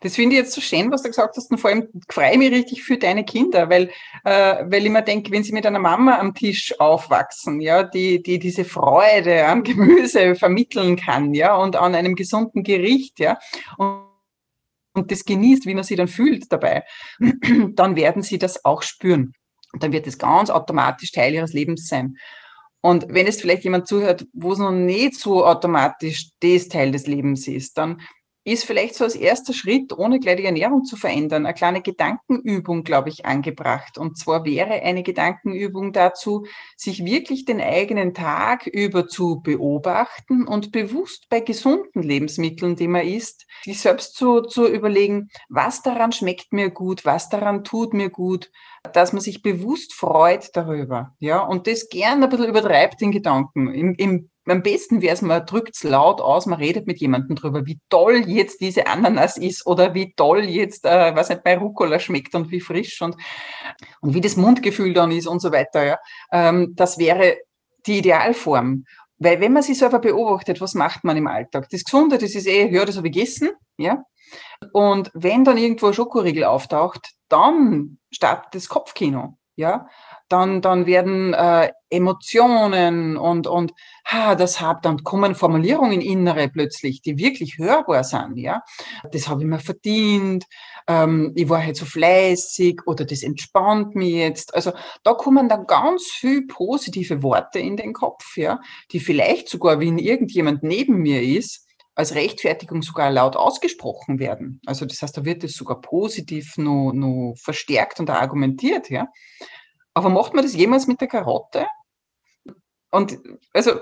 Das 0.00 0.16
finde 0.16 0.36
ich 0.36 0.42
jetzt 0.42 0.52
so 0.52 0.60
schön, 0.60 0.92
was 0.92 1.02
du 1.02 1.08
gesagt 1.08 1.34
hast. 1.36 1.50
Und 1.50 1.58
vor 1.58 1.70
allem 1.70 1.88
freue 2.10 2.32
ich 2.32 2.38
mich 2.38 2.52
richtig 2.52 2.84
für 2.84 2.98
deine 2.98 3.24
Kinder, 3.24 3.70
weil, 3.70 3.90
äh, 4.24 4.64
weil 4.66 4.84
ich 4.84 4.92
mir 4.92 5.02
denke, 5.02 5.32
wenn 5.32 5.42
sie 5.42 5.52
mit 5.52 5.66
einer 5.66 5.78
Mama 5.78 6.18
am 6.18 6.34
Tisch 6.34 6.78
aufwachsen, 6.78 7.60
ja, 7.60 7.82
die, 7.82 8.22
die 8.22 8.38
diese 8.38 8.64
Freude 8.64 9.46
am 9.46 9.62
Gemüse 9.62 10.34
vermitteln 10.34 10.96
kann, 10.96 11.32
ja, 11.32 11.56
und 11.56 11.76
an 11.76 11.94
einem 11.94 12.14
gesunden 12.14 12.62
Gericht, 12.62 13.18
ja. 13.18 13.38
Und 13.78 14.13
und 14.94 15.10
das 15.10 15.24
genießt, 15.24 15.66
wie 15.66 15.74
man 15.74 15.84
sich 15.84 15.96
dann 15.96 16.08
fühlt 16.08 16.50
dabei, 16.50 16.84
dann 17.74 17.96
werden 17.96 18.22
sie 18.22 18.38
das 18.38 18.64
auch 18.64 18.82
spüren. 18.82 19.32
Dann 19.78 19.92
wird 19.92 20.06
es 20.06 20.18
ganz 20.18 20.50
automatisch 20.50 21.12
Teil 21.12 21.34
ihres 21.34 21.52
Lebens 21.52 21.88
sein. 21.88 22.16
Und 22.80 23.06
wenn 23.08 23.26
es 23.26 23.40
vielleicht 23.40 23.64
jemand 23.64 23.88
zuhört, 23.88 24.26
wo 24.32 24.52
es 24.52 24.58
noch 24.58 24.70
nicht 24.70 25.14
so 25.18 25.44
automatisch 25.44 26.30
das 26.40 26.68
Teil 26.68 26.92
des 26.92 27.06
Lebens 27.06 27.48
ist, 27.48 27.78
dann 27.78 28.00
ist 28.44 28.64
vielleicht 28.64 28.94
so 28.94 29.04
als 29.04 29.16
erster 29.16 29.54
Schritt, 29.54 29.92
ohne 29.92 30.20
gleich 30.20 30.36
die 30.36 30.44
Ernährung 30.44 30.84
zu 30.84 30.96
verändern, 30.96 31.46
eine 31.46 31.54
kleine 31.54 31.80
Gedankenübung, 31.80 32.84
glaube 32.84 33.08
ich, 33.08 33.24
angebracht. 33.24 33.96
Und 33.96 34.18
zwar 34.18 34.44
wäre 34.44 34.82
eine 34.82 35.02
Gedankenübung 35.02 35.92
dazu, 35.92 36.46
sich 36.76 37.04
wirklich 37.04 37.46
den 37.46 37.60
eigenen 37.60 38.12
Tag 38.12 38.66
über 38.66 39.08
zu 39.08 39.40
beobachten 39.40 40.46
und 40.46 40.72
bewusst 40.72 41.26
bei 41.30 41.40
gesunden 41.40 42.02
Lebensmitteln, 42.02 42.76
die 42.76 42.88
man 42.88 43.06
isst, 43.06 43.46
sich 43.62 43.80
selbst 43.80 44.14
zu, 44.14 44.42
zu 44.42 44.66
überlegen, 44.66 45.30
was 45.48 45.82
daran 45.82 46.12
schmeckt 46.12 46.52
mir 46.52 46.70
gut, 46.70 47.06
was 47.06 47.30
daran 47.30 47.64
tut 47.64 47.94
mir 47.94 48.10
gut, 48.10 48.50
dass 48.92 49.12
man 49.12 49.22
sich 49.22 49.42
bewusst 49.42 49.94
freut 49.94 50.50
darüber. 50.54 51.14
Ja, 51.18 51.40
und 51.40 51.66
das 51.66 51.88
gern 51.88 52.22
ein 52.22 52.28
bisschen 52.28 52.48
übertreibt 52.48 53.00
den 53.00 53.12
Gedanken. 53.12 53.72
Im, 53.72 53.94
im 53.94 54.30
am 54.46 54.62
besten 54.62 55.00
wäre 55.00 55.14
es, 55.14 55.22
man 55.22 55.46
drückt 55.46 55.74
es 55.74 55.84
laut 55.84 56.20
aus, 56.20 56.44
man 56.44 56.58
redet 56.58 56.86
mit 56.86 57.00
jemandem 57.00 57.34
drüber, 57.34 57.64
wie 57.64 57.80
toll 57.88 58.24
jetzt 58.26 58.60
diese 58.60 58.86
Ananas 58.86 59.38
ist 59.38 59.66
oder 59.66 59.94
wie 59.94 60.12
toll 60.14 60.44
jetzt, 60.44 60.84
äh, 60.84 61.14
was 61.14 61.30
nicht, 61.30 61.44
bei 61.44 61.56
Rucola 61.56 61.98
schmeckt 61.98 62.34
und 62.34 62.50
wie 62.50 62.60
frisch 62.60 63.00
und, 63.00 63.16
und 64.02 64.12
wie 64.12 64.20
das 64.20 64.36
Mundgefühl 64.36 64.92
dann 64.92 65.12
ist 65.12 65.26
und 65.26 65.40
so 65.40 65.50
weiter. 65.50 65.84
Ja. 65.84 65.98
Ähm, 66.30 66.74
das 66.76 66.98
wäre 66.98 67.38
die 67.86 67.98
Idealform. 67.98 68.84
Weil 69.18 69.40
wenn 69.40 69.54
man 69.54 69.62
sich 69.62 69.78
selber 69.78 69.98
beobachtet, 69.98 70.60
was 70.60 70.74
macht 70.74 71.04
man 71.04 71.16
im 71.16 71.26
Alltag? 71.26 71.68
Das 71.70 71.84
Gesunde, 71.84 72.18
das 72.18 72.34
ist 72.34 72.46
eh, 72.46 72.68
ja, 72.70 72.84
das 72.84 72.98
habe 72.98 73.08
ich 73.08 73.14
gegessen, 73.14 73.50
ja. 73.78 74.02
Und 74.72 75.10
wenn 75.14 75.44
dann 75.44 75.56
irgendwo 75.56 75.86
ein 75.86 75.94
Schokoriegel 75.94 76.44
auftaucht, 76.44 77.10
dann 77.28 77.98
startet 78.14 78.54
das 78.54 78.68
Kopfkino, 78.68 79.36
ja 79.56 79.86
dann, 80.28 80.62
dann 80.62 80.86
werden 80.86 81.34
äh, 81.34 81.70
Emotionen 81.90 83.16
und, 83.16 83.46
und 83.46 83.72
ha, 84.06 84.34
das 84.34 84.60
hab, 84.60 84.82
dann 84.82 85.04
kommen 85.04 85.34
Formulierungen 85.34 86.00
innere 86.00 86.48
plötzlich, 86.48 87.02
die 87.02 87.18
wirklich 87.18 87.58
hörbar 87.58 88.04
sind, 88.04 88.36
ja. 88.36 88.62
Das 89.12 89.28
habe 89.28 89.42
ich 89.42 89.46
mir 89.46 89.58
verdient, 89.58 90.46
ähm, 90.88 91.32
ich 91.36 91.48
war 91.48 91.62
halt 91.62 91.76
so 91.76 91.84
fleißig 91.84 92.80
oder 92.86 93.04
das 93.04 93.22
entspannt 93.22 93.94
mich 93.94 94.14
jetzt. 94.14 94.54
Also 94.54 94.72
da 95.02 95.14
kommen 95.14 95.48
dann 95.48 95.66
ganz 95.66 96.04
viel 96.10 96.46
positive 96.46 97.22
Worte 97.22 97.58
in 97.58 97.76
den 97.76 97.92
Kopf, 97.92 98.36
ja, 98.36 98.60
die 98.92 99.00
vielleicht 99.00 99.48
sogar, 99.48 99.78
wenn 99.78 99.98
irgendjemand 99.98 100.62
neben 100.62 100.96
mir 100.96 101.22
ist, 101.22 101.63
als 101.94 102.14
Rechtfertigung 102.14 102.82
sogar 102.82 103.10
laut 103.10 103.36
ausgesprochen 103.36 104.18
werden. 104.18 104.60
Also 104.66 104.84
das 104.84 105.00
heißt, 105.00 105.16
da 105.16 105.24
wird 105.24 105.44
es 105.44 105.54
sogar 105.54 105.80
positiv 105.80 106.56
nur, 106.56 106.92
nur 106.92 107.36
verstärkt 107.36 108.00
und 108.00 108.10
argumentiert, 108.10 108.90
ja. 108.90 109.08
Aber 109.94 110.08
macht 110.08 110.34
man 110.34 110.44
das 110.44 110.54
jemals 110.54 110.86
mit 110.86 111.00
der 111.00 111.08
Karotte? 111.08 111.66
Und 112.90 113.18
also, 113.52 113.80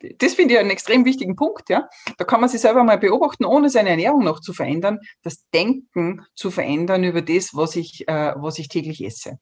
das 0.00 0.34
finde 0.34 0.54
ich 0.54 0.60
einen 0.60 0.70
extrem 0.70 1.04
wichtigen 1.04 1.36
Punkt, 1.36 1.70
ja. 1.70 1.88
Da 2.18 2.24
kann 2.24 2.40
man 2.40 2.50
sich 2.50 2.60
selber 2.60 2.84
mal 2.84 2.98
beobachten, 2.98 3.44
ohne 3.44 3.70
seine 3.70 3.90
Ernährung 3.90 4.24
noch 4.24 4.40
zu 4.40 4.52
verändern, 4.52 5.00
das 5.22 5.48
Denken 5.52 6.24
zu 6.34 6.50
verändern 6.50 7.04
über 7.04 7.22
das, 7.22 7.54
was 7.54 7.76
ich, 7.76 8.06
äh, 8.08 8.34
was 8.36 8.58
ich 8.58 8.68
täglich 8.68 9.04
esse. 9.04 9.38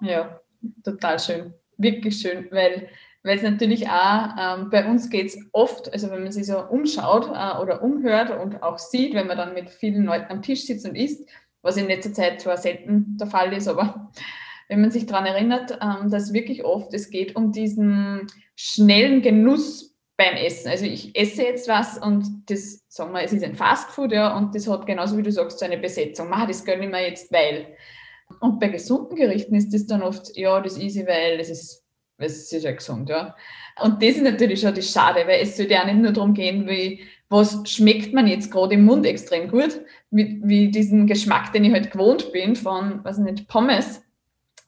Ja, 0.00 0.40
total 0.84 1.18
schön. 1.18 1.54
Wirklich 1.78 2.18
schön, 2.20 2.48
weil 2.50 2.88
weil 3.26 3.36
es 3.36 3.42
natürlich 3.42 3.88
auch, 3.88 4.28
ähm, 4.38 4.70
bei 4.70 4.88
uns 4.88 5.10
geht 5.10 5.26
es 5.26 5.38
oft, 5.50 5.92
also 5.92 6.10
wenn 6.12 6.22
man 6.22 6.30
sich 6.30 6.46
so 6.46 6.60
umschaut 6.60 7.26
äh, 7.26 7.60
oder 7.60 7.82
umhört 7.82 8.30
und 8.30 8.62
auch 8.62 8.78
sieht, 8.78 9.14
wenn 9.14 9.26
man 9.26 9.36
dann 9.36 9.52
mit 9.52 9.68
vielen 9.68 10.04
Leuten 10.04 10.30
am 10.30 10.42
Tisch 10.42 10.64
sitzt 10.64 10.86
und 10.86 10.94
isst, 10.94 11.28
was 11.60 11.76
in 11.76 11.88
letzter 11.88 12.12
Zeit 12.12 12.40
zwar 12.40 12.56
selten 12.56 13.16
der 13.18 13.26
Fall 13.26 13.52
ist, 13.52 13.66
aber 13.66 14.12
wenn 14.68 14.80
man 14.80 14.92
sich 14.92 15.06
daran 15.06 15.26
erinnert, 15.26 15.78
ähm, 15.82 16.08
dass 16.08 16.32
wirklich 16.32 16.64
oft 16.64 16.94
es 16.94 17.10
geht 17.10 17.34
um 17.34 17.50
diesen 17.50 18.28
schnellen 18.54 19.22
Genuss 19.22 19.96
beim 20.16 20.36
Essen. 20.36 20.68
Also 20.68 20.84
ich 20.84 21.18
esse 21.18 21.42
jetzt 21.42 21.68
was 21.68 21.98
und 21.98 22.48
das, 22.48 22.84
sagen 22.88 23.12
wir, 23.12 23.22
es 23.22 23.32
ist 23.32 23.42
ein 23.42 23.56
Fastfood, 23.56 24.12
ja, 24.12 24.36
und 24.36 24.54
das 24.54 24.68
hat 24.68 24.86
genauso 24.86 25.18
wie 25.18 25.22
du 25.22 25.32
sagst, 25.32 25.58
so 25.58 25.64
eine 25.64 25.78
Besetzung. 25.78 26.30
Mach, 26.30 26.46
das 26.46 26.64
gönne 26.64 26.84
ich 26.84 26.90
mir 26.90 27.08
jetzt, 27.08 27.32
weil. 27.32 27.76
Und 28.40 28.58
bei 28.58 28.68
gesunden 28.68 29.16
Gerichten 29.16 29.54
ist 29.54 29.72
das 29.72 29.86
dann 29.86 30.02
oft, 30.02 30.36
ja, 30.36 30.60
das 30.60 30.78
ist 30.78 30.96
ich, 30.96 31.06
weil 31.06 31.38
das 31.38 31.48
ist, 31.48 31.85
es 32.18 32.52
ist 32.52 32.64
ja 32.64 32.72
gesund, 32.72 33.08
ja. 33.08 33.34
Und 33.80 34.02
das 34.02 34.16
ist 34.16 34.22
natürlich 34.22 34.60
schon 34.60 34.74
das 34.74 34.90
Schade, 34.90 35.26
weil 35.26 35.42
es 35.42 35.56
sollte 35.56 35.74
ja 35.74 35.84
nicht 35.84 35.98
nur 35.98 36.12
darum 36.12 36.32
gehen, 36.32 36.66
wie, 36.66 37.04
was 37.28 37.60
schmeckt 37.68 38.14
man 38.14 38.26
jetzt 38.26 38.50
gerade 38.50 38.74
im 38.74 38.84
Mund 38.84 39.04
extrem 39.04 39.50
gut, 39.50 39.80
wie, 40.10 40.40
wie 40.42 40.70
diesen 40.70 41.06
Geschmack, 41.06 41.52
den 41.52 41.64
ich 41.64 41.72
halt 41.72 41.90
gewohnt 41.90 42.32
bin 42.32 42.56
von, 42.56 43.04
weiß 43.04 43.18
nicht, 43.18 43.48
Pommes, 43.48 44.02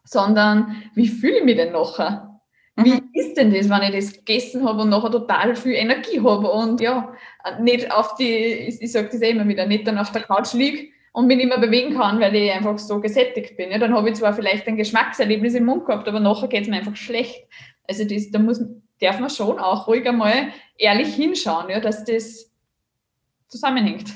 sondern 0.05 0.83
wie 0.95 1.09
fühle 1.09 1.39
ich 1.39 1.45
mich 1.45 1.57
denn 1.57 1.73
nachher? 1.73 2.41
Wie 2.77 2.93
mhm. 2.93 3.11
ist 3.13 3.37
denn 3.37 3.53
das, 3.53 3.69
wenn 3.69 3.83
ich 3.83 3.95
das 3.95 4.13
gegessen 4.13 4.65
habe 4.65 4.83
und 4.83 4.91
nachher 4.91 5.11
total 5.11 5.57
viel 5.57 5.73
Energie 5.73 6.21
habe 6.21 6.51
und 6.51 6.81
ja, 6.81 7.13
nicht 7.61 7.91
auf 7.91 8.15
die, 8.17 8.29
ich, 8.29 8.81
ich 8.83 8.93
sage 8.93 9.09
das 9.11 9.21
eh 9.23 9.31
immer 9.31 9.49
wieder, 9.49 9.67
nicht 9.67 9.87
dann 9.87 9.99
auf 9.99 10.13
der 10.13 10.23
Couch 10.23 10.53
liege 10.53 10.89
und 11.19 11.27
mich 11.27 11.37
nicht 11.37 11.49
mehr 11.49 11.59
bewegen 11.59 11.95
kann, 11.95 12.21
weil 12.21 12.33
ich 12.37 12.53
einfach 12.53 12.79
so 12.79 13.01
gesättigt 13.01 13.57
bin. 13.57 13.73
Ja, 13.73 13.79
dann 13.79 13.93
habe 13.93 14.09
ich 14.09 14.15
zwar 14.15 14.33
vielleicht 14.33 14.69
ein 14.69 14.77
Geschmackserlebnis 14.77 15.55
im 15.55 15.65
Mund 15.65 15.85
gehabt, 15.85 16.07
aber 16.07 16.21
nachher 16.21 16.47
geht 16.47 16.63
es 16.63 16.69
mir 16.69 16.77
einfach 16.77 16.95
schlecht. 16.95 17.45
Also 17.89 18.05
das, 18.05 18.31
da 18.31 18.39
muss, 18.39 18.61
darf 19.01 19.19
man 19.19 19.29
schon 19.29 19.59
auch 19.59 19.89
ruhig 19.89 20.09
einmal 20.09 20.53
ehrlich 20.77 21.13
hinschauen, 21.13 21.71
ja, 21.71 21.81
dass 21.81 22.05
das 22.05 22.53
zusammenhängt. 23.49 24.13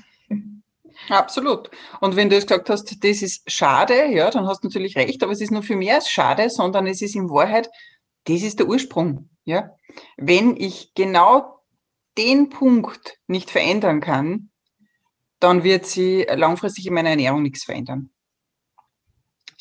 Absolut. 1.08 1.72
Und 2.00 2.14
wenn 2.14 2.30
du 2.30 2.36
jetzt 2.36 2.46
gesagt 2.46 2.70
hast, 2.70 3.02
das 3.02 3.20
ist 3.20 3.50
schade, 3.50 4.06
ja, 4.12 4.30
dann 4.30 4.46
hast 4.46 4.62
du 4.62 4.68
natürlich 4.68 4.94
recht, 4.94 5.24
aber 5.24 5.32
es 5.32 5.40
ist 5.40 5.50
nur 5.50 5.64
für 5.64 5.74
mehr 5.74 5.96
als 5.96 6.08
schade, 6.08 6.50
sondern 6.50 6.86
es 6.86 7.02
ist 7.02 7.16
in 7.16 7.30
Wahrheit, 7.30 7.68
das 8.28 8.42
ist 8.42 8.60
der 8.60 8.68
Ursprung, 8.68 9.28
ja. 9.44 9.74
Wenn 10.16 10.56
ich 10.56 10.94
genau 10.94 11.64
den 12.16 12.48
Punkt 12.48 13.18
nicht 13.26 13.50
verändern 13.50 14.00
kann, 14.00 14.51
dann 15.42 15.64
wird 15.64 15.86
sie 15.86 16.26
langfristig 16.34 16.86
in 16.86 16.94
meiner 16.94 17.10
Ernährung 17.10 17.42
nichts 17.42 17.64
verändern. 17.64 18.10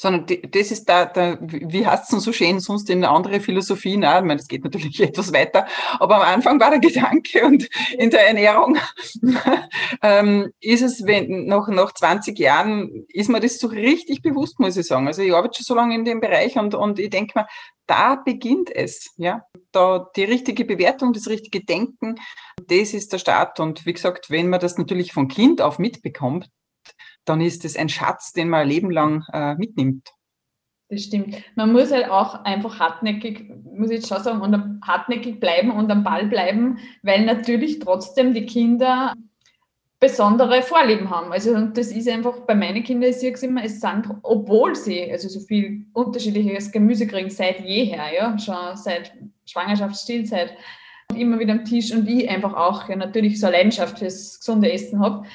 Sondern 0.02 0.26
das 0.50 0.72
ist 0.72 0.90
da, 0.90 1.06
da 1.06 1.38
wie 1.42 1.86
heißt 1.86 2.06
es 2.06 2.10
denn 2.10 2.20
so 2.20 2.34
schön, 2.34 2.60
sonst 2.60 2.90
in 2.90 3.06
andere 3.06 3.40
Philosophien 3.40 4.04
auch, 4.04 4.18
ich 4.18 4.24
meine, 4.24 4.38
das 4.38 4.48
geht 4.48 4.64
natürlich 4.64 5.00
etwas 5.00 5.32
weiter, 5.32 5.68
aber 6.00 6.16
am 6.16 6.22
Anfang 6.24 6.60
war 6.60 6.72
der 6.72 6.80
Gedanke 6.80 7.46
und 7.46 7.70
in 8.00 8.10
der 8.10 8.28
Ernährung 8.28 8.80
ähm, 10.02 10.52
ist 10.60 10.82
es, 10.82 11.06
wenn 11.06 11.46
nach, 11.46 11.68
nach 11.68 11.94
20 11.94 12.40
Jahren, 12.40 13.06
ist 13.10 13.30
mir 13.30 13.42
das 13.42 13.60
so 13.60 13.68
richtig 13.68 14.24
bewusst, 14.24 14.60
muss 14.60 14.76
ich 14.76 14.88
sagen. 14.88 15.06
Also 15.06 15.22
ich 15.22 15.36
arbeite 15.36 15.58
schon 15.58 15.66
so 15.66 15.76
lange 15.76 15.94
in 15.94 16.04
dem 16.04 16.20
Bereich 16.20 16.58
und, 16.58 16.74
und 16.74 16.98
ich 16.98 17.12
denke 17.12 17.38
mir, 17.38 17.48
da 17.86 18.16
beginnt 18.16 18.76
es, 18.76 19.14
ja. 19.18 19.44
Da 19.72 20.10
die 20.16 20.24
richtige 20.24 20.66
Bewertung, 20.66 21.14
das 21.14 21.28
richtige 21.28 21.64
Denken, 21.64 22.16
das 22.68 22.96
ist 22.96 23.14
der 23.14 23.20
Start. 23.20 23.60
Und 23.60 23.86
wie 23.86 23.94
gesagt, 23.94 24.32
wenn 24.32 24.50
man 24.50 24.60
das 24.60 24.80
natürlich 24.80 25.14
von 25.14 25.28
Kind 25.28 25.62
auf 25.62 25.78
mitbekommt, 25.78 26.50
dann 27.26 27.42
ist 27.42 27.66
es 27.66 27.76
ein 27.76 27.90
Schatz, 27.90 28.34
den 28.34 28.50
man 28.50 28.62
ein 28.62 28.68
Leben 28.68 28.92
lang 28.92 29.24
äh, 29.34 29.56
mitnimmt. 29.56 30.10
Das 30.90 31.04
stimmt. 31.04 31.38
Man 31.56 31.72
muss 31.72 31.92
halt 31.92 32.10
auch 32.10 32.44
einfach 32.44 32.80
hartnäckig, 32.80 33.50
muss 33.64 33.90
ich 33.90 34.00
jetzt 34.00 34.10
schon 34.10 34.22
sagen, 34.22 34.42
und 34.42 34.82
hartnäckig 34.86 35.40
bleiben 35.40 35.72
und 35.72 35.90
am 35.90 36.04
Ball 36.04 36.28
bleiben, 36.28 36.80
weil 37.02 37.24
natürlich 37.24 37.80
trotzdem 37.80 38.34
die 38.34 38.46
Kinder 38.46 39.14
besondere 40.02 40.64
Vorlieben 40.64 41.10
haben. 41.10 41.32
Also 41.32 41.52
und 41.52 41.78
das 41.78 41.92
ist 41.92 42.10
einfach 42.10 42.40
bei 42.42 42.56
meinen 42.56 42.84
Kindern, 42.84 43.12
ich 43.12 43.18
sehe 43.18 43.32
es 43.32 43.44
immer, 43.44 43.64
es 43.64 43.80
sind, 43.80 44.10
obwohl 44.24 44.76
sie 44.76 45.10
also 45.10 45.30
so 45.30 45.40
viel 45.40 45.86
unterschiedliches 45.94 46.72
Gemüse 46.72 47.08
kriegen 47.08 47.30
seit 47.30 47.62
jeher, 47.62 48.12
ja, 48.14 48.38
schon 48.38 48.76
seit 48.76 49.14
Schwangerschaftsstillzeit, 49.46 50.58
immer 51.16 51.40
wieder 51.40 51.54
am 51.54 51.64
Tisch 51.64 51.94
und 51.94 52.10
ich 52.10 52.28
einfach 52.28 52.54
auch 52.54 52.90
ja, 52.90 52.96
natürlich 52.96 53.40
so 53.40 53.48
eine 53.48 53.58
Leidenschaft 53.58 54.00
fürs 54.00 54.40
gesunde 54.40 54.72
Essen 54.72 55.00
habe, 55.00 55.26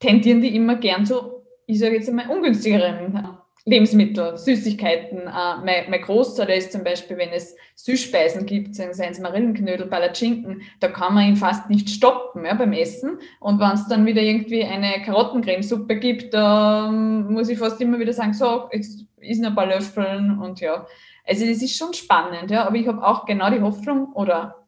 tendieren 0.00 0.40
die 0.40 0.56
immer 0.56 0.76
gern 0.76 1.06
zu, 1.06 1.44
ich 1.66 1.78
sage 1.78 1.94
jetzt 1.94 2.08
einmal, 2.08 2.28
ungünstigeren 2.28 3.38
Lebensmittel, 3.66 4.38
Süßigkeiten. 4.38 5.18
Äh, 5.18 5.56
mein, 5.64 5.90
mein 5.90 6.02
Großvater 6.02 6.54
ist 6.54 6.72
zum 6.72 6.82
Beispiel, 6.82 7.18
wenn 7.18 7.30
es 7.30 7.54
Süßspeisen 7.76 8.46
gibt, 8.46 8.74
seien 8.74 8.90
es 8.90 9.20
Marillenknödel, 9.20 9.86
Palatschinken, 9.86 10.62
da 10.80 10.88
kann 10.88 11.14
man 11.14 11.28
ihn 11.28 11.36
fast 11.36 11.68
nicht 11.68 11.88
stoppen 11.90 12.44
ja, 12.44 12.54
beim 12.54 12.72
Essen. 12.72 13.18
Und 13.38 13.60
wenn 13.60 13.72
es 13.72 13.86
dann 13.86 14.06
wieder 14.06 14.22
irgendwie 14.22 14.64
eine 14.64 15.02
Karottencremesuppe 15.02 15.96
gibt, 15.96 16.32
da 16.32 16.88
ähm, 16.88 17.32
muss 17.32 17.48
ich 17.48 17.58
fast 17.58 17.80
immer 17.80 17.98
wieder 17.98 18.14
sagen, 18.14 18.32
so, 18.32 18.68
jetzt 18.72 19.04
ist 19.20 19.44
ein 19.44 19.54
paar 19.54 19.66
Löffeln 19.66 20.38
und 20.40 20.60
ja. 20.60 20.86
Also 21.26 21.46
das 21.46 21.62
ist 21.62 21.76
schon 21.76 21.92
spannend, 21.92 22.50
ja, 22.50 22.66
aber 22.66 22.76
ich 22.76 22.88
habe 22.88 23.06
auch 23.06 23.26
genau 23.26 23.50
die 23.50 23.60
Hoffnung 23.60 24.12
oder 24.14 24.66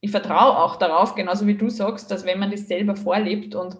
ich 0.00 0.12
vertraue 0.12 0.56
auch 0.56 0.76
darauf, 0.76 1.14
genauso 1.14 1.46
wie 1.46 1.56
du 1.56 1.68
sagst, 1.68 2.10
dass 2.10 2.24
wenn 2.24 2.38
man 2.38 2.50
das 2.50 2.68
selber 2.68 2.96
vorlebt 2.96 3.54
und 3.54 3.76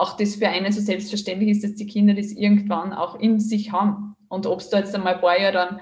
auch 0.00 0.16
das 0.16 0.36
für 0.36 0.48
einen 0.48 0.72
so 0.72 0.80
selbstverständlich 0.80 1.50
ist, 1.50 1.64
dass 1.64 1.74
die 1.74 1.86
Kinder 1.86 2.14
das 2.14 2.32
irgendwann 2.32 2.92
auch 2.92 3.18
in 3.20 3.38
sich 3.38 3.72
haben. 3.72 4.16
Und 4.28 4.46
ob 4.46 4.60
es 4.60 4.70
da 4.70 4.78
jetzt 4.78 4.94
einmal 4.94 5.16
ein 5.16 5.20
paar 5.20 5.38
Jahre 5.38 5.52
dann 5.52 5.80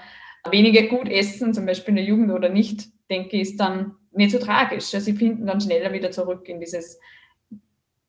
weniger 0.51 0.83
gut 0.83 1.07
essen, 1.07 1.53
zum 1.53 1.65
Beispiel 1.65 1.91
in 1.91 1.95
der 1.97 2.05
Jugend 2.05 2.31
oder 2.31 2.49
nicht, 2.49 2.89
denke 3.09 3.37
ich, 3.37 3.41
ist 3.41 3.59
dann 3.59 3.95
nicht 4.11 4.31
so 4.31 4.39
tragisch. 4.39 4.93
Also 4.93 4.99
sie 5.05 5.13
finden 5.13 5.45
dann 5.45 5.61
schneller 5.61 5.93
wieder 5.93 6.11
zurück 6.11 6.47
in 6.49 6.59
dieses 6.59 6.99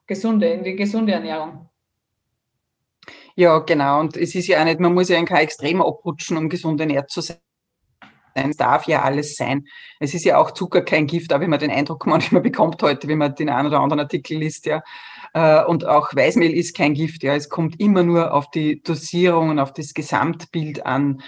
gesunde, 0.06 0.48
in 0.48 0.64
die 0.64 0.76
gesunde 0.76 1.12
Ernährung. 1.12 1.68
Ja, 3.36 3.58
genau. 3.61 4.00
Und 4.00 4.16
es 4.16 4.34
ist 4.34 4.48
ja 4.48 4.61
auch 4.61 4.64
nicht, 4.64 4.80
man 4.80 4.92
muss 4.92 5.08
ja 5.08 5.18
in 5.18 5.26
kein 5.26 5.44
Extrem 5.44 5.80
abrutschen, 5.80 6.36
um 6.36 6.48
gesund 6.48 6.80
ernährt 6.80 7.11
zu 7.11 7.20
sein. 7.20 7.38
Es 8.34 8.56
darf 8.56 8.86
ja 8.86 9.02
alles 9.02 9.36
sein. 9.36 9.66
Es 9.98 10.14
ist 10.14 10.24
ja 10.24 10.38
auch 10.38 10.52
Zucker 10.52 10.82
kein 10.82 11.06
Gift, 11.06 11.32
auch 11.32 11.40
wenn 11.40 11.50
man 11.50 11.58
den 11.58 11.70
Eindruck 11.70 12.06
manchmal 12.06 12.42
bekommt 12.42 12.82
heute, 12.82 13.08
wenn 13.08 13.18
man 13.18 13.34
den 13.34 13.48
einen 13.48 13.68
oder 13.68 13.80
anderen 13.80 14.00
Artikel 14.00 14.38
liest, 14.38 14.66
ja. 14.66 14.82
Äh, 15.35 15.64
und 15.64 15.87
auch 15.87 16.14
Weißmehl 16.14 16.53
ist 16.53 16.76
kein 16.76 16.95
Gift, 16.95 17.22
ja. 17.22 17.35
Es 17.35 17.49
kommt 17.49 17.81
immer 17.81 18.03
nur 18.03 18.35
auf 18.35 18.51
die 18.51 18.83
Dosierung 18.83 19.51
und 19.51 19.59
auf 19.59 19.72
das 19.72 19.95
Gesamtbild 19.95 20.87
an. 20.87 21.22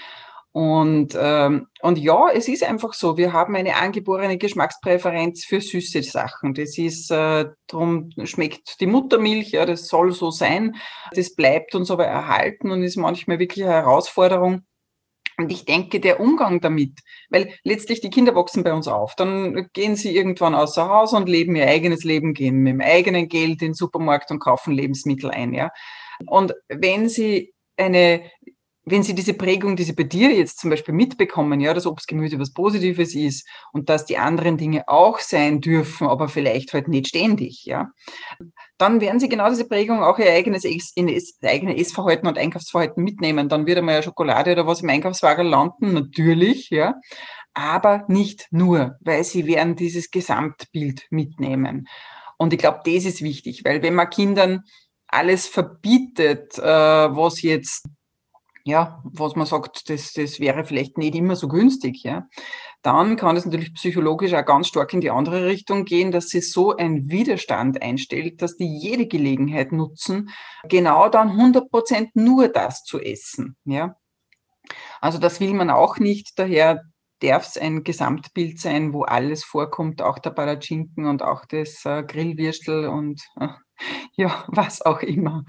Und, 0.52 1.16
ähm, 1.18 1.68
und 1.80 1.98
ja, 1.98 2.28
es 2.30 2.46
ist 2.46 2.62
einfach 2.62 2.92
so, 2.92 3.16
wir 3.16 3.32
haben 3.32 3.56
eine 3.56 3.76
angeborene 3.76 4.36
Geschmackspräferenz 4.36 5.46
für 5.46 5.62
süße 5.62 6.02
Sachen. 6.02 6.52
Das 6.52 6.76
ist, 6.76 7.10
äh, 7.10 7.46
darum 7.66 8.10
schmeckt 8.24 8.78
die 8.80 8.86
Muttermilch, 8.86 9.52
ja, 9.52 9.64
das 9.64 9.88
soll 9.88 10.12
so 10.12 10.30
sein. 10.30 10.76
Das 11.12 11.34
bleibt 11.34 11.74
uns 11.74 11.90
aber 11.90 12.06
erhalten 12.06 12.70
und 12.70 12.82
ist 12.82 12.96
manchmal 12.96 13.38
wirklich 13.38 13.64
eine 13.64 13.72
Herausforderung, 13.72 14.66
und 15.42 15.52
ich 15.52 15.64
denke, 15.64 16.00
der 16.00 16.20
Umgang 16.20 16.60
damit, 16.60 17.00
weil 17.30 17.52
letztlich 17.64 18.00
die 18.00 18.10
Kinder 18.10 18.34
wachsen 18.34 18.64
bei 18.64 18.72
uns 18.72 18.88
auf, 18.88 19.14
dann 19.16 19.68
gehen 19.72 19.96
sie 19.96 20.14
irgendwann 20.14 20.54
außer 20.54 20.88
Haus 20.88 21.12
und 21.12 21.28
leben 21.28 21.56
ihr 21.56 21.66
eigenes 21.66 22.04
Leben, 22.04 22.34
gehen 22.34 22.58
mit 22.58 22.74
dem 22.74 22.80
eigenen 22.80 23.28
Geld 23.28 23.62
in 23.62 23.68
den 23.68 23.74
Supermarkt 23.74 24.30
und 24.30 24.38
kaufen 24.38 24.72
Lebensmittel 24.72 25.30
ein, 25.30 25.52
ja. 25.52 25.70
Und 26.26 26.54
wenn 26.68 27.08
sie 27.08 27.52
eine 27.76 28.22
wenn 28.84 29.02
Sie 29.02 29.14
diese 29.14 29.34
Prägung, 29.34 29.76
diese 29.76 29.94
bei 29.94 30.02
dir 30.02 30.32
jetzt 30.32 30.58
zum 30.58 30.70
Beispiel 30.70 30.94
mitbekommen, 30.94 31.60
ja, 31.60 31.72
dass 31.72 31.86
Obst, 31.86 32.08
Gemüse 32.08 32.38
was 32.38 32.52
Positives 32.52 33.14
ist 33.14 33.48
und 33.72 33.88
dass 33.88 34.06
die 34.06 34.18
anderen 34.18 34.56
Dinge 34.56 34.88
auch 34.88 35.20
sein 35.20 35.60
dürfen, 35.60 36.08
aber 36.08 36.28
vielleicht 36.28 36.72
halt 36.72 36.88
nicht 36.88 37.08
ständig, 37.08 37.64
ja, 37.64 37.90
dann 38.78 39.00
werden 39.00 39.20
Sie 39.20 39.28
genau 39.28 39.48
diese 39.48 39.68
Prägung 39.68 40.02
auch 40.02 40.18
Ihr 40.18 40.32
eigenes 40.32 40.64
in 40.64 41.06
das 41.06 41.38
eigene 41.42 41.76
Essverhalten 41.76 42.26
und 42.26 42.38
Einkaufsverhalten 42.38 43.04
mitnehmen. 43.04 43.48
Dann 43.48 43.66
wird 43.66 43.78
einmal 43.78 43.96
ja 43.96 44.02
Schokolade 44.02 44.52
oder 44.52 44.66
was 44.66 44.82
im 44.82 44.90
Einkaufswagen 44.90 45.46
landen, 45.46 45.92
natürlich, 45.92 46.70
ja, 46.70 46.94
aber 47.54 48.04
nicht 48.08 48.48
nur, 48.50 48.96
weil 49.00 49.22
Sie 49.22 49.46
werden 49.46 49.76
dieses 49.76 50.10
Gesamtbild 50.10 51.06
mitnehmen. 51.10 51.86
Und 52.36 52.52
ich 52.52 52.58
glaube, 52.58 52.80
das 52.84 53.04
ist 53.04 53.22
wichtig, 53.22 53.64
weil 53.64 53.82
wenn 53.82 53.94
man 53.94 54.10
Kindern 54.10 54.64
alles 55.06 55.46
verbietet, 55.46 56.58
äh, 56.58 56.62
was 56.62 57.42
jetzt 57.42 57.86
ja, 58.64 59.02
was 59.04 59.36
man 59.36 59.46
sagt, 59.46 59.88
das, 59.90 60.12
das 60.12 60.40
wäre 60.40 60.64
vielleicht 60.64 60.98
nicht 60.98 61.14
immer 61.14 61.36
so 61.36 61.48
günstig, 61.48 62.02
ja, 62.02 62.26
dann 62.82 63.16
kann 63.16 63.36
es 63.36 63.44
natürlich 63.44 63.74
psychologisch 63.74 64.34
auch 64.34 64.44
ganz 64.44 64.68
stark 64.68 64.92
in 64.92 65.00
die 65.00 65.10
andere 65.10 65.46
Richtung 65.46 65.84
gehen, 65.84 66.12
dass 66.12 66.28
sie 66.28 66.40
so 66.40 66.76
ein 66.76 67.08
Widerstand 67.10 67.82
einstellt, 67.82 68.42
dass 68.42 68.56
die 68.56 68.78
jede 68.78 69.06
Gelegenheit 69.06 69.72
nutzen, 69.72 70.30
genau 70.68 71.08
dann 71.08 71.30
100 71.30 71.70
Prozent 71.70 72.14
nur 72.14 72.48
das 72.48 72.84
zu 72.84 73.00
essen, 73.00 73.56
ja. 73.64 73.96
Also 75.00 75.18
das 75.18 75.40
will 75.40 75.54
man 75.54 75.70
auch 75.70 75.98
nicht, 75.98 76.38
daher 76.38 76.82
darf 77.22 77.46
es 77.46 77.56
ein 77.56 77.84
Gesamtbild 77.84 78.58
sein, 78.58 78.92
wo 78.92 79.02
alles 79.02 79.44
vorkommt, 79.44 80.02
auch 80.02 80.18
der 80.18 80.30
Palatschinken 80.30 81.06
und 81.06 81.22
auch 81.22 81.44
das 81.46 81.84
äh, 81.84 82.02
Grillwürstel 82.02 82.86
und 82.86 83.22
äh, 83.38 83.48
ja, 84.16 84.44
was 84.48 84.82
auch 84.82 85.00
immer. 85.00 85.44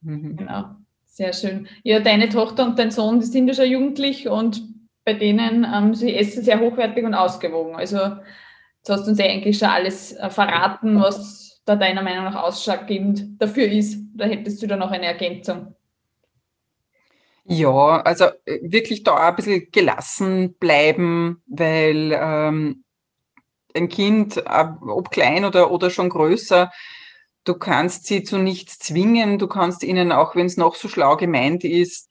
Mhm. 0.00 0.36
Genau. 0.36 0.76
Sehr 1.20 1.34
schön. 1.34 1.68
Ja, 1.82 2.00
deine 2.00 2.30
Tochter 2.30 2.64
und 2.64 2.78
dein 2.78 2.90
Sohn, 2.90 3.20
die 3.20 3.26
sind 3.26 3.46
ja 3.46 3.52
schon 3.52 3.70
jugendlich 3.70 4.26
und 4.26 4.62
bei 5.04 5.12
denen, 5.12 5.66
ähm, 5.70 5.94
sie 5.94 6.16
essen 6.16 6.42
sehr 6.42 6.60
hochwertig 6.60 7.04
und 7.04 7.12
ausgewogen. 7.12 7.76
Also 7.76 7.98
jetzt 7.98 8.88
hast 8.88 9.04
du 9.04 9.10
uns 9.10 9.18
ja 9.18 9.26
eigentlich 9.26 9.58
schon 9.58 9.68
alles 9.68 10.14
äh, 10.14 10.30
verraten, 10.30 10.98
was 10.98 11.60
da 11.66 11.76
deiner 11.76 12.00
Meinung 12.02 12.24
nach 12.24 12.42
ausschlaggebend 12.42 13.38
dafür 13.38 13.66
ist. 13.70 14.02
Da 14.14 14.24
hättest 14.24 14.62
du 14.62 14.66
da 14.66 14.78
noch 14.78 14.92
eine 14.92 15.04
Ergänzung? 15.04 15.74
Ja, 17.44 18.00
also 18.00 18.24
äh, 18.46 18.60
wirklich 18.62 19.02
da 19.02 19.28
ein 19.28 19.36
bisschen 19.36 19.70
gelassen 19.70 20.54
bleiben, 20.54 21.42
weil 21.46 22.18
ähm, 22.18 22.82
ein 23.74 23.90
Kind, 23.90 24.38
äh, 24.38 24.64
ob 24.88 25.10
klein 25.10 25.44
oder, 25.44 25.70
oder 25.70 25.90
schon 25.90 26.08
größer, 26.08 26.70
Du 27.44 27.54
kannst 27.54 28.06
sie 28.06 28.22
zu 28.22 28.38
nichts 28.38 28.78
zwingen. 28.78 29.38
Du 29.38 29.48
kannst 29.48 29.82
ihnen, 29.82 30.12
auch 30.12 30.36
wenn 30.36 30.46
es 30.46 30.56
noch 30.56 30.74
so 30.74 30.88
schlau 30.88 31.16
gemeint 31.16 31.64
ist, 31.64 32.10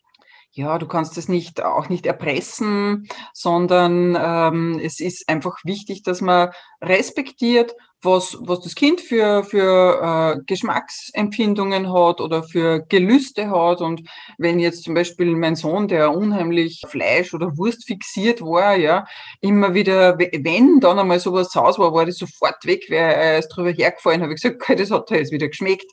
ja, 0.51 0.77
du 0.80 0.88
kannst 0.88 1.17
es 1.17 1.27
nicht 1.30 1.63
auch 1.63 1.89
nicht 1.89 2.05
erpressen, 2.05 3.07
sondern 3.34 4.17
ähm, 4.19 4.80
es 4.84 4.99
ist 4.99 5.30
einfach 5.30 5.59
wichtig, 5.63 6.01
dass 6.03 6.21
man 6.21 6.49
respektiert 6.82 7.73
was, 8.02 8.38
was 8.39 8.62
das 8.62 8.76
Kind 8.76 9.02
für, 9.02 9.43
für 9.43 10.38
äh, 10.38 10.41
Geschmacksempfindungen 10.45 11.91
hat 11.91 12.22
oder 12.22 12.43
für 12.43 12.86
Gelüste 12.88 13.50
hat. 13.50 13.82
Und 13.82 14.02
wenn 14.38 14.60
jetzt 14.60 14.84
zum 14.84 14.93
Beispiel 14.93 15.36
mein 15.36 15.56
Sohn, 15.56 15.88
der 15.88 16.16
unheimlich 16.16 16.82
Fleisch 16.88 17.34
oder 17.34 17.58
Wurst 17.58 17.86
fixiert 17.86 18.41
war, 18.41 18.76
ja, 18.78 19.06
immer 19.41 19.74
wieder, 19.74 20.18
wenn 20.18 20.80
dann 20.80 21.00
einmal 21.00 21.20
sowas 21.20 21.50
zu 21.50 21.62
Hause 21.62 21.80
war, 21.80 21.93
war 21.93 22.06
das 22.06 22.18
sofort 22.18 22.66
weg, 22.66 22.86
weil 22.89 22.97
er 22.97 23.39
ist 23.39 23.50
drüber 23.50 23.72
hergefallen, 23.72 24.22
habe 24.22 24.34
ich 24.34 24.41
gesagt, 24.41 24.62
okay, 24.62 24.76
das 24.76 24.91
hat 24.91 25.12
er 25.12 25.18
jetzt 25.18 25.32
wieder 25.32 25.47
geschmeckt. 25.47 25.91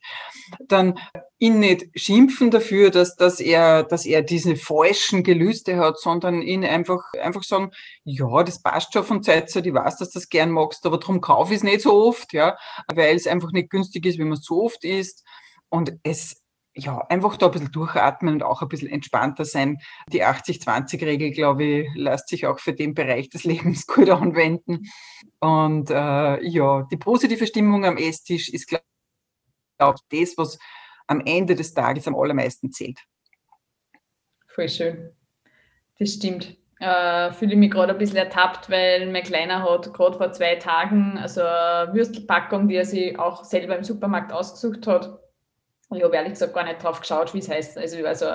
Dann 0.68 0.98
ihn 1.38 1.58
nicht 1.58 1.88
schimpfen 1.94 2.50
dafür, 2.50 2.90
dass, 2.90 3.16
dass 3.16 3.40
er, 3.40 3.82
dass 3.84 4.06
er 4.06 4.22
diese 4.22 4.56
falschen 4.56 5.22
Gelüste 5.22 5.76
hat, 5.76 5.98
sondern 5.98 6.40
ihn 6.40 6.64
einfach, 6.64 7.02
einfach 7.20 7.42
sagen, 7.42 7.72
ja, 8.04 8.42
das 8.42 8.62
passt 8.62 8.94
schon 8.94 9.04
von 9.04 9.22
Zeit 9.22 9.50
zu 9.50 9.54
Zeit, 9.54 9.66
ich 9.66 9.74
weiß, 9.74 9.98
dass 9.98 10.10
du 10.10 10.18
das 10.18 10.28
gern 10.28 10.50
magst, 10.50 10.86
aber 10.86 10.98
darum 10.98 11.20
kaufe 11.20 11.52
ich 11.52 11.58
es 11.58 11.64
nicht 11.64 11.82
so 11.82 11.92
oft, 11.92 12.32
ja, 12.32 12.56
weil 12.94 13.16
es 13.16 13.26
einfach 13.26 13.52
nicht 13.52 13.70
günstig 13.70 14.06
ist, 14.06 14.18
wenn 14.18 14.28
man 14.28 14.38
es 14.38 14.44
zu 14.44 14.62
oft 14.62 14.82
isst. 14.84 15.24
Und 15.68 15.92
es, 16.04 16.42
ja, 16.74 16.98
einfach 17.08 17.36
da 17.36 17.46
ein 17.46 17.52
bisschen 17.52 17.72
durchatmen 17.72 18.34
und 18.34 18.42
auch 18.42 18.62
ein 18.62 18.68
bisschen 18.68 18.88
entspannter 18.88 19.44
sein. 19.44 19.78
Die 20.10 20.24
80-20-Regel, 20.24 21.32
glaube 21.32 21.64
ich, 21.64 21.88
lässt 21.94 22.28
sich 22.28 22.46
auch 22.46 22.60
für 22.60 22.72
den 22.72 22.94
Bereich 22.94 23.28
des 23.28 23.44
Lebens 23.44 23.86
gut 23.86 24.08
anwenden. 24.08 24.86
Und 25.40 25.90
äh, 25.90 26.42
ja, 26.46 26.86
die 26.90 26.96
positive 26.96 27.46
Stimmung 27.46 27.84
am 27.84 27.98
Esstisch 27.98 28.48
ist, 28.48 28.68
glaube 28.68 28.84
ich, 30.10 30.20
das, 30.20 30.38
was 30.38 30.58
am 31.06 31.22
Ende 31.24 31.54
des 31.54 31.74
Tages 31.74 32.06
am 32.06 32.14
allermeisten 32.14 32.72
zählt. 32.72 32.98
voll 34.48 34.68
schön. 34.68 35.10
Das 35.98 36.12
stimmt. 36.12 36.56
Äh, 36.78 37.32
fühle 37.32 37.52
ich 37.52 37.58
mich 37.58 37.70
gerade 37.70 37.92
ein 37.92 37.98
bisschen 37.98 38.18
ertappt, 38.18 38.68
weil 38.68 39.10
mein 39.10 39.22
Kleiner 39.22 39.62
hat 39.62 39.92
gerade 39.94 40.18
vor 40.18 40.32
zwei 40.32 40.56
Tagen 40.56 41.16
also 41.16 41.40
eine 41.40 41.94
Würstelpackung, 41.94 42.68
die 42.68 42.76
er 42.76 42.84
sich 42.84 43.18
auch 43.18 43.44
selber 43.44 43.76
im 43.76 43.84
Supermarkt 43.84 44.30
ausgesucht 44.30 44.86
hat. 44.86 45.18
Ich 45.94 46.02
habe 46.02 46.14
ehrlich 46.16 46.32
gesagt 46.32 46.52
gar 46.52 46.64
nicht 46.64 46.82
drauf 46.82 47.00
geschaut, 47.00 47.32
wie 47.32 47.38
es 47.38 47.48
heißt. 47.48 47.78
Also, 47.78 48.04
also, 48.04 48.26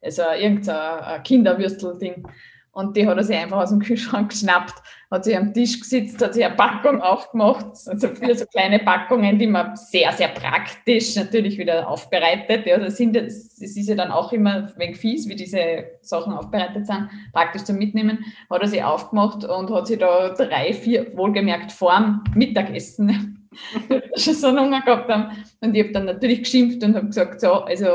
also 0.00 0.22
irgendein 0.38 1.22
Kinderwürstelding. 1.24 2.28
Und 2.74 2.96
die 2.96 3.06
hat 3.06 3.16
er 3.16 3.22
sich 3.22 3.36
einfach 3.36 3.58
aus 3.58 3.70
dem 3.70 3.78
Kühlschrank 3.78 4.30
geschnappt, 4.30 4.74
hat 5.10 5.24
sich 5.24 5.36
am 5.36 5.54
Tisch 5.54 5.80
gesetzt, 5.80 6.20
hat 6.20 6.34
sich 6.34 6.44
eine 6.44 6.56
Packung 6.56 7.00
aufgemacht, 7.00 7.66
also 7.86 8.08
viele 8.08 8.36
so 8.36 8.46
kleine 8.46 8.80
Packungen, 8.80 9.38
die 9.38 9.46
man 9.46 9.76
sehr, 9.76 10.10
sehr 10.12 10.28
praktisch 10.28 11.14
natürlich 11.14 11.56
wieder 11.56 11.88
aufbereitet. 11.88 12.66
Ja, 12.66 12.78
das, 12.78 12.96
sind, 12.96 13.14
das 13.14 13.58
ist 13.58 13.88
ja 13.88 13.94
dann 13.94 14.10
auch 14.10 14.32
immer 14.32 14.72
wenig 14.76 14.96
fies, 14.96 15.28
wie 15.28 15.36
diese 15.36 15.84
Sachen 16.00 16.32
aufbereitet 16.32 16.86
sind, 16.86 17.08
praktisch 17.32 17.62
zum 17.62 17.76
Mitnehmen, 17.76 18.24
hat 18.50 18.62
er 18.62 18.68
sich 18.68 18.82
aufgemacht 18.82 19.44
und 19.44 19.70
hat 19.70 19.86
sich 19.86 20.00
da 20.00 20.30
drei, 20.30 20.72
vier, 20.72 21.16
wohlgemerkt 21.16 21.70
vorm 21.70 22.24
Mittagessen 22.34 23.43
schon 24.16 24.34
so 24.34 24.48
einen 24.48 24.60
Hunger 24.60 24.82
gehabt 24.82 25.10
haben. 25.10 25.36
Und 25.60 25.74
ich 25.74 25.82
habe 25.82 25.92
dann 25.92 26.06
natürlich 26.06 26.44
geschimpft 26.44 26.82
und 26.82 26.94
habe 26.94 27.06
gesagt, 27.06 27.40
so, 27.40 27.52
also 27.62 27.88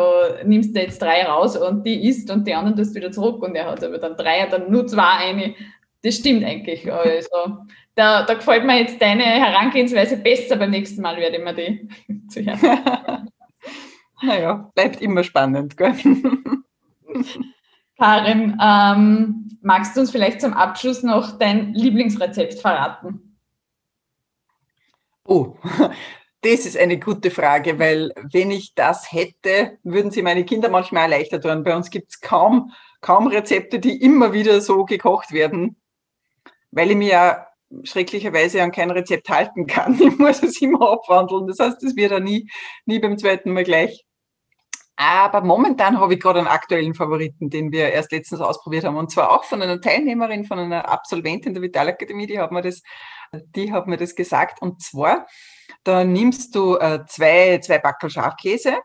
nimmst 0.46 0.76
du 0.76 0.82
jetzt 0.82 1.02
drei 1.02 1.24
raus 1.26 1.58
und 1.58 1.86
die 1.86 2.08
isst 2.08 2.30
und 2.32 2.48
die 2.48 2.54
anderen 2.54 2.78
tust 2.78 2.96
wieder 2.96 3.12
zurück. 3.12 3.42
Und 3.44 3.56
er 3.56 3.72
hat 3.72 3.84
aber 3.84 3.98
dann 3.98 4.16
drei, 4.16 4.46
dann 4.48 4.72
nur 4.72 4.88
zwei 4.88 5.30
eine. 5.30 5.56
Das 6.04 6.16
stimmt 6.16 6.46
eigentlich. 6.46 6.92
Also 6.92 7.58
da, 7.96 8.24
da 8.24 8.34
gefällt 8.34 8.66
mir 8.66 8.80
jetzt 8.80 9.02
deine 9.02 9.24
Herangehensweise 9.24 10.18
besser. 10.18 10.56
Beim 10.56 10.72
nächsten 10.72 11.02
Mal 11.02 11.18
werde 11.18 11.38
ich 11.38 11.44
mir 11.44 11.54
die 11.54 12.28
zu 12.30 12.42
hören. 12.46 13.30
naja, 14.22 14.70
bleibt 14.74 15.02
immer 15.02 15.24
spannend. 15.24 15.76
Gell? 15.76 15.94
Karin, 17.98 18.58
ähm, 18.64 19.50
magst 19.62 19.96
du 19.96 20.02
uns 20.02 20.12
vielleicht 20.12 20.40
zum 20.40 20.54
Abschluss 20.54 21.04
noch 21.04 21.38
dein 21.38 21.74
Lieblingsrezept 21.74 22.56
verraten? 22.56 23.29
Oh, 25.30 25.56
das 26.42 26.66
ist 26.66 26.76
eine 26.76 26.98
gute 27.00 27.30
Frage, 27.30 27.78
weil 27.78 28.12
wenn 28.32 28.50
ich 28.50 28.74
das 28.74 29.12
hätte, 29.12 29.78
würden 29.84 30.10
sie 30.10 30.24
meine 30.24 30.44
Kinder 30.44 30.70
manchmal 30.70 31.04
erleichtert 31.04 31.44
werden. 31.44 31.64
Bei 31.64 31.76
uns 31.76 31.92
gibt 31.92 32.10
es 32.10 32.20
kaum, 32.20 32.72
kaum 33.00 33.28
Rezepte, 33.28 33.78
die 33.78 34.02
immer 34.02 34.34
wieder 34.34 34.60
so 34.60 34.86
gekocht 34.86 35.32
werden, 35.32 35.80
weil 36.72 36.90
ich 36.90 36.98
mir 36.98 37.10
ja 37.10 37.48
schrecklicherweise 37.84 38.64
an 38.64 38.72
kein 38.72 38.90
Rezept 38.90 39.30
halten 39.30 39.68
kann. 39.68 40.02
Ich 40.02 40.18
muss 40.18 40.42
es 40.42 40.60
immer 40.64 40.82
abwandeln. 40.90 41.46
Das 41.46 41.60
heißt, 41.60 41.84
es 41.84 41.96
wird 41.96 42.12
ja 42.12 42.20
nie, 42.20 42.50
nie 42.86 42.98
beim 42.98 43.20
zweiten 43.20 43.52
Mal 43.54 43.64
gleich. 43.64 44.04
Aber 45.02 45.42
momentan 45.42 46.00
habe 46.00 46.16
ich 46.16 46.20
gerade 46.20 46.40
einen 46.40 46.50
aktuellen 46.50 46.94
Favoriten, 46.94 47.50
den 47.50 47.72
wir 47.72 47.90
erst 47.90 48.12
letztens 48.12 48.42
ausprobiert 48.42 48.84
haben. 48.84 48.98
Und 48.98 49.12
zwar 49.12 49.32
auch 49.32 49.46
von 49.46 49.62
einer 49.62 49.80
Teilnehmerin, 49.80 50.44
von 50.44 50.60
einer 50.60 50.90
Absolventin 50.90 51.54
der 51.54 51.64
Vitalakademie, 51.64 52.28
die 52.28 52.38
hat 52.38 52.52
mir 52.52 52.62
das 52.62 52.82
die 53.32 53.72
hat 53.72 53.88
mir 53.88 53.98
das 53.98 54.16
gesagt. 54.16 54.62
Und 54.62 54.82
zwar, 54.82 55.28
da 55.84 56.04
nimmst 56.04 56.56
du 56.56 56.78
äh, 56.78 57.06
zwei, 57.08 57.60
zwei 57.60 57.80
Backel 57.80 58.10
Schafkäse 58.10 58.78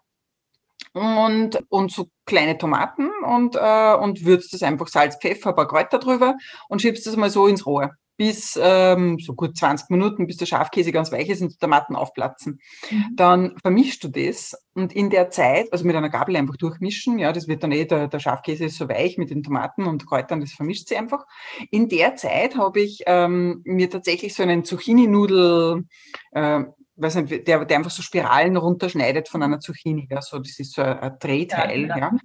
und, 0.92 1.62
und 1.68 1.92
so 1.92 2.08
kleine 2.26 2.58
Tomaten 2.58 3.10
und, 3.24 3.56
äh, 3.56 3.94
und 3.94 4.24
würzt 4.24 4.52
das 4.52 4.62
einfach 4.62 4.88
Salz, 4.88 5.16
Pfeffer, 5.20 5.50
ein 5.50 5.56
paar 5.56 5.68
Kräuter 5.68 5.98
drüber 5.98 6.36
und 6.68 6.82
schiebst 6.82 7.06
das 7.06 7.16
mal 7.16 7.30
so 7.30 7.46
ins 7.46 7.66
Rohr 7.66 7.90
bis 8.16 8.58
ähm, 8.60 9.18
so 9.18 9.34
gut 9.34 9.56
20 9.56 9.90
Minuten, 9.90 10.26
bis 10.26 10.36
der 10.36 10.46
Schafkäse 10.46 10.92
ganz 10.92 11.10
weich 11.10 11.28
ist 11.28 11.42
und 11.42 11.52
die 11.52 11.58
Tomaten 11.58 11.96
aufplatzen. 11.96 12.60
Mhm. 12.90 13.04
Dann 13.14 13.58
vermischst 13.60 14.04
du 14.04 14.08
das 14.08 14.54
und 14.74 14.92
in 14.92 15.10
der 15.10 15.30
Zeit, 15.30 15.72
also 15.72 15.84
mit 15.84 15.96
einer 15.96 16.10
Gabel 16.10 16.36
einfach 16.36 16.56
durchmischen, 16.56 17.18
ja, 17.18 17.32
das 17.32 17.48
wird 17.48 17.62
dann 17.62 17.72
eh, 17.72 17.84
der, 17.84 18.08
der 18.08 18.18
Schafkäse 18.20 18.66
ist 18.66 18.76
so 18.76 18.88
weich 18.88 19.18
mit 19.18 19.30
den 19.30 19.42
Tomaten 19.42 19.86
und 19.86 20.06
Kräutern, 20.06 20.40
das 20.40 20.52
vermischt 20.52 20.88
sie 20.88 20.96
einfach. 20.96 21.24
In 21.70 21.88
der 21.88 22.16
Zeit 22.16 22.56
habe 22.56 22.80
ich 22.80 23.02
ähm, 23.06 23.62
mir 23.64 23.90
tatsächlich 23.90 24.34
so 24.34 24.42
einen 24.42 24.64
Zucchini-Nudel, 24.64 25.84
äh, 26.32 26.64
weiß 26.96 27.16
nicht, 27.16 27.48
der, 27.48 27.64
der 27.64 27.76
einfach 27.76 27.90
so 27.90 28.02
Spiralen 28.02 28.56
runterschneidet 28.56 29.28
von 29.28 29.42
einer 29.42 29.60
Zucchini, 29.60 30.06
ja, 30.10 30.22
so, 30.22 30.38
das 30.38 30.58
ist 30.58 30.74
so 30.74 30.82
ein, 30.82 30.98
ein 30.98 31.18
Drehteil, 31.18 31.86
ja. 31.88 31.94
Genau. 31.94 32.06
ja. 32.06 32.18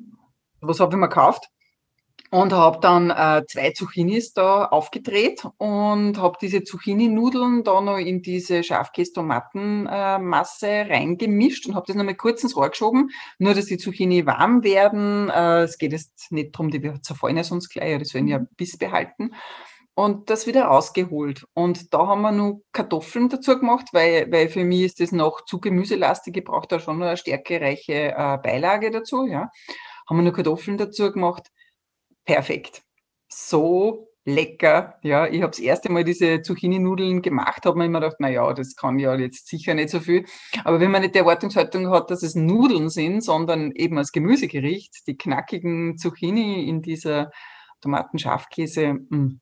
Was 0.61 0.79
habe 0.79 0.95
ich 0.95 0.99
mir 0.99 1.07
gekauft? 1.07 1.49
Und 2.31 2.53
habe 2.53 2.79
dann 2.79 3.09
äh, 3.09 3.43
zwei 3.47 3.71
Zucchinis 3.71 4.33
da 4.33 4.65
aufgedreht 4.65 5.47
und 5.57 6.19
habe 6.19 6.37
diese 6.39 6.63
Zucchini-Nudeln 6.63 7.63
da 7.63 7.81
noch 7.81 7.97
in 7.97 8.21
diese 8.21 8.63
Schafkäse-Tomatenmasse 8.63 10.67
äh, 10.67 10.83
reingemischt 10.83 11.65
und 11.67 11.73
habe 11.75 11.85
das 11.87 11.95
nochmal 11.95 12.13
kurz 12.15 12.43
ins 12.43 12.55
Rohr 12.55 12.69
geschoben, 12.69 13.09
nur 13.39 13.55
dass 13.55 13.65
die 13.65 13.77
Zucchini 13.77 14.27
warm 14.27 14.63
werden. 14.63 15.29
Äh, 15.29 15.63
es 15.63 15.79
geht 15.79 15.91
jetzt 15.91 16.31
nicht 16.31 16.53
darum, 16.53 16.69
die 16.69 17.01
zerfallen 17.01 17.37
ja 17.37 17.43
sonst 17.43 17.69
gleich, 17.69 17.91
ja, 17.91 17.97
die 17.97 18.05
sollen 18.05 18.27
ja 18.27 18.37
mhm. 18.39 18.47
Biss 18.55 18.77
behalten. 18.77 19.31
Und 19.95 20.29
das 20.29 20.45
wieder 20.47 20.65
rausgeholt. 20.65 21.45
Und 21.53 21.93
da 21.93 22.07
haben 22.07 22.21
wir 22.21 22.31
noch 22.31 22.61
Kartoffeln 22.71 23.27
dazu 23.27 23.59
gemacht, 23.59 23.87
weil, 23.91 24.31
weil 24.31 24.47
für 24.47 24.63
mich 24.63 24.83
ist 24.83 25.01
das 25.01 25.11
noch 25.11 25.43
zu 25.43 25.59
gemüselastig. 25.59 26.37
Ich 26.37 26.45
brauche 26.45 26.67
da 26.67 26.79
schon 26.79 26.99
noch 26.99 27.07
eine 27.07 27.17
stärkereiche 27.17 28.13
äh, 28.15 28.37
Beilage 28.41 28.91
dazu. 28.91 29.25
Ja. 29.25 29.49
Haben 30.07 30.19
wir 30.19 30.23
noch 30.23 30.33
Kartoffeln 30.33 30.77
dazu 30.77 31.11
gemacht 31.11 31.51
perfekt. 32.29 32.83
So 33.27 34.07
lecker. 34.23 34.99
Ja, 35.01 35.25
ich 35.25 35.41
habe 35.41 35.49
das 35.49 35.59
erste 35.59 35.91
Mal 35.91 36.03
diese 36.03 36.43
Zucchini-Nudeln 36.43 37.23
gemacht, 37.23 37.65
habe 37.65 37.79
mir 37.79 37.85
immer 37.85 38.01
gedacht, 38.01 38.17
na 38.19 38.29
ja, 38.29 38.53
das 38.53 38.75
kann 38.75 38.99
ja 38.99 39.15
jetzt 39.15 39.47
sicher 39.47 39.73
nicht 39.73 39.89
so 39.89 39.99
viel. 39.99 40.25
Aber 40.63 40.79
wenn 40.79 40.91
man 40.91 41.01
nicht 41.01 41.15
die 41.15 41.19
Erwartungshaltung 41.19 41.89
hat, 41.89 42.11
dass 42.11 42.21
es 42.21 42.35
Nudeln 42.35 42.89
sind, 42.89 43.23
sondern 43.23 43.71
eben 43.71 43.97
als 43.97 44.11
Gemüsegericht, 44.11 45.07
die 45.07 45.17
knackigen 45.17 45.97
Zucchini 45.97 46.69
in 46.69 46.83
dieser 46.83 47.31
Tomatenschafkäse, 47.81 48.93
mm, 48.93 49.41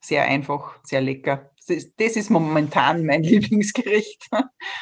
sehr 0.00 0.24
einfach, 0.24 0.80
sehr 0.82 1.02
lecker 1.02 1.52
das 1.66 2.16
ist 2.16 2.30
momentan 2.30 3.04
mein 3.06 3.22
Lieblingsgericht. 3.22 4.28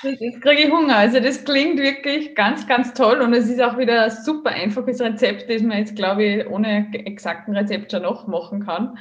Jetzt 0.03 0.41
kriege 0.41 0.63
ich 0.63 0.71
Hunger. 0.71 0.97
Also 0.97 1.21
das 1.21 1.45
klingt 1.45 1.79
wirklich 1.79 2.35
ganz, 2.35 2.67
ganz 2.67 2.95
toll 2.95 3.21
und 3.21 3.33
es 3.33 3.49
ist 3.49 3.63
auch 3.63 3.79
wieder 3.79 4.05
ein 4.05 4.11
super 4.11 4.51
einfaches 4.51 5.01
Rezept, 5.01 5.49
das 5.49 5.63
man 5.63 5.79
jetzt, 5.79 5.97
glaube 5.97 6.25
ich, 6.25 6.47
ohne 6.47 6.89
exakten 6.93 7.57
Rezept 7.57 7.93
schon 7.93 8.03
noch 8.03 8.27
machen 8.27 8.65
kann. 8.65 8.97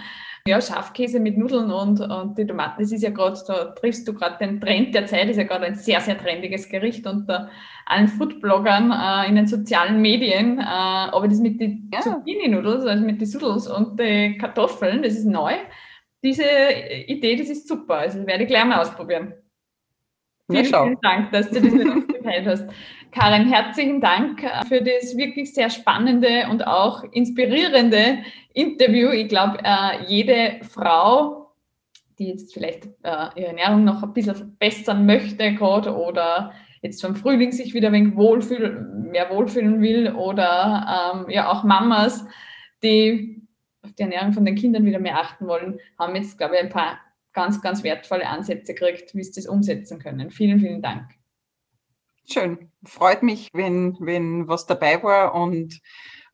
Ja, 0.48 0.60
Schafkäse 0.60 1.20
mit 1.20 1.38
Nudeln 1.38 1.70
und, 1.70 2.02
und 2.02 2.36
die 2.36 2.48
Tomaten, 2.48 2.82
das 2.82 2.92
ist 2.92 3.04
ja 3.04 3.12
gerade, 3.12 3.40
da 3.46 3.66
triffst 3.66 4.08
du 4.08 4.14
gerade 4.16 4.38
den 4.40 4.60
Trend 4.60 4.96
der 4.96 5.06
Zeit, 5.06 5.30
ist 5.30 5.38
ja 5.38 5.44
gerade 5.44 5.66
ein 5.66 5.76
sehr, 5.76 6.02
sehr 6.02 6.18
trendiges 6.18 6.68
Gericht 6.68 7.06
unter 7.06 7.52
allen 7.86 8.08
Foodbloggern 8.08 8.92
äh, 8.92 9.30
in 9.30 9.36
den 9.36 9.46
sozialen 9.46 10.02
Medien. 10.02 10.58
Äh, 10.58 10.64
aber 10.64 11.28
das 11.28 11.40
mit 11.40 11.62
den 11.62 11.92
ja. 11.94 12.00
Zucchini-Nudels, 12.00 12.86
also 12.86 13.04
mit 13.04 13.22
den 13.22 13.28
Sudels 13.28 13.68
und 13.68 14.00
den 14.00 14.40
Kartoffeln, 14.40 15.04
das 15.04 15.14
ist 15.14 15.26
neu 15.26 15.54
diese 16.24 16.44
Idee, 17.08 17.36
das 17.36 17.50
ist 17.50 17.68
super. 17.68 17.96
Also 17.96 18.26
werde 18.26 18.44
ich 18.44 18.50
gleich 18.50 18.66
mal 18.66 18.82
ausprobieren. 18.82 19.34
Vielen, 20.50 20.66
vielen 20.66 21.02
Dank, 21.02 21.32
dass 21.32 21.50
du 21.50 21.62
das 21.62 21.72
mit 21.72 21.90
uns 21.90 22.08
geteilt 22.08 22.46
hast. 22.46 22.70
Karin, 23.12 23.48
herzlichen 23.52 24.02
Dank 24.02 24.42
für 24.68 24.82
das 24.82 25.18
wirklich 25.18 25.54
sehr 25.54 25.70
spannende 25.70 26.48
und 26.50 26.66
auch 26.66 27.04
inspirierende 27.12 28.20
Interview. 28.54 29.10
Ich 29.10 29.28
glaube, 29.28 29.60
äh, 29.64 30.06
jede 30.08 30.60
Frau, 30.64 31.54
die 32.20 32.30
jetzt 32.30 32.54
vielleicht 32.54 32.86
äh, 33.04 33.28
ihre 33.36 33.48
Ernährung 33.48 33.84
noch 33.84 34.04
ein 34.04 34.14
bisschen 34.14 34.36
verbessern 34.36 35.06
möchte 35.06 35.54
gerade 35.56 35.96
oder 35.96 36.54
jetzt 36.82 37.02
vom 37.02 37.16
Frühling 37.16 37.52
sich 37.52 37.74
wieder 37.74 37.90
ein 37.90 37.94
wenig 37.94 38.16
wohlfühl, 38.16 38.90
mehr 39.12 39.30
wohlfühlen 39.30 39.82
will 39.82 40.14
oder 40.14 41.14
ähm, 41.14 41.30
ja 41.30 41.50
auch 41.50 41.64
Mamas, 41.64 42.26
die 42.84 43.41
auf 43.84 43.94
die 43.94 44.04
Ernährung 44.04 44.34
von 44.34 44.46
den 44.46 44.56
Kindern 44.56 44.86
wieder 44.86 45.00
mehr 45.00 45.20
achten 45.20 45.48
wollen, 45.48 45.80
haben 45.98 46.16
jetzt, 46.16 46.38
glaube 46.38 46.56
ich, 46.56 46.62
ein 46.62 46.70
paar 46.70 47.00
ganz, 47.34 47.62
ganz 47.62 47.84
wertvolle 47.84 48.28
Ansätze 48.28 48.74
gekriegt, 48.74 49.16
wie 49.16 49.24
sie 49.24 49.34
das 49.34 49.48
umsetzen 49.48 50.00
können. 50.00 50.30
Vielen, 50.32 50.60
vielen 50.60 50.82
Dank. 50.82 51.10
Schön. 52.30 52.72
Freut 52.86 53.24
mich, 53.24 53.50
wenn, 53.54 53.98
wenn 54.00 54.48
was 54.48 54.66
dabei 54.66 55.02
war 55.04 55.34
und 55.34 55.80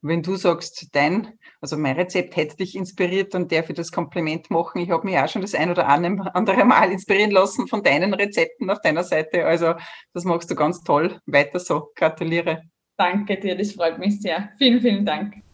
wenn 0.01 0.21
du 0.21 0.35
sagst, 0.35 0.89
dein, 0.93 1.33
also 1.59 1.75
mein 1.75 1.95
Rezept 1.95 2.35
hätte 2.35 2.57
dich 2.57 2.75
inspiriert, 2.75 3.33
dann 3.33 3.47
darf 3.47 3.69
ich 3.69 3.75
das 3.75 3.91
Kompliment 3.91 4.51
machen. 4.51 4.79
Ich 4.79 4.91
habe 4.91 5.05
mich 5.05 5.17
auch 5.17 5.27
schon 5.27 5.41
das 5.41 5.55
ein 5.55 5.71
oder 5.71 5.87
andere 5.87 6.65
Mal 6.65 6.91
inspirieren 6.91 7.31
lassen 7.31 7.67
von 7.67 7.83
deinen 7.83 8.13
Rezepten 8.13 8.69
auf 8.69 8.79
deiner 8.81 9.03
Seite. 9.03 9.45
Also 9.45 9.73
das 10.13 10.23
machst 10.23 10.51
du 10.51 10.55
ganz 10.55 10.83
toll. 10.83 11.19
Weiter 11.25 11.59
so. 11.59 11.91
Gratuliere. 11.95 12.61
Danke 12.97 13.39
dir, 13.39 13.55
das 13.57 13.73
freut 13.73 13.97
mich 13.99 14.21
sehr. 14.21 14.51
Vielen, 14.57 14.81
vielen 14.81 15.05
Dank. 15.05 15.46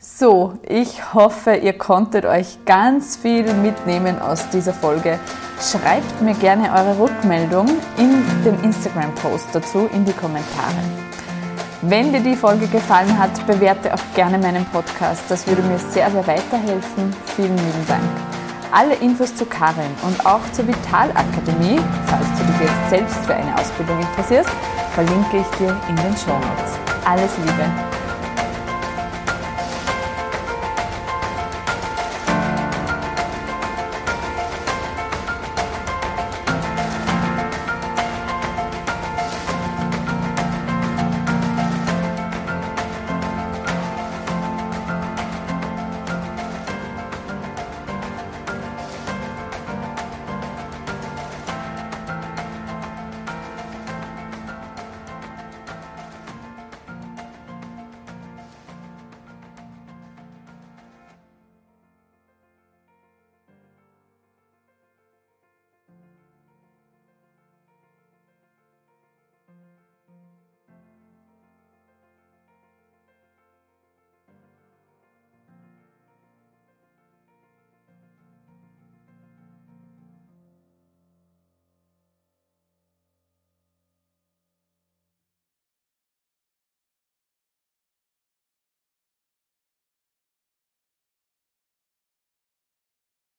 So, 0.00 0.54
ich 0.62 1.12
hoffe, 1.12 1.56
ihr 1.56 1.76
konntet 1.76 2.24
euch 2.24 2.64
ganz 2.64 3.16
viel 3.16 3.52
mitnehmen 3.52 4.20
aus 4.20 4.48
dieser 4.50 4.72
Folge. 4.72 5.18
Schreibt 5.60 6.22
mir 6.22 6.34
gerne 6.34 6.70
eure 6.70 7.00
Rückmeldung 7.00 7.66
in 7.96 8.22
dem 8.44 8.62
Instagram-Post 8.62 9.48
dazu 9.52 9.90
in 9.92 10.04
die 10.04 10.12
Kommentare. 10.12 10.76
Wenn 11.82 12.12
dir 12.12 12.20
die 12.20 12.36
Folge 12.36 12.68
gefallen 12.68 13.18
hat, 13.18 13.44
bewerte 13.48 13.92
auch 13.92 14.14
gerne 14.14 14.38
meinen 14.38 14.64
Podcast. 14.66 15.22
Das 15.28 15.44
würde 15.48 15.62
mir 15.62 15.78
sehr, 15.78 16.08
sehr 16.12 16.26
weiterhelfen. 16.28 17.12
Vielen 17.34 17.56
lieben 17.56 17.86
Dank. 17.88 18.04
Alle 18.70 18.94
Infos 18.96 19.34
zu 19.34 19.46
Karin 19.46 19.90
und 20.06 20.24
auch 20.24 20.42
zur 20.52 20.68
Vitalakademie, 20.68 21.80
falls 22.06 22.26
du 22.38 22.44
dich 22.44 22.60
jetzt 22.60 22.90
selbst 22.90 23.26
für 23.26 23.34
eine 23.34 23.52
Ausbildung 23.58 23.98
interessierst, 23.98 24.50
verlinke 24.94 25.38
ich 25.38 25.58
dir 25.58 25.76
in 25.88 25.96
den 25.96 26.16
Show 26.16 26.38
Notes. 26.38 26.78
Alles 27.04 27.32
Liebe! 27.38 27.87